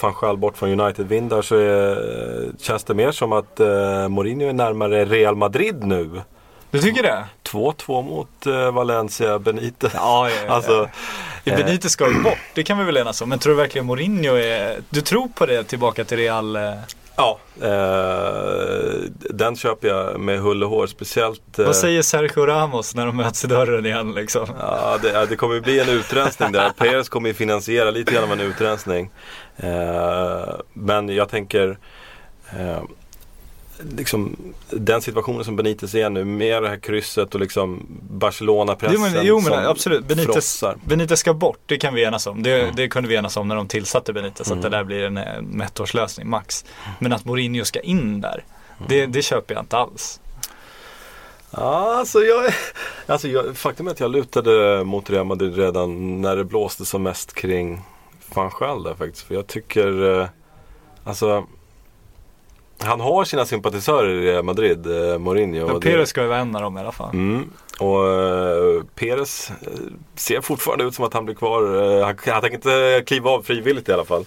van 0.01 0.15
Schal 0.15 0.37
bort 0.37 0.57
från 0.57 0.81
United-vindar 0.81 1.43
så 1.43 1.57
är, 1.57 2.53
känns 2.59 2.85
det 2.85 2.95
mer 2.95 3.13
som 3.13 3.33
att 3.33 3.61
eh, 3.61 4.09
Mourinho 4.09 4.49
är 4.49 4.53
närmare 4.53 5.05
Real 5.05 5.37
Madrid 5.37 5.85
nu. 5.85 6.21
Du 6.71 6.81
tycker 6.81 7.03
det? 7.03 7.25
2-2 7.45 8.03
mot 8.03 8.47
eh, 8.47 8.73
Valencia, 8.73 9.39
Benitez. 9.39 9.93
Ja, 9.95 10.31
ja, 10.31 10.37
ja. 10.47 10.53
Alltså, 10.53 10.89
Ja, 11.45 11.57
Benitez 11.57 11.93
ska 11.93 12.09
ju 12.09 12.23
bort, 12.23 12.39
det 12.55 12.63
kan 12.63 12.79
vi 12.79 12.85
väl 12.85 12.97
enas 12.97 13.21
om. 13.23 13.29
Men 13.29 13.39
tror 13.39 13.53
du 13.53 13.57
verkligen 13.57 13.87
Mourinho 13.87 14.35
är... 14.35 14.79
Du 14.91 15.01
tror 15.01 15.29
på 15.29 15.47
det 15.47 15.65
tillbaka 15.65 16.05
till 16.05 16.17
Real? 16.17 16.57
eh? 16.57 16.73
Ja, 17.17 17.39
eh, 17.63 19.01
den 19.31 19.57
köper 19.57 19.89
jag 19.89 20.21
med 20.21 20.41
hull 20.41 20.65
och 20.65 20.71
hår. 20.71 20.87
Speciellt... 20.87 21.59
eh, 21.59 21.67
Vad 21.67 21.77
säger 21.77 22.03
Sergio 22.03 22.47
Ramos 22.47 22.95
när 22.95 23.07
de 23.07 23.17
möts 23.17 23.45
i 23.45 23.47
dörren 23.47 23.87
igen 23.87 24.13
liksom? 24.15 24.47
Ja, 24.61 24.99
det, 25.03 25.27
det 25.27 25.37
kommer 25.37 25.61
bli 25.61 25.81
en 25.81 25.89
utrensning 25.89 26.53
där. 26.53 26.71
Perez 26.71 27.09
kommer 27.09 27.29
ju 27.29 27.35
finansiera 27.35 27.91
lite 27.91 28.13
grann 28.13 28.25
av 28.25 28.33
en 28.33 28.41
utrensning. 28.41 29.11
Eh, 29.57 30.49
men 30.73 31.09
jag 31.09 31.29
tänker 31.29 31.79
eh, 32.59 32.83
liksom, 33.97 34.37
den 34.71 35.03
situationen 35.03 35.45
som 35.45 35.57
Benitez 35.57 35.95
är 35.95 36.11
nu 36.11 36.25
med 36.25 36.63
det 36.63 36.69
här 36.69 36.77
krysset 36.77 37.35
och 37.35 37.41
liksom 37.41 37.87
Barcelona-pressen 38.11 38.95
Jo 38.95 39.01
men, 39.01 39.27
jo, 39.27 39.35
men 39.37 39.45
som 39.45 39.67
absolut, 39.67 40.07
Benitez, 40.07 40.35
frossar. 40.35 40.77
Benitez 40.85 41.21
ska 41.21 41.35
bort, 41.35 41.59
det 41.67 41.77
kan 41.77 41.95
vi 41.95 42.05
enas 42.05 42.27
om. 42.27 42.43
Det, 42.43 42.71
det 42.77 42.89
kunde 42.89 43.09
vi 43.09 43.15
enas 43.15 43.37
om 43.37 43.49
när 43.49 43.57
de 43.57 43.69
tillsatte 43.69 44.13
Benitez, 44.13 44.47
Mm. 44.47 44.59
att 44.59 44.63
det 44.63 44.69
där 44.77 44.85
blir 44.85 45.03
en, 45.05 45.17
en 45.17 45.61
ettårslösning 45.61 46.29
max. 46.29 46.65
Men 46.99 47.13
att 47.13 47.25
Mourinho 47.25 47.65
ska 47.65 47.81
in 47.81 48.21
där, 48.21 48.45
det, 48.89 49.07
det 49.07 49.23
köper 49.23 49.55
jag 49.55 49.63
inte 49.63 49.77
alls. 49.77 50.21
Ja, 51.51 51.95
alltså 51.99 52.21
jag, 52.21 52.53
alltså 53.07 53.29
jag, 53.29 53.57
faktum 53.57 53.87
är 53.87 53.91
att 53.91 54.01
jag 54.01 54.11
lutade 54.11 54.85
mot 54.85 55.11
Real 55.11 55.27
Madrid 55.27 55.57
redan 55.57 56.21
när 56.21 56.37
det 56.37 56.45
blåste 56.45 56.85
som 56.85 57.03
mest 57.03 57.35
kring 57.35 57.81
van 58.35 58.51
Schaal 58.51 58.83
där 58.83 58.95
faktiskt. 58.95 59.27
För 59.27 59.35
jag 59.35 59.47
tycker, 59.47 60.21
eh, 60.21 60.27
alltså 61.05 61.47
han 62.85 63.01
har 63.01 63.25
sina 63.25 63.47
sympatisörer 63.47 64.11
i 64.11 64.33
Real 64.33 64.45
Madrid, 64.45 64.87
eh, 64.87 65.19
Mourinho. 65.19 65.67
Men 65.67 65.81
Perez 65.81 66.09
ska 66.09 66.23
ju 66.23 66.29
vara 66.29 66.39
en 66.39 66.57
av 66.57 66.63
dem 66.63 66.79
i 66.79 66.81
alla 66.81 66.93
fall. 66.93 67.11
Mm. 67.13 67.51
Och 67.79 68.05
uh, 68.05 68.85
Perez 68.95 69.51
eh, 69.51 69.57
ser 70.15 70.41
fortfarande 70.41 70.85
ut 70.85 70.95
som 70.95 71.05
att 71.05 71.15
han 71.15 71.25
blir 71.25 71.35
kvar. 71.35 71.63
Eh, 71.63 72.07
han, 72.07 72.17
han 72.27 72.41
tänker 72.41 72.55
inte 72.55 73.03
kliva 73.07 73.31
av 73.31 73.43
frivilligt 73.43 73.89
i 73.89 73.93
alla 73.93 74.05
fall. 74.05 74.25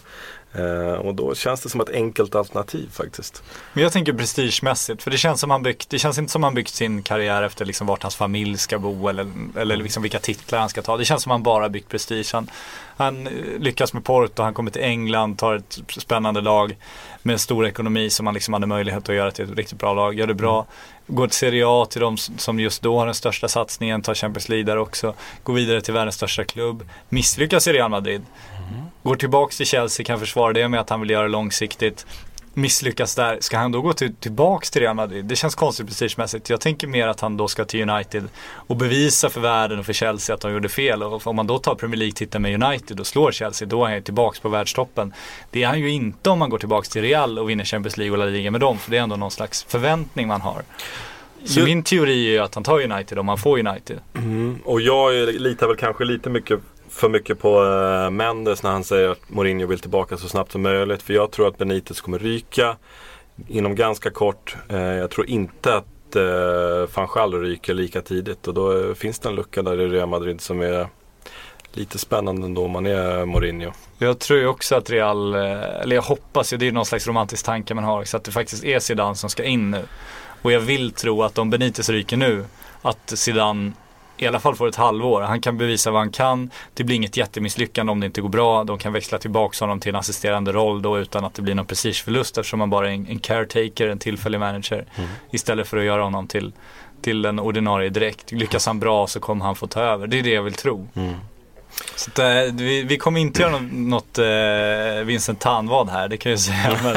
Eh, 0.56 0.94
och 0.94 1.16
då 1.16 1.36
känns 1.36 1.62
det 1.62 1.70
som 1.70 1.82
ett 1.82 1.90
enkelt 1.90 2.36
alternativ 2.36 2.90
faktiskt. 2.92 3.44
Men 3.74 3.84
jag 3.84 3.92
tänker 3.92 4.14
prestigemässigt, 4.14 5.04
för 5.04 5.12
det 5.12 5.18
känns, 5.18 5.40
som 5.40 5.52
han 5.52 5.64
byggt, 5.64 5.90
det 5.90 6.00
känns 6.00 6.18
inte 6.18 6.32
som 6.32 6.44
han 6.44 6.54
byggt 6.54 6.74
sin 6.74 7.04
karriär 7.04 7.44
efter 7.44 7.66
liksom 7.66 7.88
vart 7.88 8.04
hans 8.04 8.16
familj 8.16 8.58
ska 8.58 8.80
bo 8.80 9.08
eller, 9.08 9.28
eller 9.58 9.78
liksom 9.78 10.04
vilka 10.04 10.20
titlar 10.20 10.60
han 10.60 10.70
ska 10.70 10.82
ta. 10.82 10.98
Det 10.98 11.06
känns 11.06 11.24
som 11.24 11.32
han 11.32 11.44
bara 11.44 11.70
byggt 11.70 11.90
prestige. 11.90 12.30
Han, 12.34 12.50
han 12.98 13.28
eh, 13.28 13.34
lyckas 13.60 13.94
med 13.94 14.04
Porto, 14.04 14.44
han 14.44 14.54
kommer 14.54 14.72
till 14.72 14.82
England, 14.82 15.38
tar 15.38 15.56
ett 15.56 15.80
spännande 15.90 16.42
lag 16.42 16.76
med 17.22 17.34
en 17.34 17.40
stor 17.40 17.66
ekonomi 17.66 18.10
som 18.10 18.28
han 18.28 18.34
liksom 18.34 18.54
hade 18.54 18.68
möjlighet 18.68 19.10
att 19.10 19.16
göra 19.16 19.32
till 19.32 19.46
ett 19.52 19.58
riktigt 19.58 19.80
bra 19.80 19.94
lag. 19.94 20.14
Gör 20.14 20.28
det 20.28 20.34
bra, 20.34 20.66
går 21.08 21.28
till 21.28 21.36
Serie 21.36 21.64
A 21.68 21.86
till 21.86 22.02
de 22.02 22.18
som 22.18 22.60
just 22.60 22.82
då 22.82 23.00
har 23.00 23.06
den 23.06 23.16
största 23.16 23.48
satsningen, 23.48 24.02
tar 24.02 24.14
Champions 24.14 24.50
League 24.50 24.66
där 24.66 24.78
också. 24.78 25.14
Går 25.44 25.54
vidare 25.54 25.82
till 25.82 25.94
världens 25.94 26.16
största 26.16 26.44
klubb, 26.44 26.90
misslyckas 27.10 27.68
i 27.68 27.74
Real 27.74 27.92
Madrid. 27.92 28.22
Går 29.04 29.16
tillbaks 29.16 29.58
till 29.58 29.66
Chelsea, 29.66 30.06
kan 30.06 30.20
försvara 30.20 30.54
det 30.54 30.68
med 30.68 30.80
att 30.80 30.90
han 30.90 31.02
vill 31.02 31.10
göra 31.10 31.28
långsiktigt. 31.28 32.06
Misslyckas 32.56 33.16
där, 33.16 33.38
ska 33.40 33.58
han 33.58 33.72
då 33.72 33.82
gå 33.82 33.94
till, 33.94 34.16
tillbaks 34.16 34.72
till 34.72 34.82
Real 34.82 34.96
Madrid? 34.96 35.26
Det 35.26 35.36
känns 35.36 35.56
konstigt 35.56 35.88
prestigemässigt. 35.88 36.50
Jag 36.50 36.62
tänker 36.62 36.88
mer 36.88 37.08
att 37.08 37.20
han 37.20 37.38
då 37.38 37.48
ska 37.48 37.66
till 37.66 37.90
United 37.90 38.24
och 38.54 38.76
bevisa 38.76 39.30
för 39.30 39.42
världen 39.42 39.80
och 39.80 39.86
för 39.86 39.94
Chelsea 39.94 40.36
att 40.36 40.42
de 40.42 40.54
gjorde 40.54 40.70
fel. 40.70 41.04
Och 41.04 41.28
om 41.28 41.36
man 41.36 41.48
då 41.48 41.60
tar 41.60 41.76
Premier 41.76 41.98
League-titeln 41.98 42.42
med 42.42 42.64
United 42.64 43.00
och 43.00 43.08
slår 43.08 43.32
Chelsea, 43.32 43.68
då 43.68 43.82
är 43.84 43.86
han 43.86 43.96
ju 43.96 44.02
tillbaks 44.02 44.40
på 44.40 44.50
världstoppen. 44.50 45.14
Det 45.52 45.64
är 45.64 45.68
han 45.68 45.80
ju 45.80 45.90
inte 45.90 46.30
om 46.30 46.40
man 46.40 46.50
går 46.50 46.58
tillbaks 46.58 46.90
till 46.90 47.02
Real 47.02 47.40
och 47.40 47.50
vinner 47.50 47.66
Champions 47.66 47.98
League 47.98 48.12
och 48.12 48.18
La 48.18 48.26
Liga 48.26 48.52
med 48.52 48.62
dem, 48.62 48.78
för 48.78 48.92
det 48.92 48.98
är 48.98 49.02
ändå 49.02 49.16
någon 49.16 49.32
slags 49.32 49.64
förväntning 49.64 50.28
man 50.28 50.42
har. 50.42 50.64
Så 51.46 51.60
min 51.60 51.84
teori 51.84 52.28
är 52.28 52.32
ju 52.32 52.40
att 52.40 52.56
han 52.56 52.64
tar 52.64 52.92
United 52.92 53.20
om 53.20 53.28
han 53.28 53.38
får 53.38 53.68
United. 53.68 54.00
Och 54.64 54.82
jag 54.82 55.14
litar 55.34 55.68
väl 55.68 55.76
kanske 55.78 56.06
lite 56.06 56.30
mycket 56.30 56.60
för 56.94 57.10
mycket 57.10 57.40
på 57.40 57.64
eh, 57.64 58.10
Mendes 58.10 58.64
när 58.64 58.72
han 58.72 58.84
säger 58.84 59.10
att 59.10 59.30
Mourinho 59.30 59.68
vill 59.68 59.80
tillbaka 59.80 60.18
så 60.18 60.28
snabbt 60.28 60.52
som 60.52 60.62
möjligt. 60.62 61.04
För 61.04 61.14
jag 61.14 61.32
tror 61.32 61.48
att 61.48 61.58
Benitez 61.58 62.02
kommer 62.02 62.20
ryka 62.20 62.76
inom 63.48 63.76
ganska 63.76 64.10
kort. 64.10 64.56
Eh, 64.70 64.80
jag 64.80 65.10
tror 65.10 65.30
inte 65.30 65.76
att 65.76 66.16
uh, 66.16 66.88
van 66.96 67.32
ryker 67.32 67.74
lika 67.74 68.02
tidigt. 68.02 68.48
Och 68.48 68.54
då 68.54 68.90
eh, 68.90 68.94
finns 68.94 69.20
det 69.20 69.30
en 69.30 69.36
lucka 69.36 69.62
där 69.62 69.82
i 69.82 69.88
Real 69.88 70.10
Madrid 70.10 70.42
som 70.42 70.62
är 70.62 70.88
lite 71.72 71.98
spännande 71.98 72.46
ändå 72.46 72.66
om 72.66 72.72
man 72.72 72.86
är 72.86 73.26
Mourinho. 73.26 73.72
Jag 73.98 74.20
tror 74.20 74.40
ju 74.40 74.48
också 74.48 74.76
att 74.76 74.90
Real, 74.90 75.36
eller 75.36 75.96
jag 75.96 76.04
hoppas 76.04 76.54
ju, 76.54 76.58
det 76.58 76.68
är 76.68 76.72
någon 76.72 76.86
slags 76.86 77.08
romantisk 77.08 77.46
tanke 77.46 77.74
man 77.74 77.84
har 77.84 78.04
Så 78.04 78.18
att 78.18 78.24
det 78.24 78.32
faktiskt 78.32 78.64
är 78.64 78.80
Zidane 78.80 79.16
som 79.16 79.30
ska 79.30 79.44
in 79.44 79.72
nu. 79.72 79.82
Och 80.42 80.52
jag 80.52 80.60
vill 80.60 80.92
tro 80.92 81.24
att 81.24 81.38
om 81.38 81.50
Benitez 81.50 81.90
ryker 81.90 82.18
nu, 82.18 82.46
att 82.82 83.14
Zidane 83.16 83.72
i 84.18 84.28
alla 84.28 84.40
fall 84.40 84.56
får 84.56 84.68
ett 84.68 84.76
halvår. 84.76 85.22
Han 85.22 85.42
kan 85.42 85.58
bevisa 85.58 85.92
vad 85.92 86.02
han 86.02 86.12
kan. 86.12 86.50
Det 86.74 86.84
blir 86.84 86.96
inget 86.96 87.18
jättemisslyckande 87.18 87.92
om 87.92 88.00
det 88.00 88.06
inte 88.06 88.22
går 88.22 88.30
bra. 88.30 88.64
De 88.64 88.78
kan 88.78 88.94
växla 88.94 89.18
tillbaka 89.18 89.66
honom 89.66 89.80
till 89.80 89.90
en 89.90 89.96
assisterande 89.96 90.52
roll 90.52 90.82
då 90.82 91.00
utan 91.00 91.26
att 91.26 91.34
det 91.34 91.42
blir 91.42 91.56
någon 91.56 91.66
prestigeförlust 91.66 92.38
eftersom 92.38 92.60
han 92.60 92.70
bara 92.70 92.90
är 92.90 92.94
en, 92.94 93.08
en 93.08 93.20
caretaker, 93.20 93.88
en 93.88 94.00
tillfällig 94.00 94.40
manager. 94.40 94.86
Istället 95.32 95.68
för 95.68 95.78
att 95.78 95.84
göra 95.84 96.04
honom 96.04 96.28
till, 96.28 96.52
till 97.02 97.26
en 97.26 97.40
ordinarie 97.40 97.90
direkt. 97.90 98.32
Lyckas 98.32 98.66
han 98.66 98.80
bra 98.80 99.08
så 99.08 99.20
kommer 99.20 99.46
han 99.46 99.56
få 99.56 99.68
ta 99.68 99.82
över. 99.82 100.08
Det 100.08 100.20
är 100.20 100.24
det 100.24 100.34
jag 100.34 100.44
vill 100.44 100.54
tro. 100.54 100.88
Så 101.96 102.12
att, 102.12 102.20
eh, 102.20 102.26
vi, 102.54 102.84
vi 102.84 102.98
kommer 102.98 103.20
inte 103.20 103.42
göra 103.42 103.60
något, 103.72 104.18
eh, 104.18 104.26
Vincent 105.06 105.40
Tanvad 105.40 105.90
här, 105.90 106.08
det 106.08 106.18
kan 106.18 106.30
jag 106.32 106.40
säga. 106.40 106.80
Men, 106.84 106.96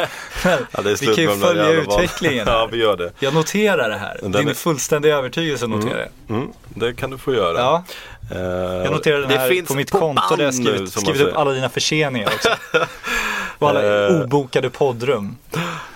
Ja, 0.71 0.81
vi 1.01 1.07
kan 1.07 1.15
ju 1.25 1.37
följa 1.37 1.71
utvecklingen. 1.71 2.45
Ja, 2.51 2.69
vi 2.73 2.79
gör 2.79 2.97
det. 2.97 3.13
Jag 3.19 3.35
noterar 3.35 3.89
det 3.91 3.97
här. 3.97 4.19
Den 4.23 4.33
Din 4.33 4.49
är- 4.49 4.55
fullständiga 4.55 5.17
övertygelse 5.17 5.67
noterar 5.67 5.99
jag. 6.27 6.37
Mm, 6.37 6.49
det 6.69 6.95
kan 6.95 7.11
du 7.11 7.19
få 7.19 7.35
göra. 7.35 7.59
Ja, 7.59 7.85
Eh, 8.31 8.39
jag 8.41 8.93
noterar 8.93 9.19
det 9.21 9.27
det 9.27 9.39
här 9.39 9.49
finns 9.49 9.69
på 9.69 9.75
mitt 9.75 9.91
konto 9.91 10.37
där 10.37 10.45
jag 10.45 10.55
skrivit, 10.55 10.93
skrivit 10.93 11.23
upp 11.23 11.37
alla 11.37 11.51
dina 11.51 11.69
förseningar 11.69 12.27
också. 12.35 12.49
Och 13.59 13.69
alla 13.69 14.07
Eh. 14.09 14.23
obokade 14.23 14.71
poddrum. 14.71 15.37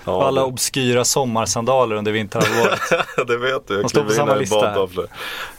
Ja, 0.04 0.12
Och 0.16 0.26
alla 0.26 0.44
obskyra 0.44 1.04
sommarsandaler 1.04 1.96
under 1.96 2.12
vinterhalvåret. 2.12 2.80
det 3.26 3.36
vet 3.36 3.68
du, 3.68 3.74
jag 3.80 3.90
kliver 3.90 4.20
in 4.22 4.28
här 4.28 4.50
badtofflor. 4.60 5.06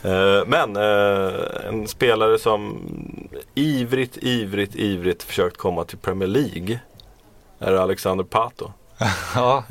Eh, 0.03 0.43
Men 0.47 0.75
eh, 0.75 1.67
en 1.67 1.87
spelare 1.87 2.39
som 2.39 2.79
ivrigt, 3.55 4.17
ivrigt, 4.17 4.75
ivrigt 4.75 5.23
försökt 5.23 5.57
komma 5.57 5.83
till 5.83 5.97
Premier 5.97 6.29
League 6.29 6.79
är 7.59 7.73
Alexander 7.73 8.23
Pato. 8.23 8.71
ja, 9.35 9.63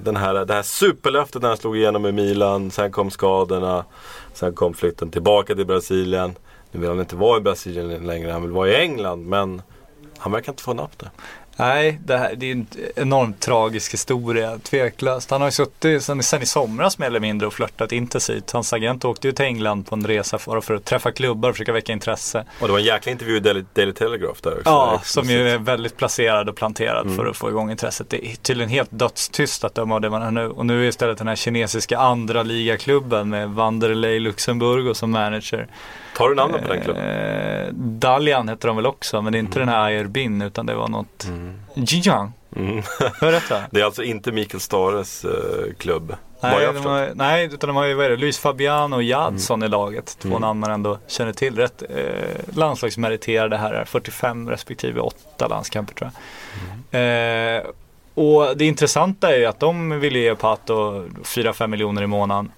Den 0.00 0.16
här, 0.16 0.44
det 0.44 0.54
här 0.54 0.62
superlöftet 0.62 1.42
när 1.42 1.48
han 1.48 1.56
slog 1.58 1.76
igenom 1.76 2.06
i 2.06 2.12
Milan, 2.12 2.70
sen 2.70 2.92
kom 2.92 3.10
skadorna, 3.10 3.84
sen 4.34 4.52
kom 4.54 4.74
flytten 4.74 5.10
tillbaka 5.10 5.54
till 5.54 5.66
Brasilien. 5.66 6.34
Nu 6.72 6.80
vill 6.80 6.88
han 6.88 7.00
inte 7.00 7.16
vara 7.16 7.38
i 7.38 7.40
Brasilien 7.40 8.06
längre, 8.06 8.32
han 8.32 8.42
vill 8.42 8.50
vara 8.50 8.68
i 8.68 8.74
England 8.76 9.26
men 9.26 9.62
han 10.20 10.32
verkar 10.32 10.52
inte 10.52 10.62
få 10.62 10.74
napp 10.74 10.98
det. 10.98 11.10
Nej, 11.56 12.00
det, 12.04 12.18
här, 12.18 12.34
det 12.36 12.46
är 12.46 12.52
en 12.52 12.66
enormt 12.96 13.40
tragisk 13.40 13.92
historia, 13.94 14.58
tveklöst. 14.58 15.30
Han 15.30 15.40
har 15.40 15.48
ju 15.48 15.52
suttit 15.52 16.02
sen, 16.02 16.22
sen 16.22 16.42
i 16.42 16.46
somras 16.46 16.98
mer 16.98 17.06
eller 17.06 17.20
mindre 17.20 17.46
och 17.46 17.52
flörtat 17.52 17.92
intensivt. 17.92 18.50
Hans 18.50 18.72
agent 18.72 19.04
åkte 19.04 19.28
ju 19.28 19.32
till 19.32 19.44
England 19.44 19.84
på 19.86 19.94
en 19.94 20.06
resa 20.06 20.38
för, 20.38 20.60
för 20.60 20.74
att 20.74 20.84
träffa 20.84 21.12
klubbar 21.12 21.48
och 21.48 21.54
försöka 21.54 21.72
väcka 21.72 21.92
intresse. 21.92 22.44
Och 22.60 22.66
det 22.66 22.72
var 22.72 22.78
en 22.78 22.84
jäkla 22.84 23.12
intervju 23.12 23.36
i 23.36 23.40
Daily, 23.40 23.64
Daily 23.74 23.92
Telegraph 23.92 24.40
där 24.42 24.50
också. 24.50 24.62
Ja, 24.70 25.00
som 25.04 25.30
ju 25.30 25.48
är 25.48 25.58
väldigt 25.58 25.96
placerad 25.96 26.48
och 26.48 26.56
planterad 26.56 27.04
Mm. 27.06 27.16
för 27.16 27.26
att 27.26 27.36
få 27.36 27.48
igång 27.48 27.70
intresset. 27.70 28.10
Det 28.10 28.26
är 28.26 28.36
tydligen 28.36 28.70
helt 28.70 28.90
dödstyst 28.92 29.64
att 29.64 29.74
döma 29.74 29.94
av 29.94 30.00
det 30.00 30.10
man 30.10 30.22
hör 30.22 30.30
nu. 30.30 30.48
Och 30.48 30.66
nu 30.66 30.84
är 30.84 30.88
istället 30.88 31.18
den 31.18 31.28
här 31.28 31.36
kinesiska 31.36 31.98
andra 31.98 32.42
ligaklubben 32.42 33.28
med 33.28 33.50
Wanderlei 33.50 34.18
Luxemburg 34.20 34.96
som 34.96 35.10
manager. 35.10 35.68
Tar 36.20 36.28
du 36.28 36.34
namnet 36.34 36.62
på 36.62 36.68
den 36.72 36.82
klubben? 36.82 37.04
Eh, 37.04 37.68
Dalian 37.74 38.48
heter 38.48 38.68
de 38.68 38.76
väl 38.76 38.86
också, 38.86 39.22
men 39.22 39.32
det 39.32 39.38
är 39.38 39.40
inte 39.40 39.58
den 39.58 39.68
här 39.68 39.84
Ayer 39.84 40.04
Bin 40.04 40.42
utan 40.42 40.66
det 40.66 40.74
var 40.74 40.88
något 40.88 41.26
Jiang. 41.74 42.32
Mm. 42.56 42.82
Rätt 43.20 43.50
va? 43.50 43.60
Det 43.70 43.80
är 43.80 43.84
alltså 43.84 44.02
inte 44.02 44.32
Mikael 44.32 44.60
Stares 44.60 45.24
eh, 45.24 45.30
klubb. 45.78 46.14
Nej, 46.42 46.62
jag 46.62 46.74
de 46.74 46.86
har, 46.86 47.10
nej, 47.14 47.44
utan 47.44 47.68
de 47.68 47.76
har 47.76 47.84
ju 47.84 47.94
vad 47.94 48.06
är 48.06 48.10
det, 48.10 48.16
Luis 48.16 48.38
Fabiano 48.38 48.96
och 48.96 49.02
Jadson 49.02 49.62
i 49.62 49.68
laget. 49.68 50.16
Två 50.18 50.28
Mm. 50.28 50.40
namn 50.40 50.60
man 50.60 50.70
ändå 50.70 50.98
känner 51.06 51.32
till. 51.32 51.56
Rätt 51.56 51.82
eh, 51.82 52.56
landslagsmeriterade 52.56 53.56
här, 53.56 53.84
45 53.84 54.50
respektive 54.50 55.00
8 55.00 55.48
landskamper 55.48 55.94
tror 55.94 56.10
jag. 56.92 57.56
Eh, 57.56 57.62
och 58.14 58.56
det 58.56 58.64
intressanta 58.64 59.34
är 59.34 59.38
ju 59.38 59.46
att 59.46 59.60
de 59.60 60.00
vill 60.00 60.16
ge 60.16 60.34
Pato 60.34 61.04
4-5 61.24 61.66
miljoner 61.66 62.02
i 62.02 62.06
månaden 62.06 62.52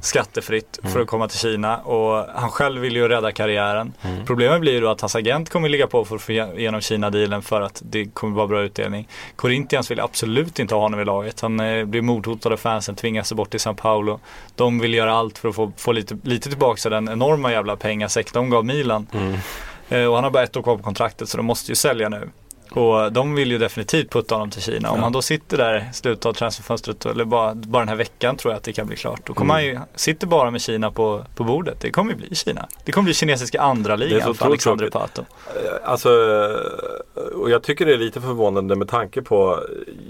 skattefritt 0.00 0.78
för 0.92 1.00
att 1.00 1.06
komma 1.06 1.28
till 1.28 1.38
Kina 1.38 1.78
och 1.78 2.26
han 2.34 2.50
själv 2.50 2.80
vill 2.80 2.96
ju 2.96 3.08
rädda 3.08 3.32
karriären. 3.32 3.92
Problemet 4.26 4.60
blir 4.60 4.72
ju 4.72 4.80
då 4.80 4.88
att 4.88 5.00
hans 5.00 5.16
agent 5.16 5.50
kommer 5.50 5.68
ligga 5.68 5.86
på 5.86 6.04
för 6.04 6.16
att 6.16 6.22
få 6.22 6.32
igenom 6.32 6.80
Kina-dealen 6.80 7.42
för 7.42 7.60
att 7.60 7.82
det 7.84 8.04
kommer 8.04 8.36
vara 8.36 8.46
bra 8.46 8.62
utdelning. 8.62 9.08
Corinthians 9.36 9.90
vill 9.90 10.00
absolut 10.00 10.58
inte 10.58 10.74
ha 10.74 10.82
honom 10.82 11.00
i 11.00 11.04
laget. 11.04 11.40
Han 11.40 11.60
eh, 11.60 11.84
blir 11.84 12.02
mordhotad 12.02 12.52
av 12.52 12.56
fansen, 12.56 12.94
tvingas 12.94 13.32
bort 13.32 13.50
till 13.50 13.60
Sao 13.60 13.74
Paulo. 13.74 14.20
De 14.54 14.78
vill 14.78 14.94
göra 14.94 15.14
allt 15.14 15.38
för 15.38 15.48
att 15.48 15.54
få, 15.54 15.72
få 15.76 15.92
lite, 15.92 16.18
lite 16.22 16.48
tillbaka 16.48 16.90
den 16.90 17.08
enorma 17.08 17.52
jävla 17.52 17.76
pengasäck 17.76 18.32
de 18.32 18.50
gav 18.50 18.64
Milan. 18.64 19.06
Eh, 19.88 20.04
och 20.04 20.14
han 20.14 20.24
har 20.24 20.30
bara 20.30 20.42
ett 20.42 20.56
år 20.56 20.62
kvar 20.62 20.76
på 20.76 20.82
kontraktet 20.82 21.28
så 21.28 21.36
de 21.36 21.46
måste 21.46 21.70
ju 21.70 21.76
sälja 21.76 22.08
nu. 22.08 22.28
Och 22.76 23.12
de 23.12 23.34
vill 23.34 23.50
ju 23.50 23.58
definitivt 23.58 24.10
putta 24.10 24.34
honom 24.34 24.50
till 24.50 24.62
Kina. 24.62 24.90
Om 24.90 24.96
Ja. 24.98 25.02
han 25.02 25.12
då 25.12 25.22
sitter 25.22 25.56
där 25.56 25.88
i 25.90 25.94
slutet 25.94 26.26
av 26.26 26.32
transferfönstret 26.32 27.06
eller 27.06 27.24
bara, 27.24 27.54
bara 27.54 27.78
den 27.80 27.88
här 27.88 27.96
veckan 27.96 28.36
tror 28.36 28.52
jag 28.52 28.56
att 28.58 28.64
det 28.64 28.72
kan 28.72 28.86
bli 28.86 28.96
klart. 28.96 29.20
Då 29.26 29.34
kommer 29.34 29.54
Mm. 29.60 29.76
han 29.76 29.86
ju, 29.86 29.98
sitter 29.98 30.26
bara 30.26 30.50
med 30.50 30.60
Kina 30.60 30.90
på, 30.90 31.24
på 31.36 31.44
bordet. 31.44 31.80
Det 31.80 31.90
kommer 31.90 32.12
ju 32.12 32.16
bli 32.18 32.34
Kina. 32.34 32.68
Det 32.84 32.92
kommer 32.92 33.04
bli 33.04 33.14
kinesiska 33.14 33.60
andra 33.60 33.96
Det 33.96 34.04
är 34.04 34.08
så 34.08 34.14
ligan 34.14 34.34
för 34.34 34.46
Alexander. 34.46 34.90
Pato. 34.90 35.22
Eh, 35.22 35.90
Alltså, 35.90 36.08
eh, 37.16 37.22
och 37.22 37.50
jag 37.50 37.62
tycker 37.62 37.86
det 37.86 37.92
är 37.92 37.98
lite 37.98 38.20
förvånande 38.20 38.76
med 38.76 38.88
tanke 38.88 39.22
på 39.22 39.60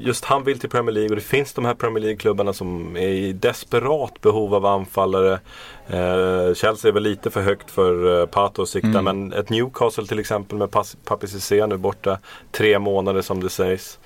just 0.00 0.24
han 0.24 0.44
vill 0.44 0.58
till 0.58 0.70
Premier 0.70 0.92
League 0.92 1.10
och 1.10 1.16
det 1.16 1.22
finns 1.22 1.52
de 1.52 1.64
här 1.64 1.74
Premier 1.74 2.00
League-klubbarna 2.04 2.52
som 2.52 2.96
är 2.96 3.08
i 3.08 3.32
desperat 3.32 4.20
behov 4.20 4.54
av 4.54 4.66
anfallare. 4.66 5.40
Eh, 5.86 6.54
Chelsea 6.54 6.88
är 6.88 6.92
väl 6.92 7.02
lite 7.02 7.30
för 7.30 7.40
högt 7.42 7.70
för 7.70 8.20
eh, 8.20 8.26
Pato 8.26 8.62
att 8.62 8.68
sikta 8.68 8.88
Mm. 8.98 9.04
men 9.04 9.32
ett 9.32 9.50
Newcastle 9.50 10.06
till 10.06 10.18
exempel 10.18 10.58
med 10.58 10.70
Papi 11.04 11.26
Cissé 11.26 11.66
nu 11.66 11.76
borta 11.76 12.18
tre 12.52 12.78
månader 12.78 13.22
som 13.22 13.42
det 13.42 13.50
sägs. 13.50 13.98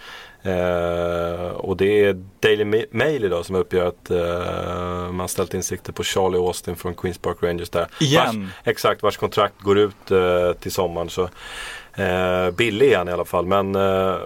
Eh, 0.43 1.49
och 1.51 1.77
det 1.77 2.05
är 2.05 2.25
Daily 2.41 2.65
Ma- 2.65 2.87
Mail 2.91 3.25
idag 3.25 3.47
som 3.47 3.57
uppger 3.57 3.83
att 3.85 4.11
eh, 4.11 5.13
man 5.13 5.29
ställt 5.29 5.55
in 5.55 5.63
sikte 5.63 5.93
på 5.93 6.03
Charlie 6.03 6.37
Austin 6.39 6.77
från 6.77 6.95
Queens 6.95 7.19
Park 7.19 7.37
Rangers 7.41 7.71
där. 7.71 7.87
Igen? 8.01 8.41
Vars, 8.43 8.51
exakt, 8.65 9.03
vars 9.03 9.17
kontrakt 9.17 9.61
går 9.61 9.79
ut 9.79 10.11
eh, 10.11 10.53
till 10.61 10.73
sommaren. 10.73 11.09
Så, 11.11 11.23
eh, 11.95 12.51
billig 12.51 12.93
är 12.93 12.99
han 12.99 13.09
i 13.09 13.13
alla 13.13 13.25
fall. 13.25 13.47
Men 13.47 13.75
eh, 13.75 14.17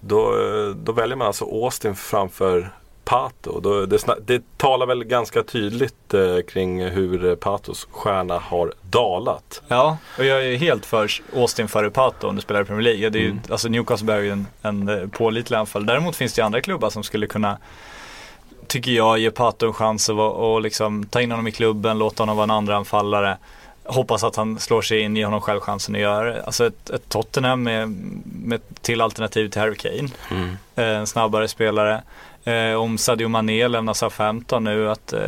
då, 0.00 0.34
då 0.76 0.92
väljer 0.92 1.16
man 1.16 1.26
alltså 1.26 1.44
Austin 1.44 1.94
framför 1.96 2.70
Pato. 3.10 3.60
Då, 3.60 3.86
det, 3.86 3.98
det 4.26 4.42
talar 4.56 4.86
väl 4.86 5.04
ganska 5.04 5.42
tydligt 5.42 6.14
eh, 6.14 6.20
kring 6.48 6.84
hur 6.84 7.36
Patos 7.36 7.88
stjärna 7.90 8.38
har 8.38 8.72
dalat. 8.90 9.62
Ja, 9.68 9.98
och 10.18 10.24
jag 10.24 10.44
är 10.46 10.56
helt 10.56 10.86
för 10.86 11.10
Austin 11.36 11.68
före 11.68 11.90
Pato 11.90 12.28
om 12.28 12.36
du 12.36 12.42
spelar 12.42 12.62
i 12.62 12.64
Premier 12.64 12.82
League. 12.82 13.10
Det 13.10 13.18
är 13.18 13.22
ju, 13.22 13.30
Mm. 13.30 13.40
alltså 13.50 13.68
Newcastle 13.68 14.12
är 14.12 14.18
ju 14.20 14.30
en, 14.30 14.46
en 14.62 14.88
eh, 14.88 15.08
pålitlig 15.08 15.56
anfall. 15.56 15.86
Däremot 15.86 16.16
finns 16.16 16.32
det 16.34 16.40
ju 16.40 16.46
andra 16.46 16.60
klubbar 16.60 16.90
som 16.90 17.02
skulle 17.02 17.26
kunna 17.26 17.58
tycker 18.66 18.90
jag, 18.90 19.18
ge 19.18 19.30
Pato 19.30 19.66
en 19.66 19.72
chans 19.72 20.08
att 20.10 20.16
och 20.16 20.60
liksom 20.60 21.06
ta 21.06 21.20
in 21.20 21.30
honom 21.30 21.46
i 21.46 21.52
klubben, 21.52 21.98
låta 21.98 22.22
honom 22.22 22.36
vara 22.36 22.44
en 22.44 22.50
andra 22.50 22.76
anfallare. 22.76 23.36
Hoppas 23.84 24.24
att 24.24 24.36
han 24.36 24.58
slår 24.58 24.82
sig 24.82 25.00
in, 25.00 25.16
ge 25.16 25.24
honom 25.24 25.40
själv 25.40 25.60
chansen 25.60 25.94
att 25.94 26.00
göra 26.00 26.32
det. 26.32 26.42
Alltså 26.42 26.66
ett, 26.66 26.90
ett 26.90 27.08
Tottenham 27.08 27.62
med, 27.62 27.88
med 28.42 28.60
till 28.80 29.00
alternativ 29.00 29.48
till 29.48 29.60
Harry 29.60 29.76
Kane. 29.76 30.08
Eh, 30.76 30.84
en 30.98 31.06
snabbare 31.06 31.48
spelare. 31.48 32.02
Eh, 32.46 32.74
om 32.74 32.98
Sadio 32.98 33.28
Mané 33.28 33.68
lämnar 33.68 33.94
Southampton 33.94 34.64
nu 34.64 34.90
att 34.90 35.12
eh, 35.12 35.20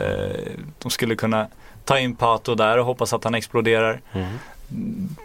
de 0.78 0.90
skulle 0.90 1.14
kunna 1.16 1.46
ta 1.84 1.98
in 1.98 2.16
Pato 2.16 2.54
där 2.54 2.78
och 2.78 2.84
hoppas 2.84 3.12
att 3.12 3.24
han 3.24 3.34
exploderar. 3.34 4.00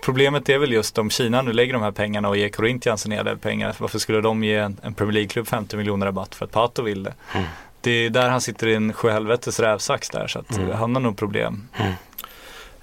Problemet 0.04 0.50
är 0.50 0.58
väl 0.58 0.72
just 0.72 0.98
om 0.98 1.10
Kina 1.10 1.42
nu 1.42 1.54
lägger 1.54 1.74
de 1.74 1.82
här 1.82 1.92
pengarna 1.92 2.30
och 2.30 2.38
ger 2.38 2.50
Corinthians 2.50 3.06
en 3.06 3.12
hel 3.12 3.26
del 3.26 3.38
pengar. 3.38 3.76
Varför 3.78 4.00
skulle 4.00 4.22
de 4.22 4.44
ge 4.44 4.56
en, 4.58 4.78
en 4.84 4.94
Premier 4.94 5.14
League-klubb 5.14 5.48
50 5.48 5.78
miljoner 5.78 6.06
rabatt 6.06 6.36
för 6.36 6.46
att 6.46 6.52
Pato 6.52 6.82
vill 6.84 7.04
det? 7.04 7.14
Det 7.82 7.92
är 7.92 8.10
där 8.10 8.30
han 8.30 8.42
sitter 8.42 8.68
i 8.68 8.76
en 8.76 8.94
sjuhelvetes 8.94 9.60
rävsax 9.60 10.10
där 10.10 10.28
så 10.28 10.40
att 10.40 10.58
han 10.74 10.96
har 10.96 11.02
nog 11.02 11.18
problem. 11.18 11.68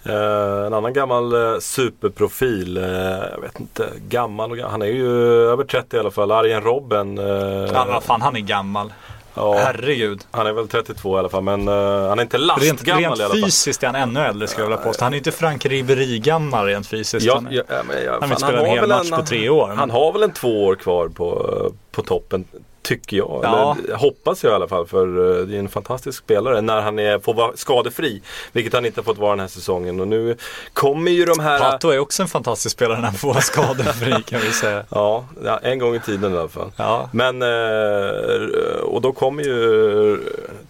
Eh, 0.04 0.66
en 0.66 0.74
annan 0.74 0.92
gammal 0.92 1.32
eh, 1.54 1.58
superprofil, 1.60 2.76
eh, 2.76 2.84
jag 3.32 3.40
vet 3.42 3.60
inte, 3.60 3.88
gammal 4.08 4.50
och 4.50 4.56
gammal. 4.56 4.70
Han 4.70 4.82
är 4.82 4.86
ju 4.86 5.08
över 5.50 5.64
30 5.64 5.96
i 5.96 6.00
alla 6.00 6.10
fall. 6.10 6.30
Arjen 6.32 6.60
Robben. 6.62 7.18
Eh, 7.18 7.24
Ja, 7.72 7.86
vad 7.88 8.02
fan, 8.02 8.22
han 8.22 8.36
är 8.36 8.40
gammal. 8.40 8.92
ja, 9.34 9.54
Herregud. 9.58 10.20
han 10.30 10.46
är 10.46 10.52
väl 10.52 10.68
32 10.68 11.16
i 11.16 11.18
alla 11.18 11.28
fall 11.28 11.42
men 11.42 11.68
eh, 11.68 11.74
han 12.08 12.18
är 12.18 12.22
inte 12.22 12.36
Rent, 12.38 12.46
lastgammal 12.46 13.02
rent 13.02 13.18
i 13.18 13.22
alla 13.22 13.28
fall. 13.34 13.42
fysiskt 13.42 13.82
är 13.82 13.86
han 13.86 13.96
ännu 13.96 14.20
äldre 14.20 14.48
skulle 14.48 14.64
jag 14.64 14.70
vilja 14.70 14.84
påstå. 14.84 15.04
Han 15.04 15.12
är 15.12 15.18
inte 15.18 15.32
Frank 15.32 15.66
Ribéry-gammal 15.66 16.66
rent 16.66 16.86
fysiskt. 16.86 17.26
Ja, 17.26 17.34
Han 17.34 17.48
ja, 17.50 17.62
ja, 17.68 17.74
men, 17.88 18.04
ja, 18.04 18.10
han 18.12 18.20
fan, 18.20 18.28
vill 18.28 18.38
spela 18.38 18.58
en 18.60 18.66
har 18.68 18.76
hel 18.76 18.88
match 18.88 19.10
på 19.10 19.22
tre 19.26 19.48
år. 19.48 19.68
Han 19.76 19.90
har 19.90 20.12
väl 20.12 20.22
en 20.22 20.32
två 20.32 20.64
år 20.64 20.74
kvar 20.74 21.08
på, 21.08 21.46
på 21.92 22.02
toppen. 22.02 22.44
Tycker 22.82 23.16
jag. 23.16 23.40
Ja. 23.42 23.76
Eller, 23.84 23.96
hoppas 23.96 24.44
jag 24.44 24.50
i 24.50 24.54
alla 24.54 24.68
fall. 24.68 24.86
För 24.86 25.40
eh, 25.40 25.46
det 25.46 25.54
är 25.54 25.58
en 25.58 25.68
fantastisk 25.68 26.18
spelare 26.18 26.60
när 26.60 26.80
han 26.80 26.98
är, 26.98 27.18
får 27.18 27.34
vara 27.34 27.56
skadefri. 27.56 28.22
Vilket 28.52 28.72
han 28.72 28.86
inte 28.86 29.02
fått 29.02 29.18
vara 29.18 29.30
den 29.30 29.40
här 29.40 29.48
säsongen. 29.48 30.00
Och 30.00 30.08
nu 30.08 30.36
kommer 30.72 31.10
ju 31.10 31.24
de 31.24 31.40
här... 31.40 31.58
Pato 31.58 31.88
är 31.88 31.98
också 31.98 32.22
en 32.22 32.28
fantastisk 32.28 32.76
spelare 32.76 32.98
när 32.98 33.04
han 33.04 33.14
får 33.14 33.28
vara 33.28 33.40
skadefri 33.40 34.22
kan 34.26 34.40
vi 34.40 34.52
säga. 34.52 34.84
Ja, 34.90 35.24
en 35.62 35.78
gång 35.78 35.94
i 35.94 36.00
tiden 36.00 36.34
i 36.34 36.38
alla 36.38 36.48
fall. 36.48 36.72
Ja. 36.76 37.08
Men, 37.12 37.42
eh, 37.42 38.80
och 38.82 39.00
då 39.00 39.12
kommer 39.12 39.42
ju 39.42 40.18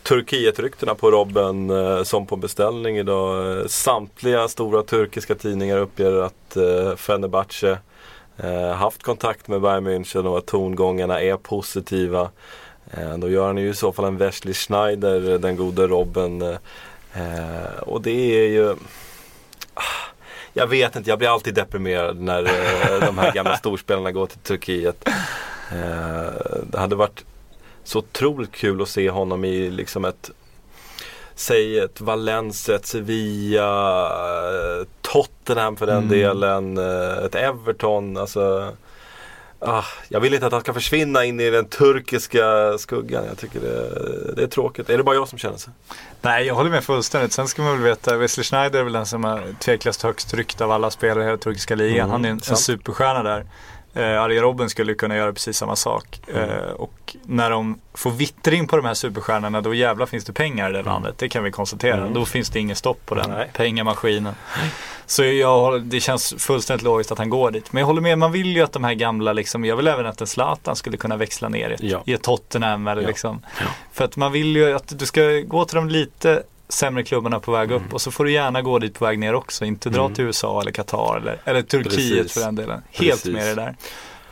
Turkiet-ryktena 0.03 0.95
på 0.95 1.11
Robben 1.11 1.71
eh, 1.71 2.03
som 2.03 2.27
på 2.27 2.37
beställning 2.37 2.99
idag. 2.99 3.71
Samtliga 3.71 4.49
stora 4.49 4.83
turkiska 4.83 5.35
tidningar 5.35 5.79
uppger 5.79 6.23
att 6.23 6.57
Fenerbahce 6.97 7.79
haft 8.75 9.03
kontakt 9.03 9.49
med 9.49 9.61
Bayern 9.61 9.87
München 9.87 10.27
och 10.27 10.39
att 10.39 10.47
tongångarna 10.47 11.21
är 11.21 11.37
positiva. 11.37 12.31
Eh, 12.91 13.19
då 13.19 13.29
gör 13.29 13.47
han 13.47 13.57
ju 13.57 13.69
i 13.69 13.75
så 13.75 13.93
fall 13.93 14.05
en 14.05 14.17
Wesley 14.17 14.55
Schneider, 14.55 15.39
den 15.39 15.57
gode 15.57 15.87
Robben. 15.87 16.43
Eh, 17.15 17.79
och 17.81 18.03
det 18.03 18.45
är 18.45 18.49
ju 18.49 18.77
ah, 19.75 19.83
jag 20.53 20.67
vet 20.67 20.97
inte, 20.97 21.11
jag 21.11 21.19
blir 21.19 21.29
alltid 21.29 21.55
deprimerad 21.55 22.21
när 22.21 22.43
eh, 22.43 23.07
de 23.07 23.19
här 23.19 23.33
gamla 23.33 23.57
storspelarna 23.59 24.13
går 24.13 24.27
till 24.27 24.39
Turkiet. 24.39 25.09
Eh, 25.73 26.33
det 26.65 26.79
hade 26.79 26.97
varit 26.97 27.25
så 27.85 27.99
otroligt 27.99 28.53
kul 28.53 28.83
att 28.83 28.89
se 28.89 29.11
honom 29.11 29.45
i 29.45 29.71
liksom 29.71 30.05
ett 30.05 30.31
Säg 31.41 31.79
ett 31.79 32.01
Valencia, 32.01 32.75
ett 32.77 32.87
Sevilla, 32.87 34.13
Tottenham 35.03 35.77
för 35.77 35.87
den 35.87 35.97
Mm. 35.97 36.09
delen, 36.09 36.79
eh, 36.79 37.25
ett 37.25 37.35
Everton. 37.35 38.17
Alltså, 38.17 38.73
ah, 39.59 39.85
jag 40.09 40.21
vill 40.21 40.35
inte 40.35 40.47
att 40.47 40.53
han 40.53 40.61
ska 40.61 40.73
försvinna 40.75 41.25
in 41.25 41.41
i 41.41 41.51
den 41.51 41.65
turkiska 41.65 42.79
skuggan. 42.79 43.25
Jag 43.29 43.39
tycker 43.39 43.61
det, 43.61 44.33
det 44.37 44.43
är 44.43 44.47
tråkigt. 44.47 44.91
Är 44.91 44.97
det 44.97 45.03
bara 45.05 45.15
jag 45.15 45.29
som 45.29 45.39
känner 45.39 45.57
så? 45.57 45.71
Nej, 46.23 46.47
jag 46.47 46.55
håller 46.55 46.71
med 46.71 46.85
fullständigt. 46.85 47.33
Sen 47.33 47.49
ska 47.49 47.63
man 47.63 47.73
väl 47.73 47.83
veta, 47.83 48.17
Wesley 48.17 48.45
Schneider 48.45 48.79
är 48.81 48.85
väl 48.85 48.93
den 48.93 49.07
som 49.07 49.25
är 49.25 49.55
tveklöst 49.61 50.03
högst 50.03 50.35
ryckt 50.35 50.61
av 50.61 50.71
alla 50.71 50.91
spelare 50.91 51.23
i 51.23 51.27
hela 51.27 51.39
turkiska 51.39 51.75
ligan. 51.75 51.97
Mm, 51.99 52.11
Han 52.11 52.25
är 52.25 52.29
en, 52.31 52.41
en 52.51 52.57
superstjärna 52.57 53.23
där. 53.23 53.47
Eh, 53.95 54.23
Arjen 54.23 54.43
Robben 54.43 54.71
skulle 54.71 54.95
kunna 54.95 55.17
göra 55.17 55.33
precis 55.33 55.57
samma 55.57 55.77
sak. 55.77 56.21
Mm. 56.29 56.51
Eh, 56.51 56.57
och 56.57 57.17
när 57.23 57.51
de 57.51 57.81
får 57.95 58.11
vittring 58.11 58.67
på 58.67 58.77
de 58.77 58.85
här 58.85 58.95
superstjärnorna 58.95 59.61
då 59.61 59.75
jävlar 59.75 60.07
finns 60.07 60.25
det 60.25 60.33
pengar 60.33 60.71
i 60.71 60.73
det 60.73 60.83
landet. 60.83 61.15
Det 61.19 61.29
kan 61.29 61.45
vi 61.45 61.51
konstatera. 61.51 61.97
Mm. 62.01 62.15
Då 62.15 62.25
finns 62.25 62.51
det 62.51 62.61
ingen 62.61 62.77
stopp 62.77 63.07
på 63.07 63.15
den 63.15 63.31
Nej. 63.31 63.51
pengamaskinen. 63.53 64.35
Så 65.07 65.25
jag, 65.25 65.83
det 65.83 66.01
känns 66.01 66.35
fullständigt 66.39 66.85
logiskt 66.85 67.13
att 67.13 67.19
han 67.19 67.31
går 67.31 67.51
dit. 67.51 67.73
Men 67.73 67.81
jag 67.81 67.87
håller 67.87 68.01
med, 68.01 68.19
man 68.19 68.33
vill 68.33 68.57
ju 68.57 68.63
att 68.63 68.73
de 68.73 68.85
här 68.85 68.95
gamla, 68.95 69.33
liksom, 69.33 69.65
jag 69.65 69.77
vill 69.77 69.87
även 69.89 70.07
att 70.07 70.21
en 70.21 70.27
Zlatan 70.27 70.77
skulle 70.77 70.97
kunna 70.97 71.17
växla 71.17 71.49
ner 71.49 71.71
i 71.71 71.75
ett, 71.75 71.83
Ja. 71.83 72.03
i 72.07 72.13
ett 72.13 72.23
Tottenham 72.23 72.87
eller 72.89 73.03
Ja. 73.03 73.09
liksom. 73.09 73.43
För 73.93 74.05
att 74.05 74.17
man 74.17 74.33
vill 74.33 74.57
ju 74.57 74.73
att 74.77 74.99
du 74.99 75.07
ska 75.07 75.23
gå 75.47 75.65
till 75.65 75.77
de 75.77 75.89
lite 75.89 76.43
sämre 76.71 77.03
klubbarna 77.05 77.41
på 77.41 77.53
väg 77.53 77.71
upp 77.71 77.81
Mm. 77.83 77.93
och 77.95 78.01
så 78.03 78.11
får 78.11 78.25
du 78.25 78.33
gärna 78.33 78.63
gå 78.63 78.79
dit 78.79 78.99
på 78.99 79.05
väg 79.05 79.19
ner 79.19 79.35
också. 79.35 79.65
Inte 79.65 79.91
dra 79.91 80.09
till 80.09 80.25
USA 80.25 80.61
eller 80.61 80.73
Qatar 80.73 81.17
eller, 81.17 81.41
eller 81.45 81.63
Turkiet 81.63 81.95
Precis. 81.95 82.33
för 82.35 82.41
den 82.41 82.55
delen. 82.55 82.83
Helt 82.91 83.11
Precis. 83.11 83.33
med 83.33 83.47
det 83.47 83.55
där. 83.55 83.77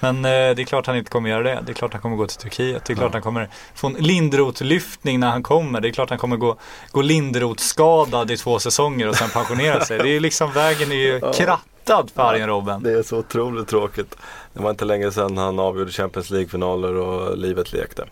Men 0.01 0.17
eh, 0.17 0.31
det 0.31 0.63
är 0.63 0.65
klart 0.65 0.87
han 0.87 0.97
inte 0.97 1.11
kommer 1.11 1.31
göra 1.31 1.43
det. 1.43 1.63
Det 1.67 1.73
är 1.73 1.75
klart 1.75 1.93
han 1.93 2.03
kommer 2.03 2.17
gå 2.17 2.27
till 2.27 2.37
Turkiet. 2.39 2.85
Det 2.85 2.93
är 2.93 2.97
klart 2.97 3.13
han 3.13 3.23
kommer 3.23 3.49
få 3.75 3.87
en 3.87 3.95
Lindroth-lyftning 3.97 5.21
när 5.21 5.31
han 5.31 5.43
kommer. 5.43 5.81
Det 5.81 5.89
är 5.89 5.93
klart 5.93 6.11
han 6.11 6.19
kommer 6.19 6.37
gå, 6.37 6.57
gå 6.93 7.03
Lindroth-skadad 7.03 8.31
i 8.31 8.37
två 8.37 8.59
säsonger 8.59 9.09
och 9.09 9.17
sen 9.17 9.29
pensionera 9.31 9.85
sig. 9.85 9.99
Det 9.99 10.09
är 10.17 10.21
liksom, 10.21 10.53
vägen 10.53 10.93
är 10.93 10.97
ju 10.97 11.21
krattad 11.21 12.11
för 12.15 12.23
Arjen 12.23 12.49
Robben. 12.49 12.83
Det 12.83 12.93
är 12.93 13.03
så 13.03 13.19
otroligt 13.19 13.69
tråkigt. 13.69 14.17
Det 14.59 14.65
var 14.65 14.71
inte 14.71 14.85
länge 14.85 15.11
sedan 15.11 15.39
han 15.39 15.59
avgjorde 15.59 15.91
Champions 15.91 16.31
League-finaler 16.31 16.95
och 16.95 17.39
livet 17.39 17.73
lekte. 17.73 18.05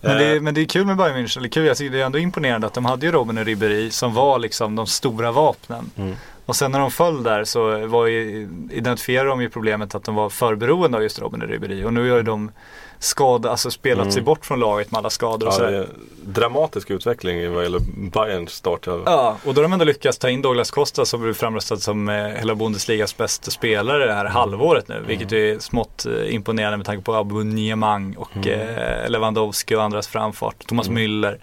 Men 0.00 0.16
det, 0.16 0.24
är, 0.24 0.34
Eh, 0.34 0.40
men 0.40 0.54
det 0.54 0.60
är 0.60 0.64
kul 0.64 0.86
med 0.86 0.96
Bayern 0.96 1.16
München, 1.16 1.38
eller 1.38 1.48
kul, 1.48 1.66
jag 1.66 1.76
tycker 1.76 1.92
det 1.92 2.02
är 2.02 2.06
ändå 2.06 2.18
imponerande 2.18 2.66
att 2.66 2.74
de 2.74 2.84
hade 2.84 3.06
ju 3.06 3.12
Robben 3.12 3.38
och 3.38 3.44
Ribéry 3.44 3.90
som 3.90 4.14
var 4.14 4.38
liksom 4.38 4.76
de 4.76 4.86
stora 4.86 5.32
vapnen. 5.32 5.90
Mm. 5.96 6.14
Och 6.46 6.56
sen 6.56 6.72
när 6.72 6.80
de 6.80 6.90
föll 6.90 7.22
där 7.22 7.44
så 7.44 7.86
var 7.86 8.06
ju, 8.06 8.48
identifierade 8.70 9.28
de 9.28 9.42
ju 9.42 9.50
problemet 9.50 9.94
att 9.94 10.04
de 10.04 10.14
var 10.14 10.30
för 10.30 10.54
beroende 10.54 10.96
av 10.96 11.02
just 11.02 11.18
Robben 11.18 11.42
och 11.42 11.48
Ribéry. 11.48 11.84
Och 11.84 11.94
nu 11.94 12.06
ju 12.06 12.22
de 12.22 12.50
skada, 13.04 13.50
alltså 13.50 13.70
spelat 13.70 14.12
sig 14.12 14.22
bort 14.22 14.46
från 14.46 14.60
laget 14.60 14.90
med 14.90 14.98
alla 14.98 15.10
skador 15.10 15.46
och 15.48 15.60
Mm. 15.60 15.74
ja, 15.74 15.82
sådär. 15.82 15.88
det 16.24 16.28
är 16.28 16.32
dramatisk 16.32 16.90
utveckling 16.90 17.52
vad 17.54 17.62
gäller 17.62 17.80
Bayerns 18.10 18.50
start. 18.52 18.86
Ja, 18.86 19.36
och 19.44 19.54
då 19.54 19.58
har 19.58 19.62
de 19.62 19.72
ändå 19.72 19.84
lyckats 19.84 20.18
ta 20.18 20.30
in 20.30 20.42
Douglas 20.42 20.70
Costa 20.70 21.04
som 21.04 21.22
blev 21.22 21.34
framröstad 21.34 21.76
som 21.76 22.08
eh, 22.08 22.14
hela 22.14 22.54
Bundesligas 22.54 23.16
bästa 23.16 23.50
spelare 23.50 24.06
det 24.06 24.12
här 24.12 24.20
Mm. 24.20 24.32
halvåret 24.32 24.88
nu. 24.88 25.04
Vilket 25.06 25.32
är 25.32 25.58
smått 25.58 26.06
eh, 26.06 26.34
imponerande 26.34 26.76
med 26.76 26.86
tanke 26.86 27.04
på 27.04 27.14
Aubameyang 27.14 28.16
och 28.16 28.36
Mm. 28.36 28.50
eh, 28.60 29.08
Lewandowski 29.10 29.74
och 29.74 29.82
andras 29.82 30.08
framfart. 30.08 30.66
Thomas 30.66 30.88
Müller. 30.88 31.38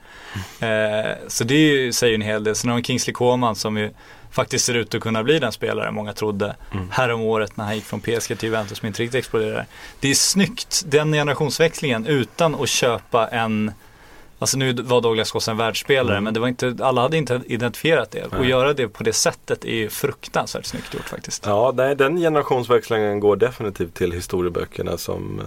Eh, 0.59 1.11
så 1.27 1.43
det 1.43 1.53
ju, 1.55 1.93
säger 1.93 2.11
ju 2.11 2.15
en 2.15 2.21
hel 2.21 2.43
del. 2.43 2.55
Sen 2.55 2.69
har 2.69 2.77
de 2.77 2.83
Kingsley 2.83 3.13
Coman 3.13 3.55
som 3.55 3.77
ju 3.77 3.89
faktiskt 4.31 4.65
ser 4.65 4.73
ut 4.73 4.95
att 4.95 5.01
kunna 5.01 5.23
bli 5.23 5.39
den 5.39 5.51
spelare 5.51 5.91
många 5.91 6.13
trodde 6.13 6.55
Mm. 6.73 6.89
härom 6.91 7.21
året 7.21 7.57
när 7.57 7.65
han 7.65 7.75
gick 7.75 7.85
från 7.85 7.99
PSG 8.01 8.27
till 8.37 8.43
Juventus 8.43 8.81
men 8.81 8.87
inte 8.89 9.03
riktigt 9.03 9.19
exploderade. 9.19 9.65
Det 9.99 10.09
är 10.09 10.15
snyggt, 10.15 10.83
den 10.85 11.11
generationsväxlingen 11.13 12.05
utan 12.05 12.55
att 12.55 12.69
köpa 12.69 13.27
en 13.27 13.71
Alltså 14.41 14.57
nu 14.57 14.73
var 14.73 15.01
Douglas 15.01 15.31
Costa 15.31 15.51
en 15.51 15.57
världsspelare 15.57 16.13
Mm. 16.17 16.23
men 16.23 16.33
det 16.33 16.39
var 16.39 16.47
inte, 16.47 16.75
alla 16.81 17.01
hade 17.01 17.17
inte 17.17 17.41
identifierat 17.45 18.11
det. 18.11 18.23
Och 18.23 18.33
Nej. 18.39 18.49
göra 18.49 18.73
det 18.73 18.87
på 18.87 19.03
det 19.03 19.13
sättet 19.13 19.65
är 19.65 19.73
ju 19.75 19.89
fruktansvärt 19.89 20.65
snyggt 20.65 20.93
gjort 20.93 21.09
faktiskt. 21.09 21.45
Ja, 21.45 21.73
nej, 21.75 21.95
den 21.95 22.17
generationsväxlingen 22.17 23.19
går 23.19 23.35
definitivt 23.35 23.93
till 23.95 24.11
historieböckerna 24.11 24.97
som 24.97 25.41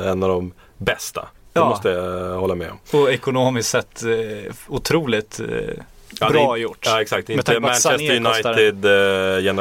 eh, 0.00 0.10
en 0.10 0.22
av 0.22 0.28
de 0.28 0.52
bästa. 0.76 1.20
Det 1.52 1.60
Ja. 1.60 1.68
måste 1.68 1.88
jag 1.88 2.38
hålla 2.40 2.54
med 2.54 2.70
om. 2.70 3.00
Och 3.00 3.10
ekonomiskt 3.12 3.68
sett 3.70 4.02
eh, 4.02 4.52
otroligt 4.68 5.40
eh, 5.40 5.46
Ja, 6.20 6.28
bra 6.30 6.54
det 6.54 6.60
gjort. 6.60 6.78
Ja 6.86 7.00
exakt, 7.02 7.30
inte 7.30 7.60
Manchester 7.60 7.90
Sané 7.90 8.18
kostar- 8.20 8.48
United 8.60 8.84
eh, 8.84 9.54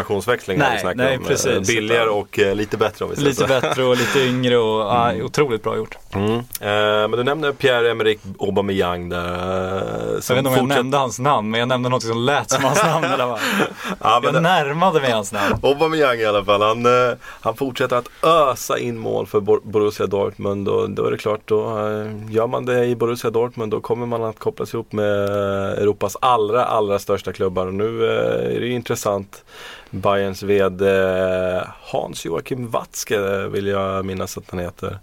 Nej, 0.57 0.74
vi 0.74 0.80
snackar 0.80 0.95
nej, 0.95 1.18
om. 1.18 1.24
precis. 1.24 1.45
Eh, 1.45 1.62
Billigare 1.62 2.10
och 2.10 2.39
eh, 2.39 2.55
lite 2.55 2.78
bättre 2.78 3.05
om 3.05 3.12
vi 3.12 3.16
säger 3.18 3.30
Lite 3.30 3.41
så. 3.41 3.47
bättre 3.47 3.84
och 3.84 3.97
lite 3.97 4.20
yngre 4.28 4.57
och 4.57 4.80
ja, 4.82 5.14
otroligt 5.24 5.64
bra 5.64 5.78
gjort. 5.78 5.97
Mm. 6.14 6.32
Eh, 6.36 6.41
men 6.62 7.12
du 7.12 7.24
nämnde 7.24 7.53
Pierre-Emerick 7.53 8.20
Aubameyang 8.39 9.10
där. 9.10 9.18
eh, 9.18 10.20
Jag 10.30 10.36
vet 10.36 10.38
inte 10.38 10.49
om 10.49 10.55
jag 10.55 10.68
nämnde 10.68 10.97
hans 10.97 11.20
namn 11.20 11.51
men 11.51 11.60
jag 11.60 11.70
nämnde 11.70 11.89
något 11.89 12.03
som 12.03 12.18
lät 12.18 12.49
som 12.49 12.64
hans 12.64 12.84
namn. 12.84 13.05
Eller 13.05 13.26
vad? 13.26 13.39
Ja, 14.01 14.20
men 14.24 14.24
Jag 14.24 14.34
det- 14.34 14.39
närmade 14.39 14.99
mig 15.01 15.12
hans 15.12 15.32
namn. 15.34 15.55
Aubameyang 15.64 16.20
i 16.20 16.26
alla 16.26 16.45
fall. 16.45 16.62
Han, 16.62 16.88
han 17.41 17.55
fortsätter 17.55 17.95
att 17.95 18.07
ösa 18.24 18.78
in 18.80 18.97
mål 18.97 19.28
för 19.28 19.39
Bor- 19.39 19.62
Borussia 19.64 20.07
Dortmund 20.07 20.68
och 20.70 20.89
då 20.89 21.05
är 21.05 21.12
det 21.12 21.18
klart 21.18 21.39
då 21.45 21.70
gör 22.30 22.47
man 22.47 22.66
det 22.66 22.86
i 22.86 22.95
Borussia 22.95 23.30
Dortmund 23.32 23.72
då 23.72 23.80
kommer 23.82 24.05
man 24.05 24.24
att 24.24 24.39
kopplas 24.39 24.74
ihop 24.74 24.91
med 24.91 25.30
Europas 25.78 26.18
allra 26.49 26.65
allra 26.65 26.99
största 26.99 27.33
klubbar 27.33 27.67
och 27.67 27.73
nu 27.73 28.05
eh, 28.05 28.55
är 28.55 28.59
det 28.59 28.65
ju 28.65 28.73
intressant. 28.73 29.45
Bayerns 29.89 30.43
VD 30.43 30.85
eh, 30.89 31.61
Hans-Joakim 31.81 32.69
Watzke 32.69 33.15
eh, 33.15 33.47
vill 33.47 33.67
jag 33.67 34.05
minnas 34.05 34.37
att 34.37 34.49
han 34.49 34.59
heter. 34.59 34.99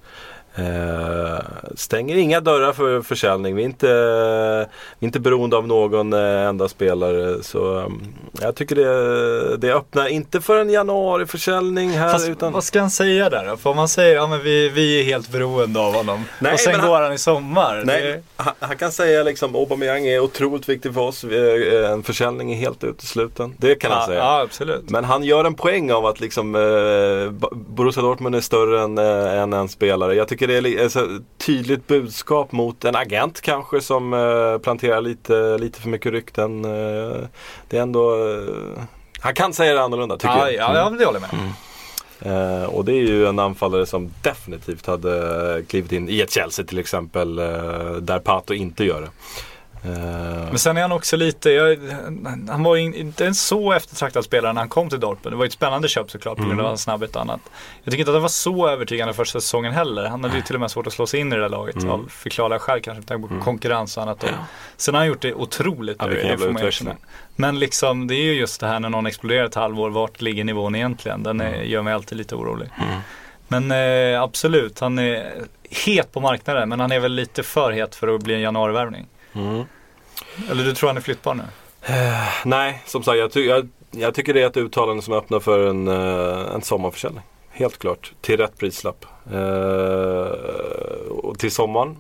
Eh, 0.59 1.39
stänger 1.75 2.17
inga 2.17 2.41
dörrar 2.41 2.73
för 2.73 3.03
försäljning. 3.03 3.55
Vi 3.57 3.63
är 3.63 3.67
inte, 3.67 3.87
vi 4.99 5.05
är 5.05 5.07
inte 5.07 5.21
beroende 5.21 5.57
av 5.57 5.67
någon 5.67 6.13
eh, 6.13 6.43
enda 6.47 6.69
spelare. 6.69 7.43
Så 7.43 7.59
um, 7.79 8.03
jag 8.41 8.55
tycker 8.55 8.77
det, 8.77 9.57
det 9.57 9.73
öppnar 9.75 10.07
inte 10.09 10.41
för 10.41 10.57
en 10.61 10.71
januariförsäljning 10.71 11.91
här. 11.91 12.13
Fast 12.13 12.29
utan, 12.29 12.53
vad 12.53 12.65
ska 12.65 12.81
han 12.81 12.91
säga 12.91 13.31
där 13.31 13.47
då? 13.51 13.57
För 13.57 13.71
om 13.71 13.77
man 13.77 13.89
säger 13.89 14.15
ja, 14.15 14.27
men 14.27 14.43
vi, 14.43 14.69
vi 14.69 15.01
är 15.01 15.05
helt 15.05 15.29
beroende 15.33 15.81
av 15.81 15.95
honom. 15.95 16.25
Nej, 16.39 16.53
och 16.53 16.61
sen 16.61 16.75
han- 16.81 16.89
går 16.91 17.01
han 17.01 17.13
i 17.13 17.19
sommar. 17.19 17.83
Nej, 17.85 18.03
Det- 18.03 18.23
han, 18.37 18.55
han 18.59 18.77
kan 18.77 18.93
säga 18.93 19.23
liksom 19.23 19.57
Aubameyang 19.57 20.07
är 20.07 20.21
otroligt 20.21 20.69
viktig 20.69 20.95
för 20.95 21.01
oss. 21.01 21.25
Vi- 21.25 21.77
eh, 21.85 21.91
En 21.91 22.03
försäljning 22.03 22.53
är 22.53 22.57
helt 22.57 22.85
utesluten. 22.85 23.55
Det 23.59 23.75
kan 23.75 23.91
han 23.91 24.01
ja, 24.01 24.07
säga. 24.07 24.19
ja, 24.19 24.41
absolut. 24.41 24.91
Men 24.91 25.05
han 25.05 25.23
gör 25.25 25.45
en 25.45 25.55
poäng 25.55 25.93
av 25.93 26.07
att 26.07 26.21
liksom, 26.21 26.55
eh, 26.55 27.49
Borussia 27.53 28.03
Dortmund 28.03 28.35
är 28.37 28.41
större 28.41 28.83
än, 28.83 28.99
eh, 28.99 29.43
än 29.43 29.53
en 29.53 29.69
spelare. 29.69 30.15
Jag 30.15 30.29
tycker 30.29 30.46
det 30.47 30.55
är 30.57 30.61
li- 30.61 30.77
ett 30.79 30.93
så 30.93 31.19
tydligt 31.39 31.87
budskap 31.87 32.53
mot 32.53 32.85
en 32.85 32.97
agent 32.97 33.41
kanske 33.41 33.81
som 33.81 34.13
eh, 34.15 34.59
planterar 34.59 35.01
lite, 35.01 35.59
lite 35.59 35.81
för 35.81 35.89
mycket 35.89 36.13
rykten. 36.13 36.65
Eh, 36.65 37.17
det 37.69 37.77
är 37.79 37.83
ändå, 37.83 38.15
eh, 38.15 38.83
han 39.21 39.35
kan 39.35 39.53
säga 39.53 39.75
det 39.75 39.83
annorlunda 39.83 40.17
tycker 40.17 40.29
Ja, 40.37 40.51
jag. 40.51 40.55
ja, 40.75 40.77
ja, 40.79 40.91
det 40.99 41.05
håller 41.05 41.21
jag 41.21 41.35
med. 41.35 41.53
Eh, 42.21 42.65
och 42.65 42.85
det 42.85 42.93
är 42.93 43.03
ju 43.03 43.27
en 43.27 43.39
anfallare 43.39 43.87
som 43.87 44.11
definitivt 44.23 44.87
hade 44.87 45.63
klivit 45.69 45.93
in 45.93 46.09
i 46.09 46.21
ett 46.21 46.31
Chelsea 46.33 46.65
till 46.65 46.79
exempel. 46.79 47.39
Eh, 47.39 47.45
där 48.01 48.19
Pato 48.19 48.55
inte 48.55 48.85
gör 48.85 49.01
det. 49.01 49.09
Eh, 49.87 50.47
Men 50.49 50.59
sen 50.59 50.77
är 50.77 50.83
han 50.83 50.93
också 50.93 51.17
lite, 51.17 51.51
jag, 51.51 51.79
han 52.49 52.63
var 52.63 52.77
inte 52.77 53.27
en 53.27 53.35
så 53.35 53.73
eftertraktad 53.73 54.25
spelare 54.25 54.53
när 54.53 54.61
han 54.61 54.69
kom 54.69 54.89
till 54.91 55.01
Dortmund. 55.01 55.33
Det 55.35 55.39
var 55.39 55.45
ju 55.45 55.47
ett 55.47 55.53
spännande 55.53 55.89
köp 55.89 56.11
såklart 56.11 56.37
på 56.37 56.43
grund 56.43 56.53
Mm. 56.53 56.65
av 56.65 56.69
hans 56.71 56.83
snabbhet 56.83 57.17
och 57.17 57.23
annat. 57.23 57.41
Jag 57.85 57.91
tycker 57.93 57.99
inte 58.03 58.11
att 58.11 58.15
han 58.15 58.23
var 58.23 58.29
så 58.29 58.69
övertygande 58.69 59.15
första 59.15 59.41
säsongen 59.41 59.73
heller. 59.73 60.07
Han 60.07 60.25
hade 60.25 60.37
ju 60.37 60.43
till 60.43 60.55
och 60.55 60.61
med 60.61 60.71
svårt 60.71 60.87
att 60.87 60.93
slå 60.93 61.07
sig 61.07 61.21
in 61.21 61.33
i 61.33 61.37
det 61.37 61.43
där 61.43 61.49
laget 61.49 61.77
Mm. 61.77 61.91
av 61.91 62.07
förklarliga 62.11 62.59
skäl 62.59 62.81
kanske 62.81 63.01
med 63.01 63.09
tanke 63.09 63.29
på 63.29 63.41
konkurrens 63.41 63.97
och 63.97 64.03
annat. 64.03 64.23
Och 64.23 64.31
sen 64.77 64.95
har 64.95 65.01
han 65.01 65.09
gjort 65.09 65.21
det 65.23 65.35
otroligt 65.35 65.97
Ja, 66.01 66.07
nu, 66.07 66.13
vilken 66.13 66.31
det 66.31 66.39
får 66.39 66.85
man. 66.85 66.97
Men 67.37 67.59
liksom 67.59 68.07
det 68.07 68.15
är 68.15 68.23
ju 68.25 68.33
just 68.33 68.61
det 68.61 68.67
här 68.67 68.81
när 68.81 68.89
någon 68.89 69.07
exploderar 69.07 69.45
ett 69.45 69.55
halvår, 69.55 69.91
vart 69.91 70.21
ligger 70.21 70.45
nivån 70.45 70.75
egentligen? 70.75 71.23
Den 71.23 71.41
är, 71.41 71.63
gör 71.63 71.83
mig 71.83 71.93
alltid 71.95 72.19
lite 72.19 72.35
orolig. 72.35 72.69
Men 73.49 73.71
eh, 73.71 74.23
absolut, 74.23 74.81
han 74.81 74.99
är 74.99 75.33
het 75.71 76.13
på 76.13 76.21
marknaden 76.21 76.69
men 76.69 76.81
han 76.81 76.93
är 76.93 77.01
väl 77.01 77.13
lite 77.13 77.43
för 77.43 77.73
het 77.73 77.95
för 77.95 78.15
att 78.15 78.23
bli 78.23 78.35
en 78.35 78.41
januarivärvning. 78.41 79.07
mm. 79.33 79.65
Eller 80.51 80.65
du 80.65 80.75
tror 80.75 80.89
han 80.89 80.97
är 80.97 81.01
flyttbar 81.01 81.35
nu? 81.35 81.43
Nej, 82.45 82.83
som 82.87 83.03
sagt 83.03 83.19
jag, 83.19 83.33
ty- 83.33 83.47
jag, 83.47 83.69
jag 83.91 84.15
tycker 84.15 84.35
det 84.35 84.43
är 84.43 84.47
ett 84.47 84.57
uttalande 84.57 85.03
som 85.03 85.15
öppnar 85.15 85.41
för 85.41 85.67
en, 85.67 85.89
eh, 85.89 86.55
en 86.55 86.63
sommarförsäljning. 86.63 87.23
Helt 87.51 87.79
klart, 87.79 88.13
till 88.21 88.37
rätt 88.37 88.59
prislapp. 88.59 89.05
Eh, 89.33 90.27
och 91.11 91.39
till 91.39 91.51
sommaren 91.51 91.97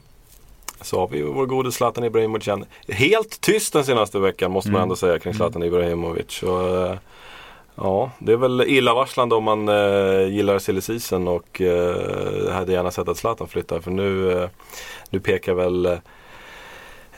så 0.80 1.00
har 1.00 1.08
vi 1.08 1.22
vår 1.22 1.46
gode 1.46 1.72
Zlatan 1.72 2.04
Ibrahimovic 2.04 2.46
igen. 2.46 2.64
Helt 2.88 3.40
tyst 3.40 3.72
den 3.72 3.84
senaste 3.84 4.18
veckan 4.18 4.50
måste 4.50 4.70
man 4.70 4.82
ändå 4.82 4.96
säga 4.96 5.18
kring 5.18 5.34
Zlatan 5.34 5.62
Ibrahimovic. 5.62 6.42
Och, 6.42 6.68
eh, 6.68 6.96
ja, 7.74 8.10
det 8.18 8.32
är 8.32 8.36
väl 8.36 8.60
illavarslande 8.66 9.34
om 9.34 9.44
man 9.44 9.68
eh, 9.68 10.28
gillar 10.28 10.58
silly 10.58 10.80
season 10.80 11.28
och 11.28 11.60
eh, 11.60 12.52
hade 12.52 12.72
gärna 12.72 12.90
sett 12.90 13.08
att 13.08 13.16
Zlatan 13.16 13.48
flyttar. 13.48 13.80
För 13.80 13.90
nu, 13.90 14.32
eh, 14.32 14.48
nu 15.10 15.20
pekar 15.20 15.54
väl 15.54 15.98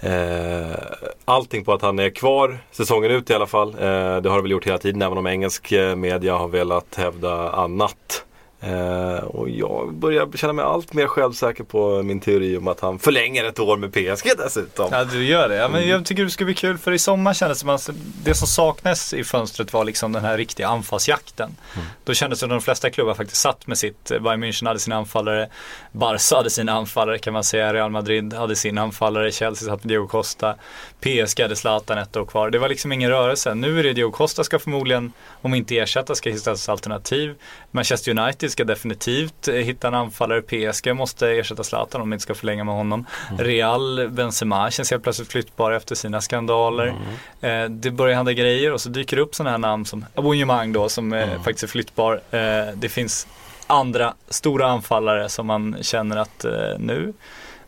eh, 0.00 0.78
allting 1.24 1.64
på 1.64 1.72
att 1.72 1.82
han 1.82 1.98
är 1.98 2.10
kvar 2.10 2.58
säsongen 2.70 3.10
ut 3.10 3.30
i 3.30 3.34
alla 3.34 3.46
fall. 3.46 3.68
Eh, 3.68 4.16
det 4.20 4.28
har 4.28 4.36
det 4.36 4.42
väl 4.42 4.50
gjort 4.50 4.66
hela 4.66 4.78
tiden 4.78 5.02
även 5.02 5.18
om 5.18 5.26
engelsk 5.26 5.72
eh, 5.72 5.96
media 5.96 6.36
har 6.36 6.48
velat 6.48 6.94
hävda 6.94 7.50
annat. 7.50 8.24
Eh, 8.60 9.24
och 9.24 9.50
jag 9.50 9.94
börjar 9.94 10.36
känna 10.36 10.52
mig 10.52 10.64
allt 10.64 10.92
mer 10.92 11.06
självsäker 11.06 11.64
på 11.64 12.02
min 12.02 12.20
teori 12.20 12.56
om 12.56 12.68
att 12.68 12.80
han 12.80 12.98
förlänger 12.98 13.44
ett 13.44 13.58
år 13.58 13.76
med 13.76 13.92
PSG 13.92 14.30
dessutom. 14.38 14.88
Ja 14.92 15.04
du 15.04 15.24
gör 15.26 15.48
det. 15.48 15.54
Ja, 15.54 15.68
men 15.68 15.88
jag 15.88 16.04
tycker 16.04 16.24
det 16.24 16.30
ska 16.30 16.44
bli 16.44 16.54
kul 16.54 16.78
för 16.78 16.92
i 16.92 16.98
sommar 16.98 17.34
kändes 17.34 17.58
det 17.58 17.60
som 17.60 17.68
att 17.68 17.90
det 18.24 18.34
som 18.34 18.48
saknades 18.48 19.14
i 19.14 19.24
fönstret 19.24 19.72
var 19.72 19.84
liksom 19.84 20.12
den 20.12 20.24
här 20.24 20.36
riktiga 20.36 20.68
anfallsjakten. 20.68 21.56
Då 22.04 22.14
kändes 22.14 22.38
det 22.38 22.40
som 22.40 22.50
att 22.50 22.60
de 22.60 22.64
flesta 22.64 22.90
klubbar 22.90 23.14
faktiskt 23.14 23.40
satt 23.40 23.66
med 23.66 23.78
sitt. 23.78 24.10
eh, 24.10 24.18
Bayern 24.18 24.44
München 24.44 24.66
hade 24.66 24.78
sina 24.80 24.96
anfallare. 24.96 25.48
Barca 25.92 26.36
hade 26.36 26.50
sina 26.50 26.72
anfallare 26.72 27.18
kan 27.18 27.32
man 27.32 27.44
säga. 27.44 27.74
Real 27.74 27.90
Madrid 27.90 28.34
hade 28.34 28.56
sin 28.56 28.78
anfallare. 28.78 29.32
Chelsea 29.32 29.68
satt 29.68 29.84
med 29.84 29.88
Diego 29.90 30.06
Costa. 30.08 30.54
PSG 31.00 31.42
hade 31.42 31.56
Zlatan 31.56 31.98
ett 31.98 32.16
år 32.16 32.24
kvar. 32.26 32.50
Det 32.50 32.58
var 32.58 32.68
liksom 32.68 32.92
ingen 32.92 33.10
rörelse. 33.10 33.54
Nu 33.54 33.78
är 33.78 33.82
det 33.82 33.92
Diego 33.92 34.10
Costa 34.10 34.44
ska 34.44 34.58
förmodligen, 34.58 35.12
om 35.42 35.54
inte 35.54 35.78
ersätta, 35.78 36.14
ska 36.14 36.30
hittas 36.30 36.68
alternativ. 36.68 37.34
Manchester 37.70 38.18
United 38.18 38.47
ska 38.50 38.64
definitivt 38.64 39.48
eh, 39.48 39.54
hitta 39.54 39.88
en 39.88 39.94
anfallare. 39.94 40.42
PSG 40.42 40.96
måste 40.96 41.28
ersätta 41.28 41.64
Zlatan 41.64 42.00
om 42.00 42.10
de 42.10 42.14
inte 42.14 42.22
ska 42.22 42.34
förlänga 42.34 42.64
med 42.64 42.74
honom. 42.74 43.06
Real, 43.38 44.08
Benzema 44.08 44.70
känns 44.70 44.90
helt 44.90 45.02
plötsligt 45.02 45.28
flyttbar 45.28 45.72
efter 45.72 45.94
sina 45.94 46.20
skandaler. 46.20 46.94
Eh, 47.40 47.64
det 47.64 47.90
börjar 47.90 48.16
hända 48.16 48.32
grejer 48.32 48.72
och 48.72 48.80
så 48.80 48.88
dyker 48.88 49.16
det 49.16 49.22
upp 49.22 49.34
sådana 49.34 49.50
här 49.50 49.58
namn 49.58 49.84
som 49.84 50.04
Aubameyang 50.14 50.72
då 50.72 50.88
som 50.88 51.12
eh, 51.12 51.42
faktiskt 51.42 51.62
är 51.62 51.68
flyttbar. 51.68 52.20
Eh, 52.30 52.74
det 52.74 52.88
finns 52.88 53.26
andra 53.66 54.14
stora 54.28 54.66
anfallare 54.66 55.28
som 55.28 55.46
man 55.46 55.76
känner 55.80 56.16
att 56.16 56.44
eh, 56.44 56.78
nu 56.78 57.12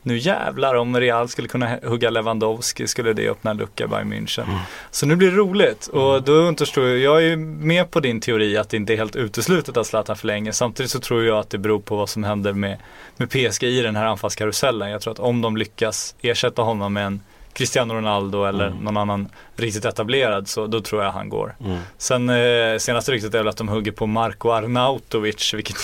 nu 0.03 0.19
jävlar 0.19 0.75
om 0.75 1.01
Real 1.01 1.29
skulle 1.29 1.49
kunna 1.49 1.79
hugga 1.83 2.11
Lewandowski 2.11 2.87
skulle 2.87 3.13
det 3.13 3.29
öppna 3.29 3.51
en 3.51 3.57
lucka 3.57 3.87
by 3.87 3.95
München. 3.95 4.59
Så 4.91 5.07
nu 5.07 5.17
blir 5.17 5.31
det 5.31 5.37
roligt 5.37 5.87
och 5.87 6.23
då 6.23 6.33
understår 6.33 6.89
jag, 6.89 6.99
jag 6.99 7.17
är 7.17 7.27
ju 7.27 7.37
med 7.37 7.91
på 7.91 8.01
din 8.01 8.21
teori 8.21 8.57
att 8.57 8.69
det 8.69 8.77
inte 8.77 8.93
är 8.93 8.97
helt 8.97 9.17
uteslutet 9.17 9.77
att 9.77 9.87
Zlatan 9.87 10.17
förlänger. 10.17 10.53
Samtidigt 10.53 10.91
så 10.91 11.01
tror 11.01 11.25
jag 11.25 11.39
att 11.39 11.51
det 11.51 11.59
beror 11.59 11.81
på 11.81 11.97
vad 11.97 12.09
som 12.09 12.25
händer 12.25 12.53
med, 12.53 12.79
med 13.17 13.31
PSG 13.31 13.65
i 13.65 13.81
den 13.81 13.97
här 13.97 14.05
anfallskarusellen. 14.05 14.91
Jag 14.91 15.01
tror 15.01 15.13
att 15.13 15.21
om 15.21 15.43
de 15.43 15.57
lyckas 15.57 16.15
ersätta 16.23 16.63
honom 16.63 16.93
med 16.93 17.07
en 17.07 17.21
Cristiano 17.53 17.95
Ronaldo 17.95 18.45
eller 18.45 18.71
någon 18.71 18.97
annan 18.97 19.29
riktigt 19.57 19.85
etablerad 19.85 20.49
så 20.49 20.67
då 20.67 20.81
tror 20.81 21.05
jag 21.05 21.13
han 21.13 21.29
går. 21.29 21.55
Sen 21.99 22.29
eh, 22.29 22.79
senaste 22.79 23.13
ryktet 23.13 23.35
är 23.35 23.39
väl 23.39 23.49
att 23.49 23.57
de 23.57 23.69
hugger 23.69 23.93
på 23.93 24.07
Marko 24.07 24.51
Arnautovic 24.51 25.55
vilket 25.55 25.77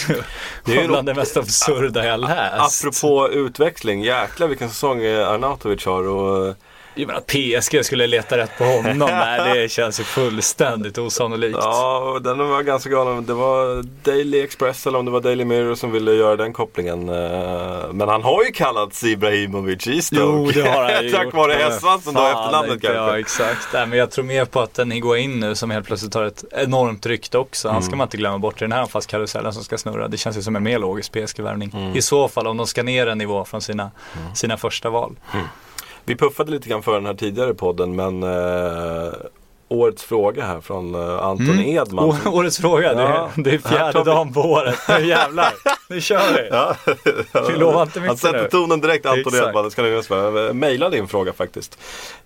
Det 0.64 0.76
är 0.76 0.86
bland 0.88 1.08
det 1.08 1.14
mest 1.14 1.36
absurda 1.36 2.06
jag 2.06 2.20
läst. 2.20 2.84
Apropå 2.84 3.28
utväxling, 3.32 4.02
jäklar 4.02 4.48
vilken 4.48 4.68
säsong 4.68 5.02
eh, 5.02 5.28
Arnautovic 5.28 5.86
har 5.86 6.08
och 6.08 6.54
Jag 6.98 7.06
menar 7.06 7.18
att 7.20 7.26
PSG 7.26 7.84
skulle 7.84 8.06
leta 8.06 8.36
rätt 8.38 8.50
på 8.58 8.64
honom, 8.64 8.98
nej 9.10 9.54
det 9.62 9.68
känns 9.68 10.00
ju 10.00 10.04
fullständigt 10.04 10.98
osannolikt. 10.98 11.58
Ja, 11.62 12.20
den 12.24 12.38
var 12.48 12.62
ganska 12.62 12.90
galen. 12.90 13.26
Det 13.26 13.34
var 13.34 13.82
Daily 14.04 14.40
Express 14.44 14.86
eller 14.86 14.98
om 14.98 15.04
det 15.04 15.10
var 15.10 15.20
Daily 15.20 15.44
Mirror 15.44 15.74
som 15.74 15.92
ville 15.92 16.12
göra 16.12 16.36
den 16.36 16.52
kopplingen. 16.52 17.08
Eh, 17.08 17.92
Men 17.92 18.08
han 18.08 18.22
har 18.22 18.44
ju 18.44 18.52
kallats 18.52 19.04
Ibrahimovic 19.04 19.86
i 19.86 20.02
Stoke. 20.02 20.22
Jo, 20.22 20.50
det 20.64 20.70
har 20.70 20.84
han 20.92 21.04
ju 21.04 21.10
Tack 21.10 21.34
vare 21.34 21.52
hästsvansen 21.52 22.14
då, 22.14 22.20
efternamnet 22.20 22.70
kanske. 22.82 22.92
Ja, 22.92 23.18
exakt. 23.18 23.68
Nej, 23.72 23.86
men 23.86 23.98
jag 23.98 24.10
tror 24.10 24.24
mer 24.24 24.44
på 24.44 24.60
att 24.60 24.74
den 24.74 24.90
Higuain 24.90 25.40
nu 25.40 25.54
som 25.54 25.70
helt 25.70 25.86
plötsligt 25.86 26.14
har 26.14 26.24
ett 26.24 26.44
enormt 26.50 27.06
rykte 27.06 27.38
också. 27.38 27.68
Han 27.68 27.82
ska 27.82 27.88
Mm. 27.88 27.98
man 27.98 28.06
inte 28.06 28.16
glömma 28.16 28.38
bort 28.38 28.62
i 28.62 28.64
den 28.64 28.72
här 28.72 28.80
anfallskarusellen 28.80 29.52
som 29.52 29.64
ska 29.64 29.78
snurra. 29.78 30.08
Det 30.08 30.16
känns 30.16 30.36
ju 30.38 30.42
som 30.42 30.56
en 30.56 30.62
mer 30.62 30.78
logisk 30.78 31.12
PSG-värvning. 31.12 31.70
Mm. 31.74 31.96
I 31.96 32.02
så 32.02 32.28
fall 32.28 32.46
om 32.46 32.56
de 32.56 32.66
ska 32.66 32.82
ner 32.82 33.06
en 33.06 33.18
nivå 33.18 33.44
från 33.44 33.60
sina, 33.62 33.90
sina 34.34 34.56
första 34.56 34.90
val. 34.90 35.16
Vi 36.06 36.16
puffade 36.16 36.50
lite 36.50 36.68
grann 36.68 36.82
för 36.82 36.94
den 36.94 37.06
här 37.06 37.14
tidigare 37.14 37.54
podden 37.54 37.96
men 37.96 38.22
eh, 38.22 39.12
årets 39.68 40.02
fråga 40.02 40.44
här 40.44 40.60
från 40.60 40.94
eh, 40.94 41.18
Anton 41.24 41.60
Edman. 41.60 42.04
Å- 42.04 42.30
årets 42.30 42.58
fråga, 42.58 42.94
det, 42.94 43.02
Ja. 43.02 43.08
är, 43.36 43.42
det 43.42 43.50
är 43.54 43.58
fjärde 43.58 44.04
dagen 44.04 44.32
på 44.32 44.40
året. 44.40 44.78
Nu 44.88 45.06
jävlar, 45.06 45.52
nu 45.88 46.00
kör 46.00 46.32
vi. 46.32 46.48
Ja. 46.50 46.76
Vi 47.48 47.56
lovar 47.58 47.82
inte 47.82 47.98
Han 48.00 48.06
mycket 48.08 48.20
sätter 48.20 48.42
nu. 48.42 48.48
tonen 48.48 48.80
direkt 48.80 49.06
Anton 49.06 49.18
Exakt. 49.34 49.48
Edman, 49.48 49.64
det 49.64 49.70
ska 49.70 49.82
ni 49.82 49.90
minnas 49.90 50.06
för. 50.06 50.52
Maila 50.52 50.88
din 50.90 51.08
fråga 51.08 51.32
faktiskt. 51.32 51.78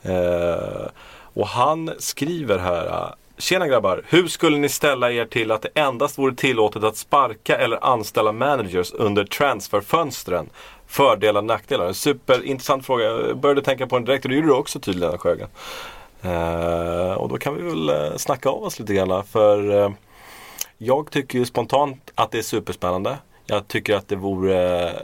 Eh, 0.02 0.86
och 1.34 1.46
han 1.46 1.90
skriver 1.98 2.58
här. 2.58 2.86
eh, 2.86 3.08
Tjena 3.38 3.66
grabbar, 3.68 4.02
hur 4.08 4.28
skulle 4.28 4.56
ni 4.58 4.68
ställa 4.68 5.12
er 5.12 5.24
till 5.24 5.50
att 5.50 5.62
det 5.62 5.68
endast 5.80 6.18
vore 6.18 6.34
tillåtet 6.34 6.84
att 6.84 6.96
sparka 6.96 7.58
eller 7.58 7.84
anställa 7.84 8.32
managers 8.32 8.92
under 8.92 9.24
transferfönstren? 9.24 10.48
Fördelar 10.90 11.40
och 11.40 11.46
nackdelar? 11.46 11.86
En 11.86 11.94
superintressant 11.94 12.86
fråga. 12.86 13.04
Jag 13.04 13.38
började 13.38 13.62
tänka 13.62 13.86
på 13.86 13.96
den 13.96 14.04
direkt 14.04 14.24
och 14.24 14.28
det 14.28 14.34
gjorde 14.34 14.48
du 14.48 14.54
också 14.54 14.80
tydligen 14.80 15.18
Sjögren. 15.18 15.48
Eh, 16.22 17.12
och 17.12 17.28
då 17.28 17.38
kan 17.38 17.54
vi 17.56 17.62
väl 17.62 17.88
eh, 17.88 18.16
snacka 18.16 18.48
av 18.48 18.64
oss 18.64 18.78
lite 18.78 18.94
grann. 18.94 19.24
För 19.24 19.82
eh, 19.84 19.90
jag 20.78 21.10
tycker 21.10 21.38
ju 21.38 21.46
spontant 21.46 22.10
att 22.14 22.30
det 22.30 22.38
är 22.38 22.42
superspännande. 22.42 23.18
Jag 23.46 23.68
tycker 23.68 23.96
att 23.96 24.08
det 24.08 24.16
vore 24.16 24.88
eh, 24.88 24.94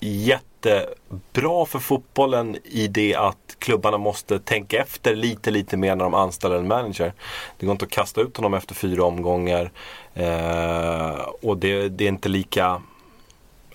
jättebra 0.00 1.66
för 1.66 1.78
fotbollen 1.78 2.56
i 2.64 2.88
det 2.88 3.14
att 3.14 3.56
klubbarna 3.58 3.98
måste 3.98 4.38
tänka 4.38 4.82
efter 4.82 5.14
lite, 5.14 5.50
lite 5.50 5.76
mer 5.76 5.96
när 5.96 6.04
de 6.04 6.14
anställer 6.14 6.56
en 6.56 6.68
manager. 6.68 7.12
Det 7.58 7.66
går 7.66 7.72
inte 7.72 7.84
att 7.84 7.90
kasta 7.90 8.20
ut 8.20 8.36
honom 8.36 8.54
efter 8.54 8.74
fyra 8.74 9.04
omgångar. 9.04 9.70
Eh, 10.14 11.18
och 11.42 11.56
det, 11.56 11.88
det 11.88 12.04
är 12.04 12.08
inte 12.08 12.28
lika 12.28 12.82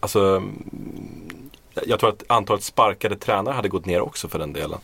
Alltså 0.06 0.44
jag 1.86 2.00
tror 2.00 2.10
att 2.10 2.24
antalet 2.28 2.64
sparkade 2.64 3.16
tränare 3.16 3.54
hade 3.54 3.70
gått 3.70 3.86
ner 3.86 4.02
också 4.02 4.28
för 4.28 4.40
den 4.40 4.54
delen. 4.54 4.80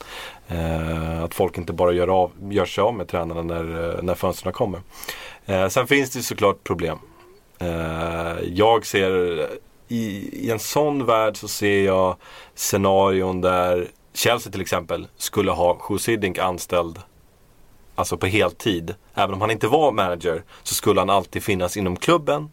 Eh, 0.48 1.24
att 1.24 1.34
folk 1.34 1.58
inte 1.58 1.74
bara 1.74 1.92
gör, 1.92 2.08
av, 2.08 2.32
gör 2.50 2.66
sig 2.66 2.82
av 2.82 2.94
med 2.94 3.08
tränarna 3.08 3.42
när, 3.42 3.90
eh, 3.90 4.04
när 4.04 4.16
fönstren 4.16 4.54
kommer. 4.54 4.82
Eh, 5.46 5.68
sen 5.68 5.88
finns 5.88 6.10
det 6.10 6.22
såklart 6.22 6.64
problem. 6.64 7.00
Eh, 7.60 8.40
jag 8.54 8.86
ser 8.86 9.48
i, 9.88 10.30
i 10.48 10.52
en 10.52 10.60
sån 10.60 11.06
värld 11.06 11.38
så 11.38 11.48
ser 11.48 11.86
jag 11.86 12.16
scenarion 12.56 13.42
där 13.42 13.88
Chelsea 14.14 14.52
till 14.52 14.62
exempel 14.62 15.08
skulle 15.18 15.52
ha 15.52 15.78
Sjusidink 15.80 16.38
anställd 16.38 17.00
Alltså 17.96 18.18
på 18.18 18.26
heltid. 18.26 18.96
Även 19.14 19.34
om 19.34 19.42
han 19.42 19.52
inte 19.52 19.68
var 19.68 19.92
manager 19.92 20.44
så 20.64 20.74
skulle 20.74 21.02
han 21.02 21.10
alltid 21.10 21.44
finnas 21.44 21.78
inom 21.78 21.96
klubben. 21.96 22.50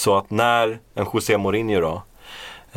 Så 0.00 0.16
att 0.16 0.30
när 0.30 0.78
en 0.94 1.06
José 1.14 1.38
Mourinho 1.38 1.80
då 1.80 2.02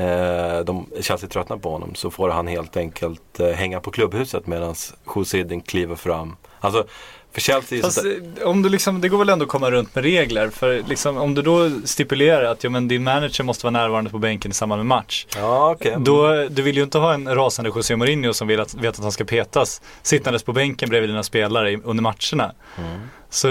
eh, 0.04 0.60
de 0.60 0.88
Chelsea 1.02 1.30
tröttnar 1.30 1.58
på 1.58 1.70
honom 1.70 1.96
så 1.96 2.12
får 2.12 2.30
han 2.30 2.48
helt 2.48 2.78
enkelt 2.78 3.40
eh, 3.40 3.48
hänga 3.48 3.80
på 3.80 3.92
klubbhuset 3.92 4.48
medan 4.48 4.76
Sjusidink 5.06 5.68
kliver 5.68 5.96
fram. 5.96 6.36
Alltså 6.60 6.86
för 7.34 7.42
Chelsea 7.42 7.82
Fast 7.82 8.06
eh, 8.06 8.48
om 8.48 8.62
du 8.62 8.70
liksom, 8.70 9.02
det 9.02 9.10
går 9.10 9.18
väl 9.18 9.30
ändå 9.30 9.44
att 9.44 9.50
komma 9.50 9.72
runt 9.72 9.96
med 9.96 10.04
regler. 10.04 10.50
För 10.50 10.84
liksom, 10.88 11.18
om 11.18 11.34
du 11.36 11.42
då 11.42 11.70
stipulerar 11.86 12.44
att 12.44 12.64
ja, 12.64 12.70
men 12.70 12.88
din 12.88 13.04
manager 13.04 13.44
måste 13.44 13.66
vara 13.66 13.72
närvarande 13.72 14.10
på 14.10 14.18
bänken 14.18 14.52
i 14.52 14.54
samband 14.54 14.80
med 14.80 14.86
match. 14.86 15.26
Ja, 15.36 15.72
okej. 15.72 15.96
Då, 16.00 16.48
du 16.50 16.62
vill 16.62 16.78
ju 16.78 16.84
inte 16.84 16.98
ha 16.98 17.14
en 17.14 17.36
rasande 17.36 17.72
José 17.76 17.96
Mourinho 17.96 18.34
som 18.34 18.48
vill 18.48 18.60
att, 18.60 18.74
vet 18.74 18.96
att 18.96 19.04
han 19.04 19.12
ska 19.12 19.24
petas 19.24 19.82
sittandes 20.02 20.44
på 20.44 20.54
bänken 20.54 20.90
bredvid 20.90 21.10
dina 21.10 21.24
spelare 21.24 21.78
under 21.84 22.02
matcherna. 22.04 22.54
Mm. 22.78 23.00
Så 23.30 23.48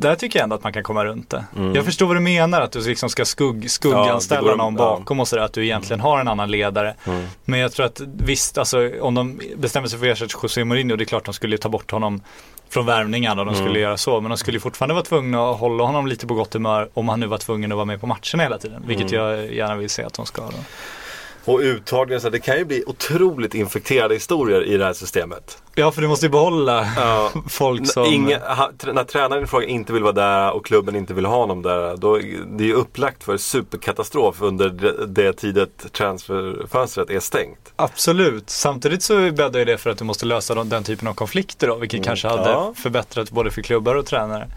där 0.00 0.14
tycker 0.14 0.38
jag 0.38 0.44
ändå 0.44 0.56
att 0.56 0.62
man 0.62 0.72
kan 0.72 0.82
komma 0.82 1.04
runt 1.04 1.30
det. 1.30 1.44
Jag 1.74 1.84
förstår 1.84 2.06
vad 2.06 2.16
du 2.16 2.20
menar, 2.20 2.60
att 2.60 2.72
du 2.72 2.80
liksom 2.80 3.08
ska 3.10 3.24
skugg, 3.24 3.64
Ja, 3.64 3.68
skugganställa 3.68 4.40
går- 4.40 4.56
någon 4.56 4.74
ja. 4.74 4.78
bakom 4.78 5.20
och 5.20 5.28
sådär, 5.28 5.42
att 5.42 5.52
du 5.52 5.64
egentligen 5.64 6.00
har 6.00 6.20
en 6.20 6.28
annan 6.28 6.50
ledare. 6.50 6.94
Mm. 7.06 7.24
Men 7.44 7.60
jag 7.60 7.72
tror 7.72 7.86
att 7.86 8.00
visst, 8.24 8.58
alltså 8.58 8.90
om 9.00 9.14
de 9.14 9.40
bestämmer 9.56 9.88
sig 9.88 9.98
för 9.98 10.06
att 10.06 10.12
ersätta 10.12 10.38
José 10.42 10.64
Mourinho, 10.64 10.96
det 10.96 11.04
är 11.04 11.06
klart 11.06 11.24
de 11.24 11.34
skulle 11.34 11.58
ta 11.58 11.68
bort 11.68 11.90
honom 11.90 12.22
från 12.70 12.86
värvningarna 12.86 13.42
och 13.42 13.46
de 13.46 13.54
skulle 13.54 13.70
Mm. 13.70 13.82
göra 13.82 13.96
så. 13.96 14.20
Men 14.20 14.28
de 14.30 14.36
skulle 14.38 14.60
fortfarande 14.60 14.94
vara 14.94 15.04
tvungna 15.04 15.50
att 15.50 15.58
hålla 15.60 15.84
honom 15.84 16.06
lite 16.06 16.26
på 16.26 16.34
gott 16.34 16.54
humör 16.54 16.88
om 16.94 17.08
han 17.08 17.20
nu 17.20 17.26
var 17.26 17.38
tvungen 17.38 17.72
att 17.72 17.76
vara 17.76 17.84
med 17.86 18.00
på 18.00 18.06
matcherna 18.06 18.42
hela 18.42 18.58
tiden. 18.58 18.82
Vilket 18.86 19.12
Mm. 19.12 19.24
jag 19.24 19.52
gärna 19.54 19.76
vill 19.76 19.90
se 19.90 20.02
att 20.02 20.14
de 20.14 20.26
ska. 20.26 20.42
Då. 20.42 21.52
Och 21.52 21.58
uttagningar, 21.60 22.20
här, 22.22 22.30
det 22.30 22.38
kan 22.40 22.58
ju 22.58 22.64
bli 22.64 22.84
otroligt 22.86 23.54
infekterade 23.54 24.14
historier 24.14 24.64
i 24.64 24.76
det 24.76 24.84
här 24.84 24.92
systemet. 24.92 25.62
Ja, 25.74 25.90
för 25.90 26.02
du 26.02 26.08
måste 26.08 26.26
ju 26.26 26.30
behålla 26.30 26.86
Ja. 26.96 27.30
folk 27.48 27.86
som... 27.92 28.04
Ingen, 28.04 28.40
ha, 28.42 28.70
när 28.92 29.04
tränaren 29.04 29.44
i 29.44 29.46
fråga 29.46 29.66
inte 29.66 29.92
vill 29.92 30.02
vara 30.02 30.12
där 30.12 30.50
och 30.52 30.66
klubben 30.66 30.96
inte 30.96 31.14
vill 31.14 31.26
ha 31.26 31.36
honom 31.36 31.62
där. 31.62 31.96
Då, 31.96 32.16
det 32.46 32.64
är 32.64 32.68
ju 32.68 32.74
upplagt 32.74 33.24
för 33.24 33.36
superkatastrof 33.36 34.42
under 34.42 34.68
det, 34.68 35.06
det 35.06 35.32
tidet 35.32 35.92
transferfönstret 35.92 37.10
är 37.10 37.20
stängt. 37.20 37.72
Absolut. 37.76 38.50
Samtidigt 38.50 39.02
så 39.02 39.30
bäddar 39.30 39.58
ju 39.58 39.64
det 39.64 39.78
för 39.78 39.90
att 39.90 39.98
du 39.98 40.04
måste 40.04 40.26
lösa 40.26 40.54
de, 40.54 40.68
den 40.68 40.84
typen 40.84 41.08
av 41.08 41.14
konflikter 41.14 41.68
då, 41.68 41.74
vilket 41.76 42.04
kanske 42.04 42.28
hade 42.28 42.50
Ja. 42.50 42.74
förbättrat 42.76 43.30
både 43.30 43.50
för 43.50 43.62
klubbar 43.62 43.94
och 43.94 44.06
tränare. 44.06 44.48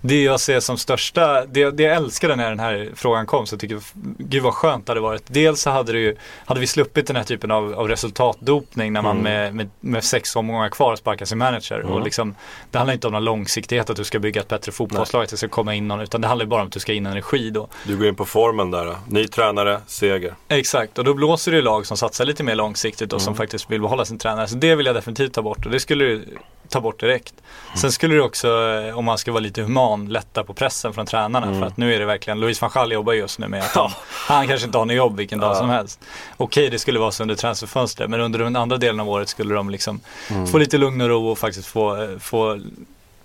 Det 0.00 0.22
jag 0.22 0.40
ser 0.40 0.60
som 0.60 0.78
största, 0.78 1.46
det, 1.46 1.70
det 1.70 1.82
jag 1.82 1.96
älskade 1.96 2.36
när 2.36 2.48
den 2.48 2.60
här 2.60 2.90
frågan 2.94 3.26
kom, 3.26 3.46
så 3.46 3.56
tycker 3.58 3.74
jag, 3.74 3.82
gud 4.18 4.42
vad 4.42 4.54
skönt 4.54 4.86
det 4.86 4.90
hade 4.90 5.00
varit. 5.00 5.22
Dels 5.26 5.60
så 5.60 5.70
hade, 5.70 5.92
det 5.92 5.98
ju, 5.98 6.16
hade 6.46 6.60
vi 6.60 6.66
sluppit 6.66 7.06
den 7.06 7.16
här 7.16 7.24
typen 7.24 7.50
av, 7.50 7.74
av 7.74 7.88
resultatdopning 7.88 8.92
när 8.92 9.02
man 9.02 9.16
med, 9.16 9.54
med, 9.54 9.70
med 9.80 10.04
sex 10.04 10.36
omgångar 10.36 10.61
säsonger 10.62 10.70
kvar 10.70 10.92
att 10.92 10.98
sparka 10.98 11.26
sin 11.26 11.38
manager. 11.38 11.80
Och 11.80 12.02
liksom, 12.02 12.34
det 12.70 12.78
handlar 12.78 12.94
inte 12.94 13.06
om 13.06 13.12
någon 13.12 13.24
långsiktighet 13.24 13.90
att 13.90 13.96
du 13.96 14.04
ska 14.04 14.18
bygga 14.18 14.40
ett 14.40 14.48
bättre 14.48 14.72
fotbollslag, 14.72 15.22
att 15.24 15.30
det 15.30 15.36
ska 15.36 15.48
komma 15.48 15.74
in 15.74 15.88
någon, 15.88 16.00
utan 16.00 16.20
det 16.20 16.28
handlar 16.28 16.46
bara 16.46 16.60
om 16.60 16.66
att 16.66 16.72
du 16.72 16.80
ska 16.80 16.92
in 16.92 17.06
energi 17.06 17.50
då. 17.50 17.68
Du 17.84 17.96
går 17.96 18.06
in 18.06 18.14
på 18.14 18.24
formen 18.24 18.70
där. 18.70 18.96
Ny 19.08 19.28
tränare, 19.28 19.80
seger. 19.86 20.34
Exakt, 20.48 20.98
och 20.98 21.04
då 21.04 21.14
blåser 21.14 21.52
det 21.52 21.62
lag 21.62 21.86
som 21.86 21.96
satsar 21.96 22.24
lite 22.24 22.42
mer 22.44 22.54
långsiktigt 22.54 23.12
och 23.12 23.18
Mm. 23.20 23.24
som 23.24 23.34
faktiskt 23.34 23.70
vill 23.70 23.80
behålla 23.80 24.04
sin 24.04 24.18
tränare. 24.18 24.48
Så 24.48 24.56
det 24.56 24.74
vill 24.74 24.86
jag 24.86 24.94
definitivt 24.94 25.32
ta 25.32 25.42
bort 25.42 25.66
och 25.66 25.72
det 25.72 25.80
skulle 25.80 26.04
du 26.04 26.24
ta 26.72 26.80
bort 26.80 27.00
direkt. 27.00 27.34
Sen 27.76 27.92
skulle 27.92 28.14
det 28.14 28.20
också, 28.20 28.48
eh, 28.88 28.98
om 28.98 29.04
man 29.04 29.18
ska 29.18 29.32
vara 29.32 29.40
lite 29.40 29.62
human, 29.62 30.06
lätta 30.08 30.44
på 30.44 30.54
pressen 30.54 30.92
från 30.92 31.06
tränarna. 31.06 31.46
Mm. 31.46 31.58
För 31.60 31.66
att 31.66 31.76
nu 31.76 31.94
är 31.94 31.98
det 31.98 32.04
verkligen, 32.06 32.40
Louis 32.40 32.62
van 32.62 32.70
Gaal 32.74 32.92
jobbar 32.92 33.12
just 33.12 33.38
nu 33.38 33.48
med 33.48 33.60
att 33.62 33.74
han, 33.74 33.90
han 34.28 34.48
kanske 34.48 34.66
inte 34.66 34.78
har 34.78 34.84
något 34.84 34.96
jobb 34.96 35.16
vilken 35.16 35.38
dag 35.40 35.56
som 35.56 35.68
helst. 35.68 36.00
Okej, 36.36 36.70
det 36.70 36.78
skulle 36.78 36.98
vara 36.98 37.10
så 37.10 37.22
under 37.22 37.34
transferfönstret, 37.34 38.10
men 38.10 38.20
under 38.20 38.38
den 38.38 38.56
andra 38.56 38.76
delen 38.76 39.00
av 39.00 39.08
året 39.08 39.28
skulle 39.28 39.54
de 39.54 39.70
liksom 39.70 40.00
Mm. 40.30 40.46
få 40.46 40.58
lite 40.58 40.78
lugn 40.78 41.00
och 41.00 41.08
ro 41.08 41.28
och 41.28 41.38
faktiskt 41.38 41.66
få, 41.68 42.02
eh, 42.02 42.18
få 42.18 42.60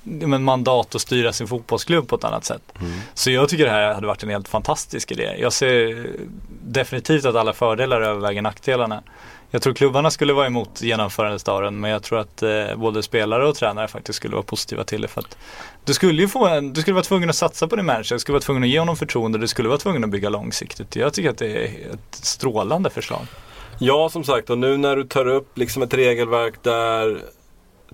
men 0.03 0.43
mandat 0.43 0.95
att 0.95 1.01
styra 1.01 1.33
sin 1.33 1.47
fotbollsklubb 1.47 2.07
på 2.07 2.15
ett 2.15 2.23
annat 2.23 2.45
sätt. 2.45 2.61
Så 3.13 3.31
jag 3.31 3.49
tycker 3.49 3.65
det 3.65 3.71
här 3.71 3.93
hade 3.93 4.07
varit 4.07 4.23
en 4.23 4.29
helt 4.29 4.47
fantastisk 4.47 5.11
idé. 5.11 5.35
Jag 5.39 5.53
ser 5.53 6.05
definitivt 6.63 7.25
att 7.25 7.35
alla 7.35 7.53
fördelar 7.53 8.01
överväger 8.01 8.41
nackdelarna. 8.41 9.03
Jag 9.51 9.61
tror 9.61 9.73
klubbarna 9.73 10.11
skulle 10.11 10.33
vara 10.33 10.47
emot 10.47 10.81
genomförandestaden 10.81 11.79
men 11.79 11.91
jag 11.91 12.03
tror 12.03 12.19
att 12.19 12.43
eh, 12.43 12.75
både 12.75 13.03
spelare 13.03 13.47
och 13.47 13.55
tränare 13.55 13.87
faktiskt 13.87 14.17
skulle 14.17 14.35
vara 14.35 14.43
positiva 14.43 14.83
till 14.83 15.01
det. 15.01 15.07
För 15.07 15.21
att 15.21 15.37
du 15.85 15.93
skulle 15.93 16.21
ju 16.21 16.27
få 16.27 16.47
en, 16.47 16.73
du 16.73 16.81
skulle 16.81 16.93
vara 16.93 17.03
tvungen 17.03 17.29
att 17.29 17.35
satsa 17.35 17.67
på 17.67 17.75
din 17.75 17.85
manager, 17.85 18.15
du 18.15 18.19
skulle 18.19 18.33
vara 18.33 18.41
tvungen 18.41 18.63
att 18.63 18.69
ge 18.69 18.79
honom 18.79 18.95
förtroende, 18.95 19.37
du 19.37 19.47
skulle 19.47 19.69
vara 19.69 19.79
tvungen 19.79 20.03
att 20.03 20.09
bygga 20.09 20.29
långsiktigt. 20.29 20.95
Jag 20.95 21.13
tycker 21.13 21.29
att 21.29 21.37
det 21.37 21.47
är 21.47 21.93
ett 21.93 22.15
strålande 22.15 22.89
förslag. 22.89 23.27
Ja, 23.79 24.09
som 24.09 24.23
sagt, 24.23 24.49
och 24.49 24.57
nu 24.57 24.77
när 24.77 24.95
du 24.95 25.03
tar 25.03 25.27
upp 25.27 25.57
liksom 25.57 25.83
ett 25.83 25.93
regelverk 25.93 26.63
där 26.63 27.21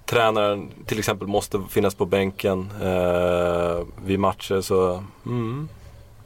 tränaren 0.05 0.71
till 0.85 0.99
exempel 0.99 1.27
måste 1.27 1.61
finnas 1.69 1.95
på 1.95 2.05
bänken 2.05 2.71
eh, 2.81 3.85
vid 4.05 4.19
matcher 4.19 4.61
så 4.61 5.03
mm. 5.25 5.69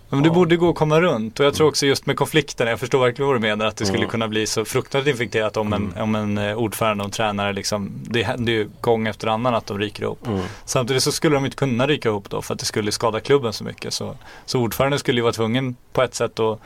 Men 0.10 0.24
det 0.24 0.30
borde 0.30 0.58
gå 0.58 0.70
att 0.70 0.76
komma 0.76 1.01
runt 1.01 1.39
och 1.39 1.45
jag 1.45 1.53
tror 1.53 1.68
också 1.68 1.86
just 1.86 2.05
med 2.05 2.18
konflikten, 2.18 2.68
jag 2.68 2.80
förstår 2.80 2.99
verkligen 2.99 3.28
vad 3.28 3.36
du 3.36 3.39
menar, 3.39 3.66
att 3.66 3.78
det 3.78 3.86
skulle 3.86 3.97
Mm. 3.99 4.10
kunna 4.10 4.28
bli 4.28 4.47
så 4.47 4.66
fruktansvärt 4.66 5.12
infekterat 5.12 5.58
om 5.58 5.74
en, 5.74 5.93
om 5.97 6.16
en 6.16 6.38
eh, 6.38 6.58
ordförande 6.58 7.03
och 7.03 7.08
en 7.08 7.12
tränare 7.12 7.53
liksom, 7.53 7.91
det 8.03 8.24
händer 8.24 8.53
ju 8.53 8.70
gång 8.82 9.08
efter 9.08 9.28
annan 9.28 9.55
att 9.55 9.66
de 9.66 9.80
ryker 9.80 10.03
ihop. 10.03 10.28
Mm. 10.28 10.41
Samtidigt 10.66 11.03
så 11.03 11.12
skulle 11.12 11.36
de 11.36 11.45
inte 11.45 11.58
kunna 11.58 11.88
ryka 11.88 12.10
ihop 12.10 12.30
då 12.30 12.41
för 12.41 12.53
att 12.53 12.60
det 12.60 12.66
skulle 12.66 12.91
skada 12.91 13.20
klubben 13.20 13.53
så 13.53 13.64
mycket. 13.64 13.93
Så, 13.93 14.16
så 14.45 14.60
ordföranden 14.62 14.99
skulle 14.99 15.18
ju 15.18 15.24
vara 15.24 15.34
tvungen 15.34 15.76
på 15.93 16.01
ett 16.01 16.16
sätt 16.16 16.39
att 16.39 16.60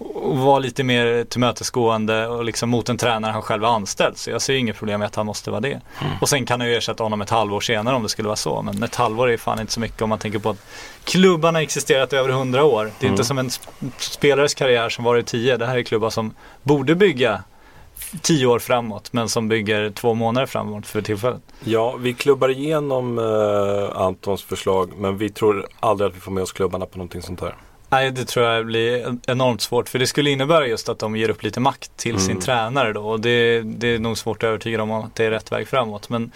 och 0.00 0.38
vara 0.38 0.58
lite 0.58 0.84
mer 0.84 1.24
tillmötesgående 1.24 2.26
och 2.26 2.44
liksom 2.44 2.70
mot 2.70 2.88
en 2.88 2.96
tränare 2.96 3.32
han 3.32 3.42
själv 3.42 3.64
har 3.64 3.74
anställt. 3.74 4.18
Så 4.18 4.30
jag 4.30 4.42
ser 4.42 4.54
inget 4.54 4.76
problem 4.76 5.00
med 5.00 5.06
att 5.06 5.14
han 5.16 5.26
måste 5.26 5.50
vara 5.50 5.60
det. 5.60 5.80
Och 6.20 6.28
sen 6.28 6.46
kan 6.46 6.60
han 6.60 6.68
ju 6.68 6.76
ersätta 6.76 7.02
honom 7.02 7.20
ett 7.20 7.30
halvår 7.30 7.60
senare 7.60 7.96
om 7.96 8.02
det 8.02 8.08
skulle 8.08 8.28
vara 8.28 8.36
så. 8.36 8.62
Men 8.62 8.82
ett 8.82 8.94
halvår 8.94 9.30
är 9.30 9.36
fan 9.36 9.60
inte 9.60 9.72
så 9.72 9.80
mycket 9.80 10.02
om 10.02 10.08
man 10.08 10.18
tänker 10.18 10.38
på 10.38 10.50
att 10.50 10.66
klubbarna 11.04 11.58
har 11.58 11.62
existerat 11.62 12.12
i 12.12 12.16
över 12.16 12.28
hundra 12.30 12.64
år. 12.64 12.90
Det 13.00 13.06
är 13.06 13.10
inte 13.10 13.24
som 13.24 13.38
en 13.38 13.48
sp- 13.48 13.90
spelares 13.98 14.54
karriär 14.54 14.88
som 14.88 15.04
varit 15.04 15.26
tio. 15.26 15.56
Det 15.56 15.66
här 15.66 15.78
är 15.78 15.82
klubbar 15.82 16.10
som 16.10 16.34
borde 16.62 16.94
bygga 16.94 17.42
tio 18.22 18.46
år 18.46 18.58
framåt 18.58 19.12
men 19.12 19.28
som 19.28 19.48
bygger 19.48 19.90
två 19.90 20.14
månader 20.14 20.46
framåt 20.46 20.86
för 20.86 21.02
tillfället. 21.02 21.40
Ja, 21.64 21.96
vi 21.98 22.14
klubbar 22.14 22.48
igenom 22.48 23.18
eh, 23.18 24.00
Antons 24.02 24.42
förslag 24.42 24.90
men 24.98 25.18
vi 25.18 25.30
tror 25.30 25.66
aldrig 25.80 26.10
att 26.10 26.16
vi 26.16 26.20
får 26.20 26.32
med 26.32 26.42
oss 26.42 26.52
klubbarna 26.52 26.86
på 26.86 26.98
någonting 26.98 27.22
sånt 27.22 27.40
här. 27.40 27.54
Nej, 27.92 28.10
det 28.10 28.24
tror 28.24 28.46
jag 28.46 28.66
blir 28.66 29.16
enormt 29.26 29.60
svårt. 29.60 29.88
För 29.88 29.98
det 29.98 30.06
skulle 30.06 30.30
innebära 30.30 30.66
just 30.66 30.88
att 30.88 30.98
de 30.98 31.16
ger 31.16 31.30
upp 31.30 31.42
lite 31.42 31.60
makt 31.60 31.96
till 31.96 32.18
sin 32.18 32.40
tränare 32.40 32.92
då. 32.92 33.02
Och 33.02 33.20
det, 33.20 33.60
det 33.60 33.88
är 33.88 33.98
nog 33.98 34.18
svårt 34.18 34.42
att 34.42 34.46
övertyga 34.46 34.78
dem 34.78 34.90
om 34.90 35.04
att 35.04 35.14
det 35.14 35.24
är 35.24 35.30
rätt 35.30 35.52
väg 35.52 35.68
framåt. 35.68 36.08
Men, 36.08 36.30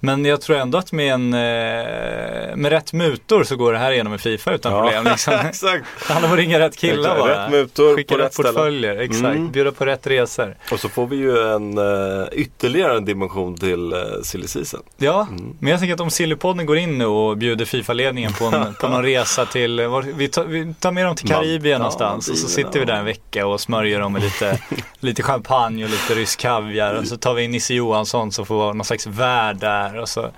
men 0.00 0.24
jag 0.24 0.40
tror 0.40 0.56
ändå 0.56 0.78
att 0.78 0.92
med, 0.92 1.14
en, 1.14 1.34
eh, 1.34 2.56
med 2.56 2.66
rätt 2.70 2.92
mutor 2.92 3.44
så 3.44 3.56
går 3.56 3.72
det 3.72 3.78
här 3.78 3.92
igenom 3.92 4.14
i 4.14 4.18
Fifa 4.18 4.52
utan 4.54 4.72
Ja. 4.72 4.82
problem. 4.82 5.04
Liksom. 5.04 5.34
Exakt. 5.48 5.84
Det 6.06 6.12
handlar 6.12 6.28
om 6.28 6.32
att 6.34 6.38
ringa 6.40 6.58
rätt 6.58 6.76
killar 6.76 7.18
bara. 7.18 7.44
rätt 7.44 7.50
mutor 7.50 7.96
Skicka 7.96 8.14
på 8.14 8.18
rätt 8.20 8.26
rätt 8.26 8.32
ställe. 8.34 8.48
portföljer, 8.48 8.96
exakt. 8.96 9.24
Mm. 9.24 9.50
Bjuda 9.50 9.72
på 9.72 9.84
rätt 9.86 10.06
resor. 10.06 10.56
Och 10.72 10.80
så 10.80 10.88
får 10.88 11.06
vi 11.06 11.16
ju 11.16 11.38
en 11.54 11.78
uh, 11.78 12.24
ytterligare 12.32 12.96
en 12.96 13.04
dimension 13.04 13.56
till 13.58 13.92
uh, 13.92 14.00
silly 14.22 14.46
season. 14.46 14.80
Ja, 14.96 15.26
Mm. 15.30 15.56
men 15.60 15.70
jag 15.70 15.78
tänker 15.80 15.94
att 15.94 16.00
om 16.00 16.10
Sillypodden 16.10 16.66
går 16.66 16.76
in 16.78 16.98
nu 16.98 17.06
och 17.06 17.36
bjuder 17.36 17.64
Fifa-ledningen 17.64 18.32
på, 18.32 18.44
en, 18.44 18.74
på 18.80 18.88
någon 18.88 19.02
resa 19.02 19.46
till, 19.46 19.80
vi, 20.16 20.28
tar, 20.28 20.44
vi 20.44 20.74
tar 20.80 20.92
med 20.92 21.04
dem 21.06 21.14
till 21.16 21.28
Man- 21.28 21.38
Karibien 21.42 21.72
ja, 21.72 21.78
någonstans 21.78 22.28
och 22.28 22.38
så 22.38 22.48
sitter 22.48 22.78
vi 22.80 22.84
där 22.84 22.92
ja. 22.92 22.98
en 22.98 23.04
vecka 23.04 23.46
och 23.46 23.60
smörjer 23.60 24.00
dem 24.00 24.12
med 24.12 24.22
lite, 24.22 24.58
lite 25.00 25.22
champagne 25.22 25.84
och 25.84 25.90
lite 25.90 26.14
rysk 26.14 26.40
kaviar 26.40 26.94
och 26.94 27.06
så 27.06 27.16
tar 27.16 27.34
vi 27.34 27.42
in 27.44 27.50
Nisse 27.50 27.74
Johansson 27.74 28.32
som 28.32 28.46
får 28.46 28.54
vara 28.58 28.72
någon 28.72 28.84
slags 28.84 29.06
värd 29.06 29.56
där 29.56 29.87
och 29.96 30.08
så 30.08 30.30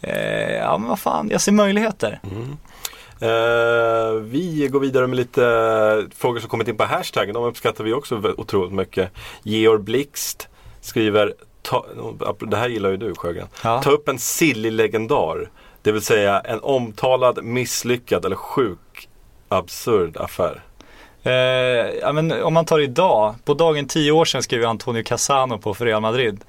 eh, 0.00 0.56
Ja 0.56 0.78
men 0.78 0.88
vad 0.88 0.98
fan, 0.98 1.28
jag 1.30 1.40
ser 1.40 1.52
möjligheter. 1.52 2.20
Eh, 3.20 4.20
vi 4.20 4.68
går 4.72 4.80
vidare 4.80 5.06
med 5.06 5.16
lite 5.16 5.40
frågor 6.16 6.40
som 6.40 6.48
kommit 6.48 6.68
in 6.68 6.76
på 6.76 6.84
hashtaggen. 6.84 7.34
De 7.34 7.44
uppskattar 7.44 7.84
vi 7.84 7.92
också 7.92 8.34
otroligt 8.36 8.72
mycket. 8.72 9.10
Georg 9.42 9.82
Blixt 9.82 10.48
skriver, 10.80 11.34
ta, 11.62 11.86
det 12.40 12.56
här 12.56 12.68
gillar 12.68 12.90
ju 12.90 12.96
du 12.96 13.14
Sjögren. 13.14 13.48
Ja. 13.64 13.82
Ta 13.82 13.90
upp 13.90 14.08
en 14.08 14.18
silly 14.18 14.70
legendar. 14.70 15.50
Det 15.82 15.92
vill 15.92 16.02
säga 16.02 16.40
en 16.40 16.60
omtalad, 16.60 17.44
misslyckad 17.44 18.24
eller 18.24 18.36
sjuk 18.36 19.08
absurd 19.48 20.16
affär. 20.16 20.62
Eh, 21.26 21.32
ja, 22.02 22.12
men 22.12 22.32
om 22.42 22.54
man 22.54 22.64
tar 22.64 22.80
idag, 22.80 23.34
på 23.44 23.54
dagen 23.54 23.86
10 23.86 24.12
år 24.12 24.24
sedan 24.24 24.42
skrev 24.42 24.64
Antonio 24.64 25.02
Cassano 25.02 25.58
på 25.58 25.74
för 25.74 25.84
Real 25.86 26.00
Madrid. 26.02 26.40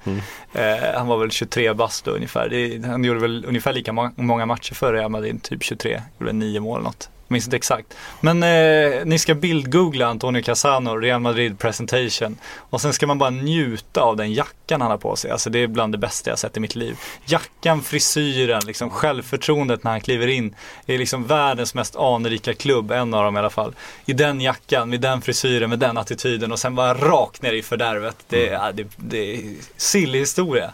Eh, 0.52 0.94
han 0.96 1.06
var 1.06 1.16
väl 1.18 1.30
23 1.30 1.72
bast 1.74 2.04
då 2.04 2.10
ungefär. 2.10 2.48
Det, 2.48 2.86
han 2.88 3.04
gjorde 3.04 3.20
väl 3.20 3.44
ungefär 3.48 3.72
lika 3.72 3.92
må- 3.92 4.10
många 4.16 4.46
matcher 4.46 4.74
för 4.74 4.92
Real 4.92 5.10
Madrid, 5.10 5.42
typ 5.42 5.62
23. 5.62 6.02
Gjorde 6.20 6.32
9 6.32 6.60
mål 6.60 6.78
eller 6.80 6.84
något. 6.88 7.10
Jag 7.28 7.32
minns 7.32 7.44
inte 7.44 7.56
exakt. 7.56 7.96
Men 8.20 8.42
eh, 8.42 9.04
ni 9.04 9.18
ska 9.18 9.34
bildgoogla 9.34 10.06
Antonio 10.06 10.42
Cassano, 10.42 10.96
Real 10.96 11.20
Madrid 11.20 11.58
presentation. 11.58 12.38
Och 12.70 12.80
sen 12.80 12.92
ska 12.92 13.06
man 13.06 13.18
bara 13.18 13.30
njuta 13.30 14.00
av 14.00 14.16
den 14.16 14.32
jackan 14.32 14.80
han 14.80 14.90
har 14.90 14.98
på 14.98 15.16
sig. 15.16 15.30
Alltså 15.30 15.50
det 15.50 15.58
är 15.58 15.66
bland 15.66 15.94
det 15.94 15.98
bästa 15.98 16.30
jag 16.30 16.38
sett 16.38 16.56
i 16.56 16.60
mitt 16.60 16.74
liv. 16.74 16.96
Jackan, 17.24 17.82
frisyren, 17.82 18.60
liksom 18.66 18.90
självförtroendet 18.90 19.84
när 19.84 19.90
han 19.90 20.00
kliver 20.00 20.26
in. 20.26 20.54
Det 20.86 20.94
är 20.94 20.98
liksom 20.98 21.26
världens 21.26 21.74
mest 21.74 21.96
anrika 21.96 22.54
klubb, 22.54 22.90
en 22.90 23.14
av 23.14 23.24
dem 23.24 23.36
i 23.36 23.38
alla 23.38 23.50
fall. 23.50 23.74
I 24.06 24.12
den 24.12 24.40
jackan, 24.40 24.90
med 24.90 25.00
den 25.00 25.20
frisyren, 25.20 25.70
med 25.70 25.78
den 25.78 25.98
attityden 25.98 26.52
och 26.52 26.58
sen 26.58 26.74
bara 26.74 26.94
rakt 26.94 27.42
ner 27.42 27.52
i 27.52 27.62
fördärvet. 27.62 28.16
Det, 28.28 28.44
ja, 28.44 28.72
det, 28.72 28.86
det 28.96 29.34
är 29.34 29.54
silly 29.76 30.18
historia. 30.18 30.72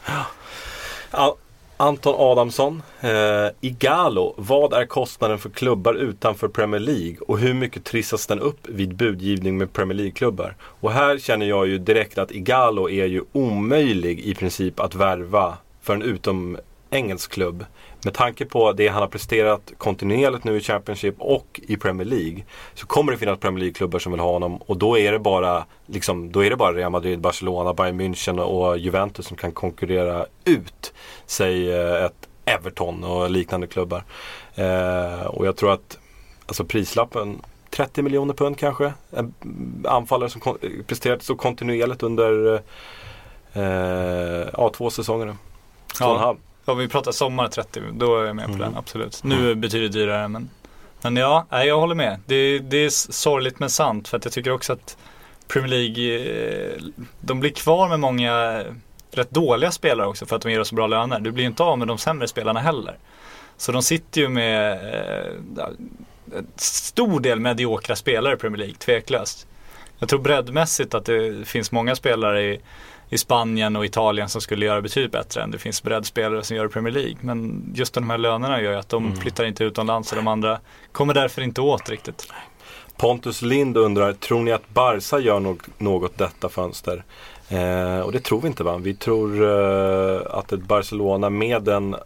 Ja, 1.10 1.36
Anton 1.76 2.14
Adamsson, 2.18 2.82
eh, 3.00 3.48
Igalo, 3.60 4.34
vad 4.36 4.72
är 4.72 4.86
kostnaden 4.86 5.38
för 5.38 5.50
klubbar 5.50 5.94
utanför 5.94 6.48
Premier 6.48 6.80
League 6.80 7.16
och 7.20 7.38
hur 7.38 7.54
mycket 7.54 7.84
trissas 7.84 8.26
den 8.26 8.40
upp 8.40 8.68
vid 8.68 8.96
budgivning 8.96 9.58
med 9.58 9.72
Premier 9.72 9.96
League-klubbar? 9.96 10.56
Och 10.60 10.92
här 10.92 11.18
känner 11.18 11.46
jag 11.46 11.66
ju 11.66 11.78
direkt 11.78 12.18
att 12.18 12.32
Igalo 12.32 12.90
är 12.90 13.06
ju 13.06 13.22
omöjlig 13.32 14.20
i 14.20 14.34
princip 14.34 14.80
att 14.80 14.94
värva 14.94 15.56
för 15.82 15.94
en 15.94 16.02
utom 16.02 16.58
engelsk 16.90 17.32
klubb. 17.32 17.64
Med 18.04 18.14
tanke 18.14 18.44
på 18.44 18.72
det 18.72 18.88
han 18.88 19.00
har 19.02 19.08
presterat 19.08 19.72
kontinuerligt 19.78 20.44
nu 20.44 20.56
i 20.56 20.60
Championship 20.60 21.14
och 21.18 21.60
i 21.68 21.76
Premier 21.76 22.06
League 22.06 22.44
så 22.74 22.86
kommer 22.86 23.12
det 23.12 23.18
finnas 23.18 23.38
Premier 23.38 23.60
League-klubbar 23.60 23.98
som 23.98 24.12
vill 24.12 24.20
ha 24.20 24.32
honom 24.32 24.56
och 24.56 24.76
då 24.76 24.98
är 24.98 25.12
det 25.12 25.18
bara, 25.18 25.64
liksom, 25.86 26.32
då 26.32 26.44
är 26.44 26.50
det 26.50 26.56
bara 26.56 26.72
Real 26.72 26.90
Madrid, 26.92 27.20
Barcelona, 27.20 27.74
Bayern 27.74 28.00
München 28.00 28.38
och 28.40 28.78
Juventus 28.78 29.26
som 29.26 29.36
kan 29.36 29.52
konkurrera 29.52 30.26
ut 30.44 30.92
säg 31.26 31.72
eh, 31.72 32.04
ett 32.04 32.28
Everton 32.44 33.04
och 33.04 33.30
liknande 33.30 33.66
klubbar. 33.66 34.04
Eh, 34.54 35.26
och 35.26 35.46
jag 35.46 35.56
tror 35.56 35.72
att 35.72 35.98
alltså 36.46 36.64
prislappen 36.64 37.42
30 37.70 38.02
miljoner 38.02 38.34
pund 38.34 38.58
kanske. 38.58 38.92
En 39.10 39.34
anfallare 39.84 40.30
som 40.30 40.40
kon- 40.40 40.58
presterat 40.86 41.22
så 41.22 41.34
kontinuerligt 41.36 42.02
under 42.02 42.62
eh, 43.52 44.48
ja, 44.52 44.70
två 44.76 44.90
säsonger 44.90 45.26
nu. 45.26 45.34
Två 45.98 46.04
och 46.04 46.10
en 46.10 46.16
Ja. 46.20 46.26
halv. 46.26 46.36
Om 46.64 46.78
vi 46.78 46.88
pratar 46.88 47.12
sommar 47.12 47.48
30, 47.48 47.80
då 47.92 48.20
är 48.20 48.24
jag 48.26 48.36
med 48.36 48.44
på 48.46 48.52
Mm. 48.52 48.60
den, 48.64 48.76
absolut. 48.76 49.24
Nu 49.24 49.54
betyder 49.54 49.82
det 49.82 49.88
dyrare 49.88 50.28
men 50.28 50.50
Men 51.02 51.16
ja, 51.16 51.46
nej, 51.50 51.66
jag 51.68 51.80
håller 51.80 51.94
med. 51.94 52.20
Det, 52.26 52.58
det 52.58 52.76
är 52.76 52.90
sorgligt 53.12 53.58
men 53.58 53.70
sant 53.70 54.08
för 54.08 54.16
att 54.16 54.24
jag 54.24 54.32
tycker 54.34 54.50
också 54.50 54.72
att 54.72 54.96
Premier 55.48 55.68
League, 55.70 56.18
eh, 56.74 56.82
de 57.20 57.40
blir 57.40 57.50
kvar 57.50 57.88
med 57.88 58.00
många 58.00 58.64
rätt 59.10 59.30
dåliga 59.30 59.70
spelare 59.70 60.06
också 60.06 60.26
för 60.26 60.36
att 60.36 60.42
de 60.42 60.50
ger 60.52 60.60
oss 60.60 60.68
så 60.68 60.74
bra 60.74 60.86
löner. 60.86 61.20
Du 61.20 61.30
blir 61.30 61.44
inte 61.44 61.62
av 61.62 61.78
med 61.78 61.88
de 61.88 61.98
sämre 61.98 62.28
spelarna 62.28 62.60
heller. 62.60 62.98
Så 63.56 63.72
de 63.72 63.82
sitter 63.82 64.20
ju 64.20 64.28
med 64.28 64.72
eh, 64.72 65.32
ja, 65.56 65.68
en 66.36 66.46
stor 66.56 67.20
del 67.20 67.40
mediokra 67.40 67.96
spelare 67.96 68.34
i 68.34 68.36
Premier 68.36 68.58
League, 68.58 68.74
tveklöst. 68.76 69.46
Jag 69.98 70.08
tror 70.08 70.20
breddmässigt 70.20 70.94
att 70.94 71.04
det 71.04 71.48
finns 71.48 71.72
många 71.72 71.96
spelare 71.96 72.42
i, 72.42 72.60
i 73.08 73.18
Spanien 73.18 73.76
och 73.76 73.84
Italien 73.84 74.28
som 74.28 74.40
skulle 74.40 74.66
göra 74.66 74.82
betydligt 74.82 75.12
bättre 75.12 75.42
än 75.42 75.50
det 75.50 75.58
finns 75.58 75.82
breddspelare 75.82 76.42
som 76.42 76.56
gör 76.56 76.66
i 76.66 76.68
Premier 76.68 76.92
League. 76.94 77.16
Men 77.20 77.70
just 77.74 77.94
de 77.94 78.10
här 78.10 78.18
lönerna 78.18 78.62
gör 78.62 78.72
ju 78.72 78.78
att 78.78 78.88
de 78.88 79.16
flyttar 79.16 79.44
inte 79.44 79.64
utomlands 79.64 80.12
och 80.12 80.16
de 80.16 80.28
andra 80.28 80.58
kommer 80.92 81.14
därför 81.14 81.42
inte 81.42 81.60
åt 81.60 81.88
riktigt. 81.88 82.28
Pontus 82.96 83.42
Lind 83.42 83.76
undrar, 83.76 84.12
tror 84.12 84.42
ni 84.42 84.52
att 84.52 84.68
Barca 84.68 85.18
gör 85.18 85.40
något, 85.40 85.80
något 85.80 86.18
detta 86.18 86.48
fönster? 86.48 87.04
Eh, 87.48 88.00
och 88.00 88.12
det 88.12 88.20
tror 88.20 88.40
vi 88.40 88.46
inte 88.48 88.64
va? 88.64 88.78
Vi 88.78 88.94
tror 88.94 89.42
eh, 89.42 90.20
att 90.30 90.52
ett 90.52 90.62
Barcelona 90.62 91.30
med 91.30 91.62
den 91.62 91.96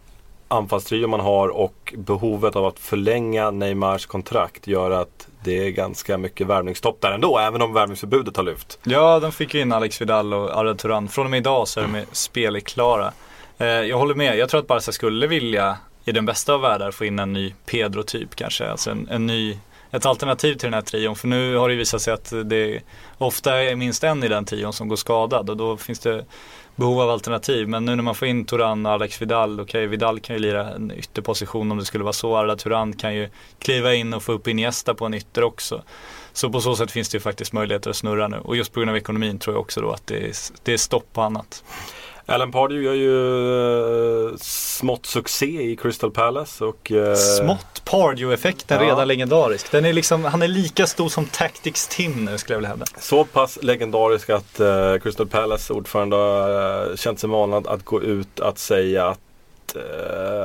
anfallstrio 0.47 1.07
man 1.07 1.19
har 1.19 1.47
och 1.47 1.93
behovet 1.97 2.55
av 2.55 2.65
att 2.65 2.79
förlänga 2.79 3.51
Neymars 3.51 4.05
kontrakt 4.05 4.67
gör 4.67 4.91
att 4.91 5.28
det 5.43 5.67
är 5.67 5.69
ganska 5.69 6.17
mycket 6.17 6.47
värvningsstopp 6.47 7.01
där 7.01 7.11
ändå, 7.11 7.39
även 7.39 7.61
om 7.61 7.73
värvningsförbudet 7.73 8.37
har 8.37 8.43
lyft. 8.43 8.79
Ja, 8.83 9.19
de 9.19 9.31
fick 9.31 9.53
ju 9.53 9.61
in 9.61 9.71
Alex 9.71 10.01
Vidal 10.01 10.33
och 10.33 10.57
Arda 10.57 10.75
Turan. 10.75 11.07
Från 11.07 11.25
och 11.25 11.31
med 11.31 11.37
idag 11.37 11.67
så 11.67 11.79
är 11.79 11.83
de 11.83 12.05
spelklara. 12.11 13.11
Eh, 13.57 13.67
jag 13.67 13.97
håller 13.97 14.15
med, 14.15 14.37
jag 14.37 14.49
tror 14.49 14.59
att 14.59 14.67
Barca 14.67 14.91
skulle 14.91 15.27
vilja 15.27 15.77
i 16.05 16.11
den 16.11 16.25
bästa 16.25 16.53
av 16.53 16.61
världar 16.61 16.91
få 16.91 17.05
in 17.05 17.19
en 17.19 17.33
ny 17.33 17.53
Pedro-typ 17.65 18.35
kanske. 18.35 18.69
Alltså 18.69 18.91
en, 18.91 19.07
en 19.11 19.25
ny, 19.25 19.57
ett 19.91 20.05
alternativ 20.05 20.53
till 20.53 20.65
den 20.65 20.73
här 20.73 20.81
trion. 20.81 21.15
För 21.15 21.27
nu 21.27 21.55
har 21.55 21.69
det 21.69 21.75
visat 21.75 22.01
sig 22.01 22.13
att 22.13 22.33
det 22.45 22.81
ofta 23.17 23.63
är 23.63 23.75
minst 23.75 24.03
en 24.03 24.23
i 24.23 24.27
den 24.27 24.45
trion 24.45 24.73
som 24.73 24.87
går 24.87 24.95
skadad 24.95 25.49
och 25.49 25.57
då 25.57 25.77
finns 25.77 25.99
det 25.99 26.25
behov 26.79 27.01
av 27.01 27.09
alternativ. 27.09 27.67
Men 27.67 27.85
nu 27.85 27.95
när 27.95 28.03
man 28.03 28.15
får 28.15 28.27
in 28.27 28.45
Turan 28.45 28.85
och 28.85 28.91
Alex 28.91 29.21
Vidal, 29.21 29.53
okej 29.53 29.63
okay, 29.63 29.87
Vidal 29.87 30.19
kan 30.19 30.35
ju 30.35 30.41
lira 30.41 30.73
en 30.73 30.91
ytterposition 30.91 31.71
om 31.71 31.77
det 31.77 31.85
skulle 31.85 32.03
vara 32.03 32.13
så. 32.13 32.37
Arda 32.37 32.55
Turan 32.55 32.93
kan 32.93 33.15
ju 33.15 33.29
kliva 33.59 33.93
in 33.93 34.13
och 34.13 34.23
få 34.23 34.31
upp 34.31 34.47
Iniesta 34.47 34.93
på 34.93 35.05
en 35.05 35.13
ytter 35.13 35.43
också. 35.43 35.83
Så 36.33 36.49
på 36.49 36.61
så 36.61 36.75
sätt 36.75 36.91
finns 36.91 37.09
det 37.09 37.15
ju 37.15 37.19
faktiskt 37.19 37.53
möjligheter 37.53 37.89
att 37.89 37.95
snurra 37.95 38.27
nu. 38.27 38.37
Och 38.37 38.55
just 38.57 38.73
på 38.73 38.79
grund 38.79 38.89
av 38.89 38.97
ekonomin 38.97 39.39
tror 39.39 39.55
jag 39.55 39.61
också 39.61 39.81
då 39.81 39.91
att 39.91 40.07
det 40.07 40.17
är, 40.17 40.33
det 40.63 40.73
är 40.73 40.77
stopp 40.77 41.13
på 41.13 41.21
annat. 41.21 41.63
Alan 42.29 42.51
Pardew 42.51 42.85
gör 42.85 42.93
ju 42.93 43.11
uh, 44.29 44.37
smått 44.37 45.05
succé 45.05 45.61
i 45.61 45.75
Crystal 45.75 46.11
Palace 46.11 46.63
och... 46.65 46.91
Uh, 46.91 47.15
smått 47.15 47.81
Pardew-effekten 47.85 48.77
ja. 48.81 48.85
redan 48.91 49.07
legendarisk. 49.07 49.71
Den 49.71 49.85
är 49.85 49.93
liksom, 49.93 50.25
han 50.25 50.41
är 50.41 50.47
lika 50.47 50.87
stor 50.87 51.09
som 51.09 51.25
Tactics 51.25 51.87
Tim 51.87 52.25
nu 52.25 52.37
skulle 52.37 52.53
jag 52.53 52.59
vilja 52.59 52.69
hävda. 52.69 52.85
Så 52.99 53.25
pass 53.25 53.59
legendarisk 53.61 54.29
att 54.29 54.59
uh, 54.59 54.97
Crystal 54.97 55.27
Palace 55.27 55.73
ordförande 55.73 56.15
har 56.15 56.95
känt 56.95 57.19
sig 57.19 57.29
manad 57.29 57.67
att 57.67 57.85
gå 57.85 58.01
ut 58.01 58.39
att 58.39 58.57
säga 58.57 59.07
att 59.07 59.19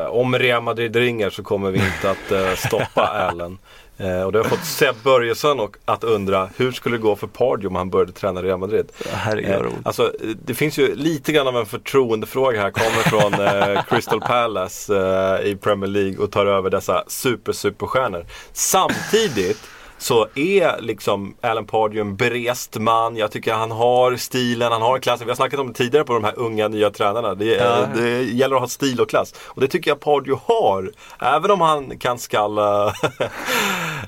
om 0.09 0.39
Real 0.39 0.63
Madrid 0.63 0.97
ringer 0.97 1.31
så 1.31 1.43
kommer 1.43 1.71
vi 1.71 1.79
inte 1.79 2.11
att 2.11 2.59
stoppa 2.59 3.03
Allen. 3.31 3.59
Eh, 3.97 4.23
och 4.23 4.33
det 4.33 4.39
har 4.39 4.45
fått 4.45 4.65
Seb 4.65 4.95
Börjesson 5.03 5.61
och 5.61 5.77
att 5.85 6.05
undra 6.05 6.49
hur 6.57 6.73
skulle 6.73 6.97
det 6.97 7.03
gå 7.03 7.17
för 7.17 7.27
Pardew 7.27 7.67
om 7.67 7.77
han 7.77 7.91
började 7.91 8.13
träna 8.13 8.43
Real 8.43 8.59
Madrid? 8.59 8.93
Herregud, 9.11 9.53
eh, 9.53 9.73
alltså, 9.85 10.13
det 10.45 10.55
finns 10.55 10.79
ju 10.79 10.95
lite 10.95 11.33
grann 11.33 11.47
av 11.47 11.57
en 11.57 11.67
förtroendefråga 11.67 12.61
här. 12.61 12.71
Kommer 12.71 13.03
från 13.03 13.35
eh, 13.35 13.85
Crystal 13.89 14.21
Palace 14.21 14.97
eh, 14.97 15.51
i 15.51 15.57
Premier 15.57 15.91
League 15.91 16.19
och 16.19 16.31
tar 16.31 16.47
över 16.47 16.71
dessa 16.71 17.05
super 17.07 17.53
superstjärnor. 17.53 18.27
Samtidigt 18.53 19.61
så 19.99 20.29
är 20.35 20.81
liksom 20.81 21.35
Alan 21.41 21.67
Pardew 21.67 22.01
en 22.01 22.17
berest 22.17 22.79
man. 22.79 23.17
Jag 23.17 23.31
tycker 23.31 23.55
han 23.55 23.71
har 23.71 24.17
stilen, 24.17 24.73
han 24.73 24.83
har 24.83 24.99
klassen. 24.99 25.27
Vi 25.27 25.31
har 25.31 25.37
snackat 25.37 25.61
om 25.61 25.69
det 25.69 25.75
tidigare 25.75 26.05
på 26.05 26.13
de 26.13 26.25
här 26.25 26.39
unga 26.39 26.69
nya 26.69 26.91
tränarna. 26.91 27.35
Det, 27.35 27.45
ja. 27.45 27.87
det 27.95 28.23
gäller 28.23 28.57
att 28.57 28.63
ha 28.63 28.69
stil 28.69 29.01
och 29.01 29.09
klass. 29.09 29.35
Och 29.45 29.61
det 29.61 29.69
tycker 29.69 29.91
jag 29.91 30.01
Pardew 30.01 30.43
har. 30.47 30.91
Även 31.19 31.51
om 31.51 31.61
han 31.61 31.99
kan 31.99 32.19
skalla 32.19 32.87
eh, 32.89 32.93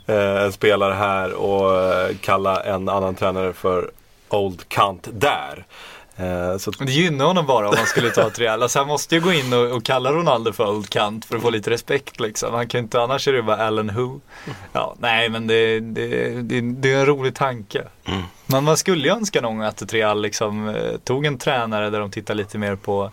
en 0.07 0.53
spelare 0.53 0.95
här 0.95 1.33
och 1.33 1.83
eh, 1.83 2.17
kalla 2.21 2.63
en 2.63 2.89
annan 2.89 3.15
tränare 3.15 3.53
för 3.53 3.91
Old 4.29 4.69
Kant 4.69 5.09
där. 5.13 5.67
Eh, 6.17 6.59
så... 6.59 6.71
Det 6.71 6.93
gynnar 6.93 7.25
honom 7.25 7.47
bara 7.47 7.69
om 7.69 7.75
han 7.77 7.87
skulle 7.87 8.11
ta 8.11 8.27
ett 8.27 8.39
Real. 8.39 8.63
Alltså 8.63 8.79
han 8.79 8.89
måste 8.89 9.15
ju 9.15 9.21
gå 9.21 9.33
in 9.33 9.53
och, 9.53 9.77
och 9.77 9.85
kalla 9.85 10.13
Ronaldo 10.13 10.53
för 10.53 10.67
old 10.69 10.91
kant 10.91 11.25
för 11.25 11.37
att 11.37 11.43
få 11.43 11.51
lite 11.51 11.71
respekt 11.71 12.21
liksom. 12.21 12.55
Han 12.55 12.69
kan 12.69 12.81
inte, 12.81 13.01
annars 13.01 13.29
är 13.29 13.33
det 13.33 13.43
bara 13.43 13.67
Alan 13.67 13.95
Who. 13.95 14.21
Ja, 14.73 14.95
nej 14.99 15.29
men 15.29 15.47
det, 15.47 15.81
det, 15.81 16.29
det, 16.43 16.61
det 16.61 16.93
är 16.93 16.99
en 16.99 17.07
rolig 17.07 17.35
tanke. 17.35 17.85
Mm. 18.05 18.23
Men 18.47 18.65
man 18.65 18.77
skulle 18.77 19.09
ju 19.09 19.15
önska 19.15 19.41
någon 19.41 19.63
att 19.63 19.83
ett 19.83 19.93
Real 19.93 20.23
liksom 20.23 20.69
eh, 20.69 20.97
tog 21.05 21.27
en 21.27 21.39
tränare 21.39 21.91
där 21.91 22.01
de 22.01 22.11
tittar 22.11 22.35
lite 22.35 22.59
mer 22.59 22.77
på 22.77 23.11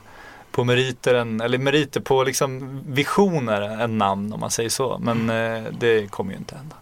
på 0.54 0.64
meriter, 0.64 1.14
än, 1.14 1.41
eller 1.41 1.58
meriter 1.58 2.01
på 2.01 2.24
liksom 2.24 2.82
visioner 2.88 3.62
än 3.62 3.97
namn 3.97 4.34
om 4.34 4.39
man 4.39 4.51
säger 4.51 4.70
så. 4.70 4.97
Men 4.97 5.30
mm. 5.30 5.66
eh, 5.66 5.72
det 5.80 6.12
kommer 6.12 6.32
ju 6.32 6.38
inte 6.38 6.56
hända. 6.56 6.76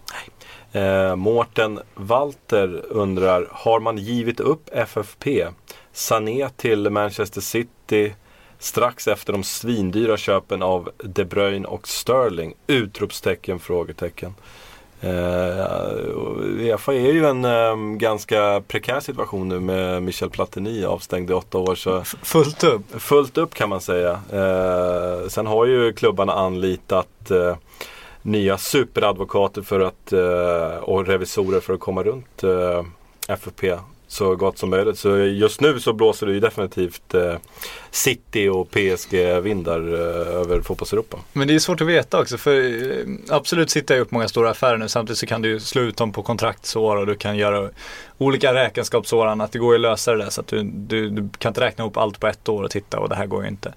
Eh, 0.72 1.16
Mårten 1.16 1.80
Walter 1.96 2.86
undrar, 2.90 3.48
har 3.52 3.80
man 3.80 3.98
givit 3.98 4.40
upp 4.40 4.70
FFP? 4.74 5.48
Sané 5.94 6.50
till 6.50 6.90
Manchester 6.90 7.42
City 7.42 8.14
strax 8.60 9.08
efter 9.08 9.34
de 9.34 9.44
svindyra 9.44 10.18
köpen 10.18 10.62
av 10.62 10.90
De 10.98 11.26
Bruyne 11.26 11.68
och 11.68 11.88
Sterling? 11.88 12.54
Utropstecken, 12.68 13.60
frågetecken. 13.60 14.36
Uh, 15.04 16.60
Uefa 16.60 16.94
är 16.94 17.14
ju 17.14 17.26
en 17.26 17.46
um, 17.46 17.98
ganska 17.98 18.62
prekär 18.68 19.00
situation 19.00 19.48
nu 19.48 19.60
med 19.60 20.04
Michel 20.04 20.30
Platini 20.30 20.86
avstängd 20.86 21.30
i 21.30 21.34
åtta 21.34 21.58
år. 21.58 21.76
Så 21.76 22.04
fullt 22.04 22.64
upp? 22.64 23.02
Fullt 23.02 23.38
upp 23.38 23.54
kan 23.54 23.70
man 23.70 23.82
säga. 23.82 24.12
Uh, 24.34 25.28
sen 25.28 25.48
har 25.48 25.66
ju 25.66 25.94
klubbarna 25.94 26.34
anlitat 26.34 27.08
nya 28.22 28.58
superadvokater 28.58 29.62
för 29.62 29.80
att, 29.80 30.14
och 30.82 31.08
revisorer 31.08 31.60
för 31.60 31.74
att 31.74 31.80
komma 31.80 32.04
runt 32.04 32.44
FFP 33.28 33.78
så 34.12 34.36
gott 34.36 34.58
som 34.58 34.70
möjligt. 34.70 35.00
Så 35.00 35.18
just 35.18 35.62
nu 35.62 35.80
så 35.80 35.94
blåser 35.94 36.28
det 36.28 36.34
ju 36.34 36.40
definitivt 36.40 37.14
eh, 37.14 37.36
City 37.92 38.48
och 38.48 38.72
PSG-vindar 38.72 39.94
eh, 39.94 40.40
över 40.42 40.62
fotbollseuropa. 40.62 41.18
Men 41.34 41.48
det 41.48 41.56
är 41.56 41.60
svårt 41.60 41.82
att 41.82 41.88
veta 41.88 42.20
också 42.20 42.38
för 42.38 42.62
eh, 42.92 43.06
absolut 43.30 43.70
City 43.70 43.94
har 43.94 44.00
gjort 44.00 44.12
många 44.12 44.28
stora 44.28 44.50
affärer 44.50 44.78
nu 44.78 44.90
samtidigt 44.90 45.18
så 45.18 45.26
kan 45.26 45.42
du 45.42 45.60
slå 45.60 45.82
ut 45.82 45.98
dem 45.98 46.12
på 46.12 46.24
kontraktsår 46.24 46.96
och 46.98 47.08
du 47.08 47.16
kan 47.16 47.38
göra 47.38 47.70
olika 48.18 48.54
räkenskapsår 48.54 49.26
och 49.26 49.32
annat. 49.32 49.52
Det 49.52 49.60
går 49.60 49.74
ju 49.74 49.78
att 49.78 49.82
lösa 49.92 50.12
det 50.12 50.24
där 50.24 50.30
så 50.30 50.42
att 50.42 50.48
du, 50.48 50.64
du, 50.64 51.10
du 51.10 51.30
kan 51.38 51.50
inte 51.50 51.62
räkna 51.62 51.84
ihop 51.84 51.98
allt 51.98 52.20
på 52.20 52.28
ett 52.28 52.50
år 52.50 52.64
och 52.64 52.72
titta 52.72 53.00
och 53.00 53.10
det 53.10 53.16
här 53.16 53.26
går 53.26 53.44
ju 53.44 53.50
inte. 53.50 53.74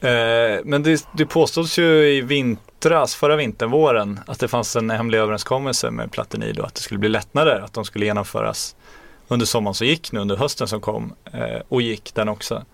Eh, 0.00 0.60
men 0.64 0.82
det, 0.82 1.06
det 1.12 1.26
påstås 1.26 1.78
ju 1.78 2.08
i 2.08 2.20
vintras, 2.20 3.14
förra 3.14 3.36
vintern, 3.36 3.70
våren, 3.70 4.20
att 4.26 4.38
det 4.38 4.48
fanns 4.48 4.76
en 4.76 4.90
hemlig 4.90 5.18
överenskommelse 5.18 5.90
med 5.90 6.12
Platini 6.12 6.52
då 6.52 6.62
att 6.62 6.74
det 6.74 6.80
skulle 6.80 6.98
bli 6.98 7.08
lättnader, 7.08 7.60
att 7.60 7.72
de 7.72 7.84
skulle 7.84 8.04
genomföras 8.04 8.76
under 9.32 9.46
sommaren 9.46 9.74
som 9.74 9.86
gick 9.86 10.12
nu, 10.12 10.20
under 10.20 10.36
hösten 10.36 10.68
som 10.68 10.80
kom 10.80 11.14
eh, 11.32 11.62
och 11.68 11.82
gick 11.82 12.14
den 12.14 12.28
också. 12.28 12.64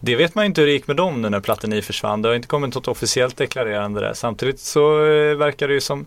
Det 0.00 0.16
vet 0.16 0.34
man 0.34 0.44
ju 0.44 0.46
inte 0.46 0.60
hur 0.60 0.68
det 0.68 0.72
gick 0.72 0.86
med 0.86 0.96
dem 0.96 1.22
nu 1.22 1.30
när 1.30 1.40
Platini 1.40 1.82
försvann. 1.82 2.22
Det 2.22 2.28
har 2.28 2.34
inte 2.34 2.48
kommit 2.48 2.74
något 2.74 2.88
officiellt 2.88 3.36
deklarerande 3.36 4.00
där. 4.00 4.14
Samtidigt 4.14 4.60
så 4.60 5.04
eh, 5.04 5.36
verkar 5.36 5.68
det 5.68 5.74
ju 5.74 5.80
som, 5.80 6.06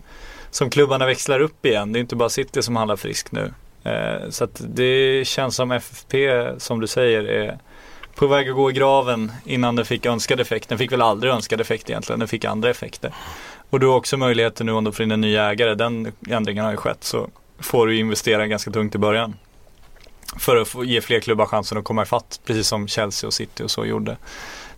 som 0.50 0.70
klubbarna 0.70 1.06
växlar 1.06 1.40
upp 1.40 1.66
igen. 1.66 1.92
Det 1.92 1.98
är 1.98 2.00
inte 2.00 2.16
bara 2.16 2.28
City 2.28 2.62
som 2.62 2.76
handlar 2.76 2.96
friskt 2.96 3.32
nu. 3.32 3.52
Eh, 3.84 4.30
så 4.30 4.44
att 4.44 4.62
det 4.68 5.26
känns 5.26 5.56
som 5.56 5.70
FFP, 5.70 6.46
som 6.58 6.80
du 6.80 6.86
säger, 6.86 7.24
är 7.24 7.58
på 8.14 8.26
väg 8.26 8.48
att 8.48 8.54
gå 8.54 8.70
i 8.70 8.72
graven 8.72 9.32
innan 9.44 9.76
den 9.76 9.84
fick 9.84 10.06
önskad 10.06 10.40
effekt. 10.40 10.68
Den 10.68 10.78
fick 10.78 10.92
väl 10.92 11.02
aldrig 11.02 11.32
önskad 11.32 11.60
effekt 11.60 11.90
egentligen, 11.90 12.18
den 12.18 12.28
fick 12.28 12.44
andra 12.44 12.70
effekter. 12.70 13.14
Och 13.70 13.80
du 13.80 13.86
har 13.86 13.96
också 13.96 14.16
möjligheten 14.16 14.66
nu 14.66 14.72
om 14.72 14.84
du 14.84 14.92
får 14.92 15.02
in 15.02 15.10
en 15.10 15.20
ny 15.20 15.36
ägare, 15.36 15.74
den 15.74 16.12
ändringen 16.30 16.64
har 16.64 16.70
ju 16.70 16.76
skett, 16.76 17.04
så 17.04 17.28
får 17.58 17.86
du 17.86 17.98
investera 17.98 18.46
ganska 18.46 18.70
tungt 18.70 18.94
i 18.94 18.98
början. 18.98 19.34
För 20.38 20.56
att 20.56 20.86
ge 20.86 21.00
fler 21.00 21.20
klubbar 21.20 21.46
chansen 21.46 21.78
att 21.78 21.84
komma 21.84 22.02
ifatt, 22.02 22.40
precis 22.44 22.66
som 22.66 22.88
Chelsea 22.88 23.28
och 23.28 23.34
City 23.34 23.62
och 23.62 23.70
så 23.70 23.84
gjorde. 23.86 24.16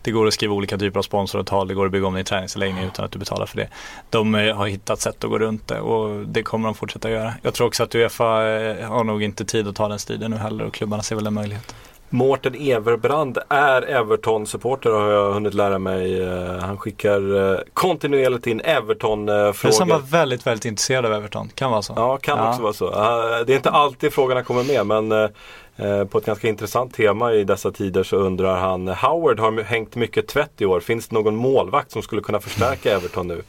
Det 0.03 0.11
går 0.11 0.27
att 0.27 0.35
skriva 0.35 0.55
olika 0.55 0.79
typer 0.79 0.99
av 0.99 1.03
sponsoravtal, 1.03 1.69
det 1.69 1.75
går 1.75 1.87
att 1.87 1.93
bygga 1.93 2.07
om 2.07 2.15
din 2.15 2.25
träningsanläggning 2.25 2.85
utan 2.85 3.05
att 3.05 3.13
du 3.13 3.19
betalar 3.19 3.47
för 3.47 3.57
det. 3.57 3.69
De 4.11 4.35
eh, 4.35 4.57
har 4.57 4.67
hittat 4.67 5.01
sätt 5.01 5.25
att 5.25 5.31
gå 5.31 5.39
runt 5.39 5.69
det 5.69 5.81
och 5.81 6.27
det 6.27 6.43
kommer 6.43 6.69
de 6.69 6.75
fortsätta 6.75 7.11
göra. 7.11 7.35
Jag 7.43 7.55
tror 7.55 7.67
också 7.67 7.83
att 7.83 7.95
Uefa 7.95 8.49
eh, 8.49 8.89
har 8.89 9.05
nog 9.05 9.23
inte 9.23 9.45
tid 9.45 9.69
att 9.69 9.77
ta 9.77 9.89
den 9.89 9.99
striden 9.99 10.31
nu 10.31 10.37
heller 10.37 10.65
och 10.65 10.75
klubbarna 10.75 11.03
ser 11.03 11.17
väl 11.17 11.27
en 11.27 11.35
möjlighet. 11.35 11.75
Mårten 12.17 12.55
Everbrand 12.55 13.39
är 13.49 13.83
Everton-supporter 13.83 14.91
har 14.91 15.11
jag 15.11 15.33
hunnit 15.33 15.55
lära 15.55 15.79
mig. 15.79 16.23
Eh, 16.23 16.59
han 16.59 16.79
skickar 16.79 17.53
eh, 17.53 17.61
kontinuerligt 17.75 18.47
in 18.47 18.61
Everton-frågor. 18.61 19.87
Det 19.87 19.93
är 19.93 19.99
var 19.99 20.07
väldigt, 20.07 20.47
väldigt 20.47 20.65
intresserad 20.65 21.07
av 21.07 21.13
Everton. 21.13 21.49
Kan 21.55 21.71
vara 21.71 21.83
så. 21.83 21.93
Ja, 21.97 22.17
kan 22.17 22.39
ja. 22.39 22.49
också 22.49 22.63
vara 22.63 22.73
så. 22.73 22.91
Det 23.47 23.53
är 23.53 23.57
inte 23.57 23.71
alltid 23.71 24.13
frågorna 24.13 24.43
kommer 24.43 24.65
med 24.65 24.87
men 24.87 25.13
eh, 25.77 26.05
på 26.05 26.19
ett 26.19 26.27
ganska 26.27 26.49
intressant 26.49 26.95
tema 26.95 27.33
i 27.33 27.45
dessa 27.45 27.71
tider 27.71 28.03
så 28.03 28.17
undrar 28.17 28.57
han 28.57 28.89
Howard 28.89 29.41
har 29.41 29.63
hängt 29.63 29.97
mycket 29.97 30.27
tvätt 30.27 30.61
i 30.61 30.67
år. 30.67 30.81
Finns 30.81 31.09
det 31.09 31.15
någon 31.15 31.37
målvakt 31.37 31.91
som 31.91 32.03
skulle 32.03 32.23
kunna 32.23 32.41
förstärka 32.41 32.93
Everton 32.93 33.29
nu? 33.29 33.43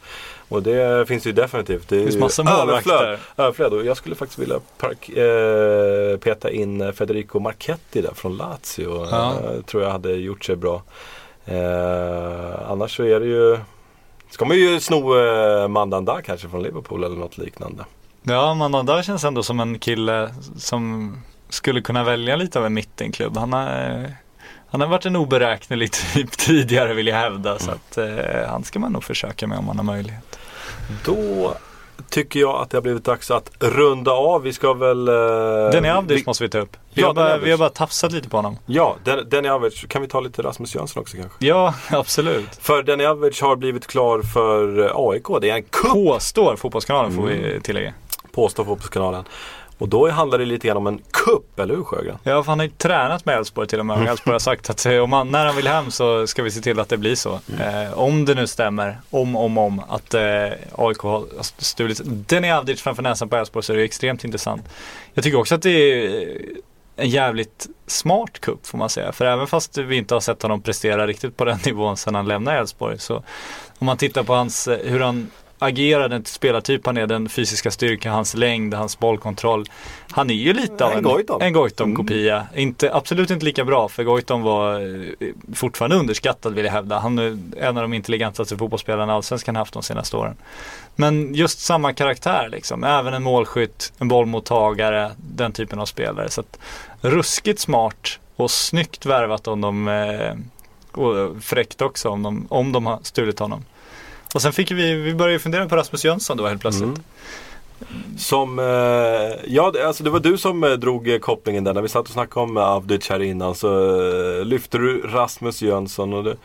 Och 0.48 0.62
det 0.62 1.08
finns 1.08 1.26
ju 1.26 1.32
definitivt. 1.32 1.88
Det, 1.88 2.04
finns 2.04 2.16
massa 2.16 2.44
målvakter. 2.44 3.18
Överflöd. 3.36 3.72
Och 3.72 3.84
jag 3.84 3.96
skulle 3.96 4.14
faktiskt 4.14 4.38
vilja 4.38 4.60
park, 4.78 5.08
eh, 5.08 6.18
peta 6.18 6.50
in 6.50 6.92
Federico 6.92 7.38
Marchetti 7.38 8.00
där 8.00 8.14
från 8.14 8.36
Lazio. 8.36 9.06
Ja. 9.10 9.32
Eh, 9.32 9.62
tror 9.62 9.82
jag 9.82 9.90
hade 9.90 10.12
gjort 10.12 10.44
sig 10.44 10.56
bra. 10.56 10.82
Eh, 11.44 12.70
annars 12.70 12.96
så 12.96 13.04
är 13.04 13.20
det 13.20 13.26
ju 13.26 13.58
Ska 14.30 14.44
man 14.44 14.56
ju 14.56 14.80
sno 14.80 15.18
eh, 15.18 15.68
Mandanda 15.68 16.22
kanske 16.22 16.48
från 16.48 16.62
Liverpool 16.62 17.04
eller 17.04 17.16
något 17.16 17.38
liknande. 17.38 17.84
Ja, 18.22 18.54
Mandanda 18.54 19.02
känns 19.02 19.24
ändå 19.24 19.42
som 19.42 19.60
en 19.60 19.78
kille 19.78 20.34
som 20.56 21.12
skulle 21.48 21.80
kunna 21.80 22.04
välja 22.04 22.36
lite 22.36 22.58
av 22.58 22.66
en 22.66 22.74
mittenklubb. 22.74 23.36
Han 23.36 23.52
har, 23.52 24.12
han 24.70 24.80
har 24.80 24.88
varit 24.88 25.06
en 25.06 25.16
oberäknelig 25.16 25.92
typ 25.92 26.30
tidigare 26.38 26.94
vill 26.94 27.06
jag 27.06 27.16
hävda. 27.16 27.50
Mm. 27.50 27.58
Så 27.62 27.70
att 27.70 27.98
eh, 27.98 28.48
han 28.48 28.64
ska 28.64 28.78
man 28.78 28.92
nog 28.92 29.04
försöka 29.04 29.46
med 29.46 29.58
om 29.58 29.64
man 29.64 29.76
har 29.76 29.84
möjlighet. 29.84 30.38
Då 31.04 31.54
tycker 32.10 32.40
jag 32.40 32.62
att 32.62 32.70
det 32.70 32.76
har 32.76 32.82
blivit 32.82 33.04
dags 33.04 33.30
att 33.30 33.50
runda 33.60 34.10
av. 34.12 34.42
Vi 34.42 34.52
ska 34.52 34.72
väl... 34.72 35.08
Eh, 35.08 35.14
Denny 35.72 35.88
Avdic 35.88 36.20
vi- 36.20 36.24
måste 36.26 36.44
vi 36.44 36.50
ta 36.50 36.58
upp. 36.58 36.76
Vi, 36.94 37.02
Ja, 37.02 37.06
har 37.08 37.14
bara, 37.14 37.32
Avdic. 37.34 37.46
vi 37.46 37.50
har 37.50 37.58
bara 37.58 37.68
tafsat 37.68 38.12
lite 38.12 38.28
på 38.28 38.36
honom. 38.36 38.58
Ja, 38.66 38.96
Den- 39.04 39.28
Denny 39.28 39.48
Average. 39.48 39.88
Kan 39.88 40.02
vi 40.02 40.08
ta 40.08 40.20
lite 40.20 40.42
Rasmus 40.42 40.74
Jönsson 40.74 41.00
också 41.00 41.16
kanske? 41.16 41.46
Ja, 41.46 41.74
absolut. 41.90 42.56
För 42.60 42.82
Denny 42.82 43.04
Average 43.04 43.42
har 43.42 43.56
blivit 43.56 43.86
klar 43.86 44.22
för 44.22 44.84
eh, 44.86 44.90
AIK. 44.94 45.24
Det 45.40 45.50
är 45.50 45.54
en 45.56 45.62
kupp 45.62 45.92
Påstår 45.92 46.56
Fotbollskanalen 46.56 47.12
får 47.12 47.30
Mm. 47.30 47.42
vi 47.42 47.60
tillägga. 47.60 47.92
påstår 48.32 48.64
Fotbollskanalen. 48.64 49.24
Och 49.78 49.88
då 49.88 50.10
handlar 50.10 50.38
det 50.38 50.44
lite 50.44 50.66
grann 50.66 50.76
om 50.76 50.86
en 50.86 51.00
kupp, 51.10 51.58
eller 51.58 51.74
hur 51.74 51.84
Sjögren? 51.84 52.18
Ja, 52.22 52.42
för 52.42 52.52
han 52.52 52.58
har 52.58 52.66
ju 52.66 52.72
tränat 52.72 53.24
med 53.24 53.36
Elfsborg 53.36 53.68
till 53.68 53.80
och 53.80 53.86
med. 53.86 53.96
Och 53.96 54.02
Elfsborg 54.02 54.34
har 54.34 54.38
sagt 54.38 54.70
att 54.70 54.86
eh, 54.86 54.98
om 54.98 55.12
han, 55.12 55.30
när 55.30 55.46
han 55.46 55.56
vill 55.56 55.68
hem 55.68 55.90
så 55.90 56.26
ska 56.26 56.42
vi 56.42 56.50
se 56.50 56.60
till 56.60 56.80
att 56.80 56.88
det 56.88 56.96
blir 56.96 57.14
så. 57.14 57.40
Eh, 57.60 57.98
om 57.98 58.24
det 58.24 58.34
nu 58.34 58.46
stämmer, 58.46 58.98
om, 59.10 59.36
om, 59.36 59.58
om, 59.58 59.82
att 59.88 60.14
eh, 60.14 60.22
AIK 60.72 60.98
har 60.98 61.24
stulit 61.58 62.00
Denny 62.04 62.50
Avdic 62.50 62.82
framför 62.82 63.02
näsan 63.02 63.28
på 63.28 63.36
Elfsborg 63.36 63.64
så 63.64 63.72
är 63.72 63.76
det 63.76 63.84
extremt 63.84 64.24
intressant. 64.24 64.62
Jag 65.14 65.24
tycker 65.24 65.38
också 65.38 65.54
att 65.54 65.62
det 65.62 65.70
är 65.70 66.36
en 66.96 67.08
jävligt 67.08 67.66
smart 67.86 68.38
kupp 68.40 68.66
får 68.66 68.78
man 68.78 68.88
säga. 68.88 69.12
För 69.12 69.24
även 69.24 69.46
fast 69.46 69.78
vi 69.78 69.96
inte 69.96 70.14
har 70.14 70.20
sett 70.20 70.42
honom 70.42 70.62
prestera 70.62 71.06
riktigt 71.06 71.36
på 71.36 71.44
den 71.44 71.58
nivån 71.66 71.96
sedan 71.96 72.14
han 72.14 72.28
lämnade 72.28 72.58
Elfsborg 72.58 72.98
så 72.98 73.22
om 73.78 73.86
man 73.86 73.96
tittar 73.96 74.22
på 74.22 74.34
hans, 74.34 74.68
eh, 74.68 74.90
hur 74.90 75.00
han 75.00 75.30
agerar, 75.58 76.08
den 76.08 76.24
spelartyp 76.24 76.86
han 76.86 76.96
är, 76.96 77.06
den 77.06 77.28
fysiska 77.28 77.70
styrkan, 77.70 78.14
hans 78.14 78.34
längd, 78.34 78.74
hans 78.74 78.98
bollkontroll. 78.98 79.66
Han 80.10 80.30
är 80.30 80.34
ju 80.34 80.52
lite 80.52 80.84
av 80.84 80.92
En 80.92 80.98
en, 80.98 81.04
Goitom. 81.04 81.42
en 81.42 81.52
Goitom-kopia. 81.52 82.46
Inte, 82.54 82.94
absolut 82.94 83.30
inte 83.30 83.44
lika 83.44 83.64
bra 83.64 83.88
för 83.88 84.04
Goitom 84.04 84.42
var 84.42 84.80
eh, 84.80 85.28
fortfarande 85.54 85.96
underskattad 85.96 86.54
vill 86.54 86.64
jag 86.64 86.72
hävda. 86.72 86.98
Han 86.98 87.18
är 87.18 87.38
en 87.56 87.76
av 87.76 87.82
de 87.82 87.94
intelligentaste 87.94 88.56
fotbollsspelarna 88.56 89.14
allsvenskan 89.14 89.56
haft 89.56 89.74
de 89.74 89.82
senaste 89.82 90.16
åren. 90.16 90.36
Men 90.96 91.34
just 91.34 91.60
samma 91.60 91.92
karaktär 91.92 92.48
liksom. 92.52 92.84
Även 92.84 93.14
en 93.14 93.22
målskytt, 93.22 93.92
en 93.98 94.08
bollmottagare, 94.08 95.10
den 95.16 95.52
typen 95.52 95.78
av 95.78 95.86
spelare. 95.86 96.30
Så 96.30 96.40
att, 96.40 96.58
ruskigt 97.00 97.60
smart 97.60 98.18
och 98.36 98.50
snyggt 98.50 99.06
värvat 99.06 99.48
om 99.48 99.60
de, 99.60 99.88
eh, 99.88 100.34
och 100.92 101.42
fräckt 101.42 101.82
också 101.82 102.08
om 102.08 102.22
de, 102.22 102.46
om 102.48 102.72
de 102.72 102.86
har 102.86 102.98
stulit 103.02 103.38
honom. 103.38 103.64
Och 104.34 104.42
sen 104.42 104.52
fick 104.52 104.70
vi, 104.70 104.94
vi 104.94 105.14
började 105.14 105.38
fundera 105.38 105.68
på 105.68 105.76
Rasmus 105.76 106.04
Jönsson 106.04 106.36
då 106.36 106.46
helt 106.46 106.60
plötsligt. 106.60 106.84
Mm. 106.84 107.02
Som, 108.18 108.58
eh, 108.58 108.64
ja 109.46 109.72
alltså 109.86 110.04
det 110.04 110.10
var 110.10 110.20
du 110.20 110.38
som 110.38 110.64
eh, 110.64 110.70
drog 110.70 111.08
eh, 111.08 111.18
kopplingen 111.18 111.64
där. 111.64 111.74
När 111.74 111.82
vi 111.82 111.88
satt 111.88 112.02
och 112.06 112.12
snackade 112.12 112.44
om 112.44 112.56
Avdic 112.56 113.10
här 113.10 113.22
innan 113.22 113.54
så 113.54 113.68
lyfte 114.44 114.78
du 114.78 115.00
Rasmus 115.00 115.62
Jönsson. 115.62 116.14
Och 116.14 116.24
det, 116.24 116.36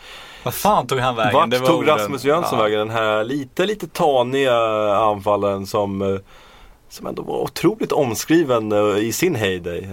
Vad 0.44 0.54
fan 0.54 0.88
tog 0.88 1.00
han 1.00 1.16
vägen? 1.16 1.34
vart 1.34 1.50
Det 1.50 1.60
var 1.60 1.68
tog 1.68 1.80
orden. 1.80 1.98
Rasmus 1.98 2.24
Jönsson 2.24 2.60
Ja. 2.60 2.64
vägen? 2.64 2.80
Den 2.80 2.90
här 2.90 3.24
lite, 3.24 3.66
lite 3.66 3.88
taniga 3.88 4.56
anfallaren 4.96 5.66
som 5.68 6.20
som 6.90 7.08
ändå 7.08 7.22
var 7.22 7.42
otroligt 7.42 7.92
omskriven 7.92 8.74
i 8.98 9.12
sin 9.12 9.36
heyday. 9.36 9.88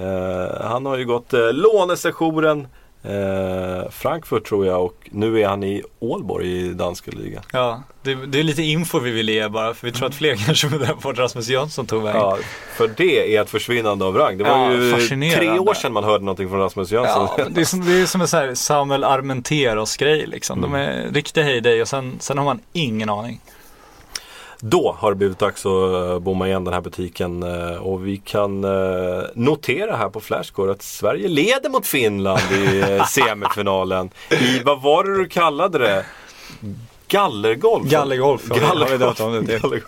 Han 0.63 0.87
har 0.87 0.99
ju 0.99 1.05
gått 1.05 1.33
lånesessionen 1.53 2.67
eh, 3.03 3.91
Frankfurt 3.91 4.45
tror 4.49 4.67
jag 4.67 4.85
och 4.85 5.09
nu 5.11 5.41
är 5.41 5.49
han 5.49 5.63
i 5.65 5.83
Ålborg 5.99 6.67
i 6.67 6.69
danska 6.73 7.11
ligan. 7.11 7.43
Ja, 7.53 7.83
det, 8.03 8.15
det 8.15 8.39
är 8.39 8.43
lite 8.43 8.63
info 8.63 8.99
vi 8.99 9.11
vill 9.11 9.29
ge 9.29 9.49
bara 9.49 9.75
för 9.75 9.87
vi 9.87 9.93
tror 9.93 10.09
att 10.09 10.15
fler 10.15 10.37
kanske 10.47 10.67
undrar 10.67 10.95
vart 11.03 11.19
Rasmus 11.19 11.49
Jönsson 11.49 11.87
tog 11.87 12.03
vägen. 12.03 12.21
Ja, 12.21 12.39
för 12.77 12.91
det 12.97 13.37
är 13.37 13.43
ett 13.43 13.51
försvinnande 13.51 14.05
av 14.05 14.17
rang. 14.17 14.39
Det 14.39 14.45
var 14.45 14.51
Ja, 14.51 14.73
ju 14.73 15.31
tre 15.31 15.59
år 15.59 15.75
sedan 15.75 15.93
man 15.93 16.05
hörde 16.05 16.25
någonting 16.25 16.49
från 16.49 16.59
Rasmus 16.61 16.91
Jönsson. 16.93 17.29
Ja, 17.39 17.45
det 17.51 17.61
är 17.61 17.65
som, 17.65 17.85
det 17.87 17.93
är 17.93 18.07
som 18.07 18.21
en 18.21 18.29
så 18.29 18.37
här 18.37 18.55
Samuel 18.55 19.05
Armenteros 19.05 19.97
grej 19.97 20.27
liksom. 20.27 20.61
De 20.61 20.75
är 20.75 21.09
riktiga 21.13 21.45
heyday 21.45 21.83
och 21.83 21.89
sen, 21.89 22.17
sen 22.21 22.39
har 22.39 22.45
man 22.45 22.61
ingen 22.73 23.11
aning. 23.11 23.41
Då 24.63 24.97
har 24.99 25.11
det 25.11 25.17
blivit 25.17 25.39
dags 25.39 25.67
att 25.67 25.93
eh, 25.93 26.19
bomma 26.19 26.47
igen 26.49 26.65
den 26.65 26.75
här 26.75 26.81
butiken 26.81 27.43
eh, 27.43 27.77
och 27.77 28.07
vi 28.07 28.17
kan 28.17 28.65
eh, 28.65 29.23
notera 29.35 29.97
här 29.97 30.09
på 30.09 30.21
Flashscore 30.21 30.73
att 30.73 30.83
Sverige 30.83 31.29
leder 31.29 31.71
mot 31.71 31.87
Finland 31.87 32.41
i 32.53 33.01
semifinalen. 33.09 34.11
I, 34.31 34.59
vad 34.65 34.83
var 34.83 35.05
det 35.05 35.19
du 35.19 35.29
kallade 35.29 35.79
det? 35.79 36.07
Gallergolf? 37.09 37.91
Gallergolf, 37.91 38.43
ja, 38.49 38.57
Gallergolf. 38.57 39.19
Gallergolf. 39.19 39.85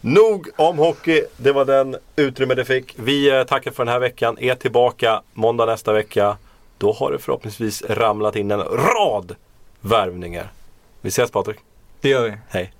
Nog 0.00 0.48
om 0.56 0.78
hockey. 0.78 1.24
Det 1.36 1.52
var 1.52 1.64
den 1.64 1.96
utrymme 2.16 2.54
det 2.54 2.64
fick. 2.64 2.94
Vi 2.96 3.44
tackar 3.48 3.70
för 3.70 3.84
den 3.84 3.92
här 3.92 4.00
veckan. 4.00 4.38
Är 4.40 4.54
tillbaka 4.54 5.22
måndag 5.32 5.66
nästa 5.66 5.92
vecka. 5.92 6.36
Då 6.78 6.92
har 6.92 7.12
det 7.12 7.18
förhoppningsvis 7.18 7.82
ramlat 7.88 8.36
in 8.36 8.50
en 8.50 8.62
rad 8.62 9.34
värvningar. 9.80 10.52
Vi 11.00 11.08
ses 11.08 11.30
Patrik. 11.30 11.56
Det 12.00 12.08
gör 12.08 12.22
vi. 12.22 12.32
Hej. 12.48 12.72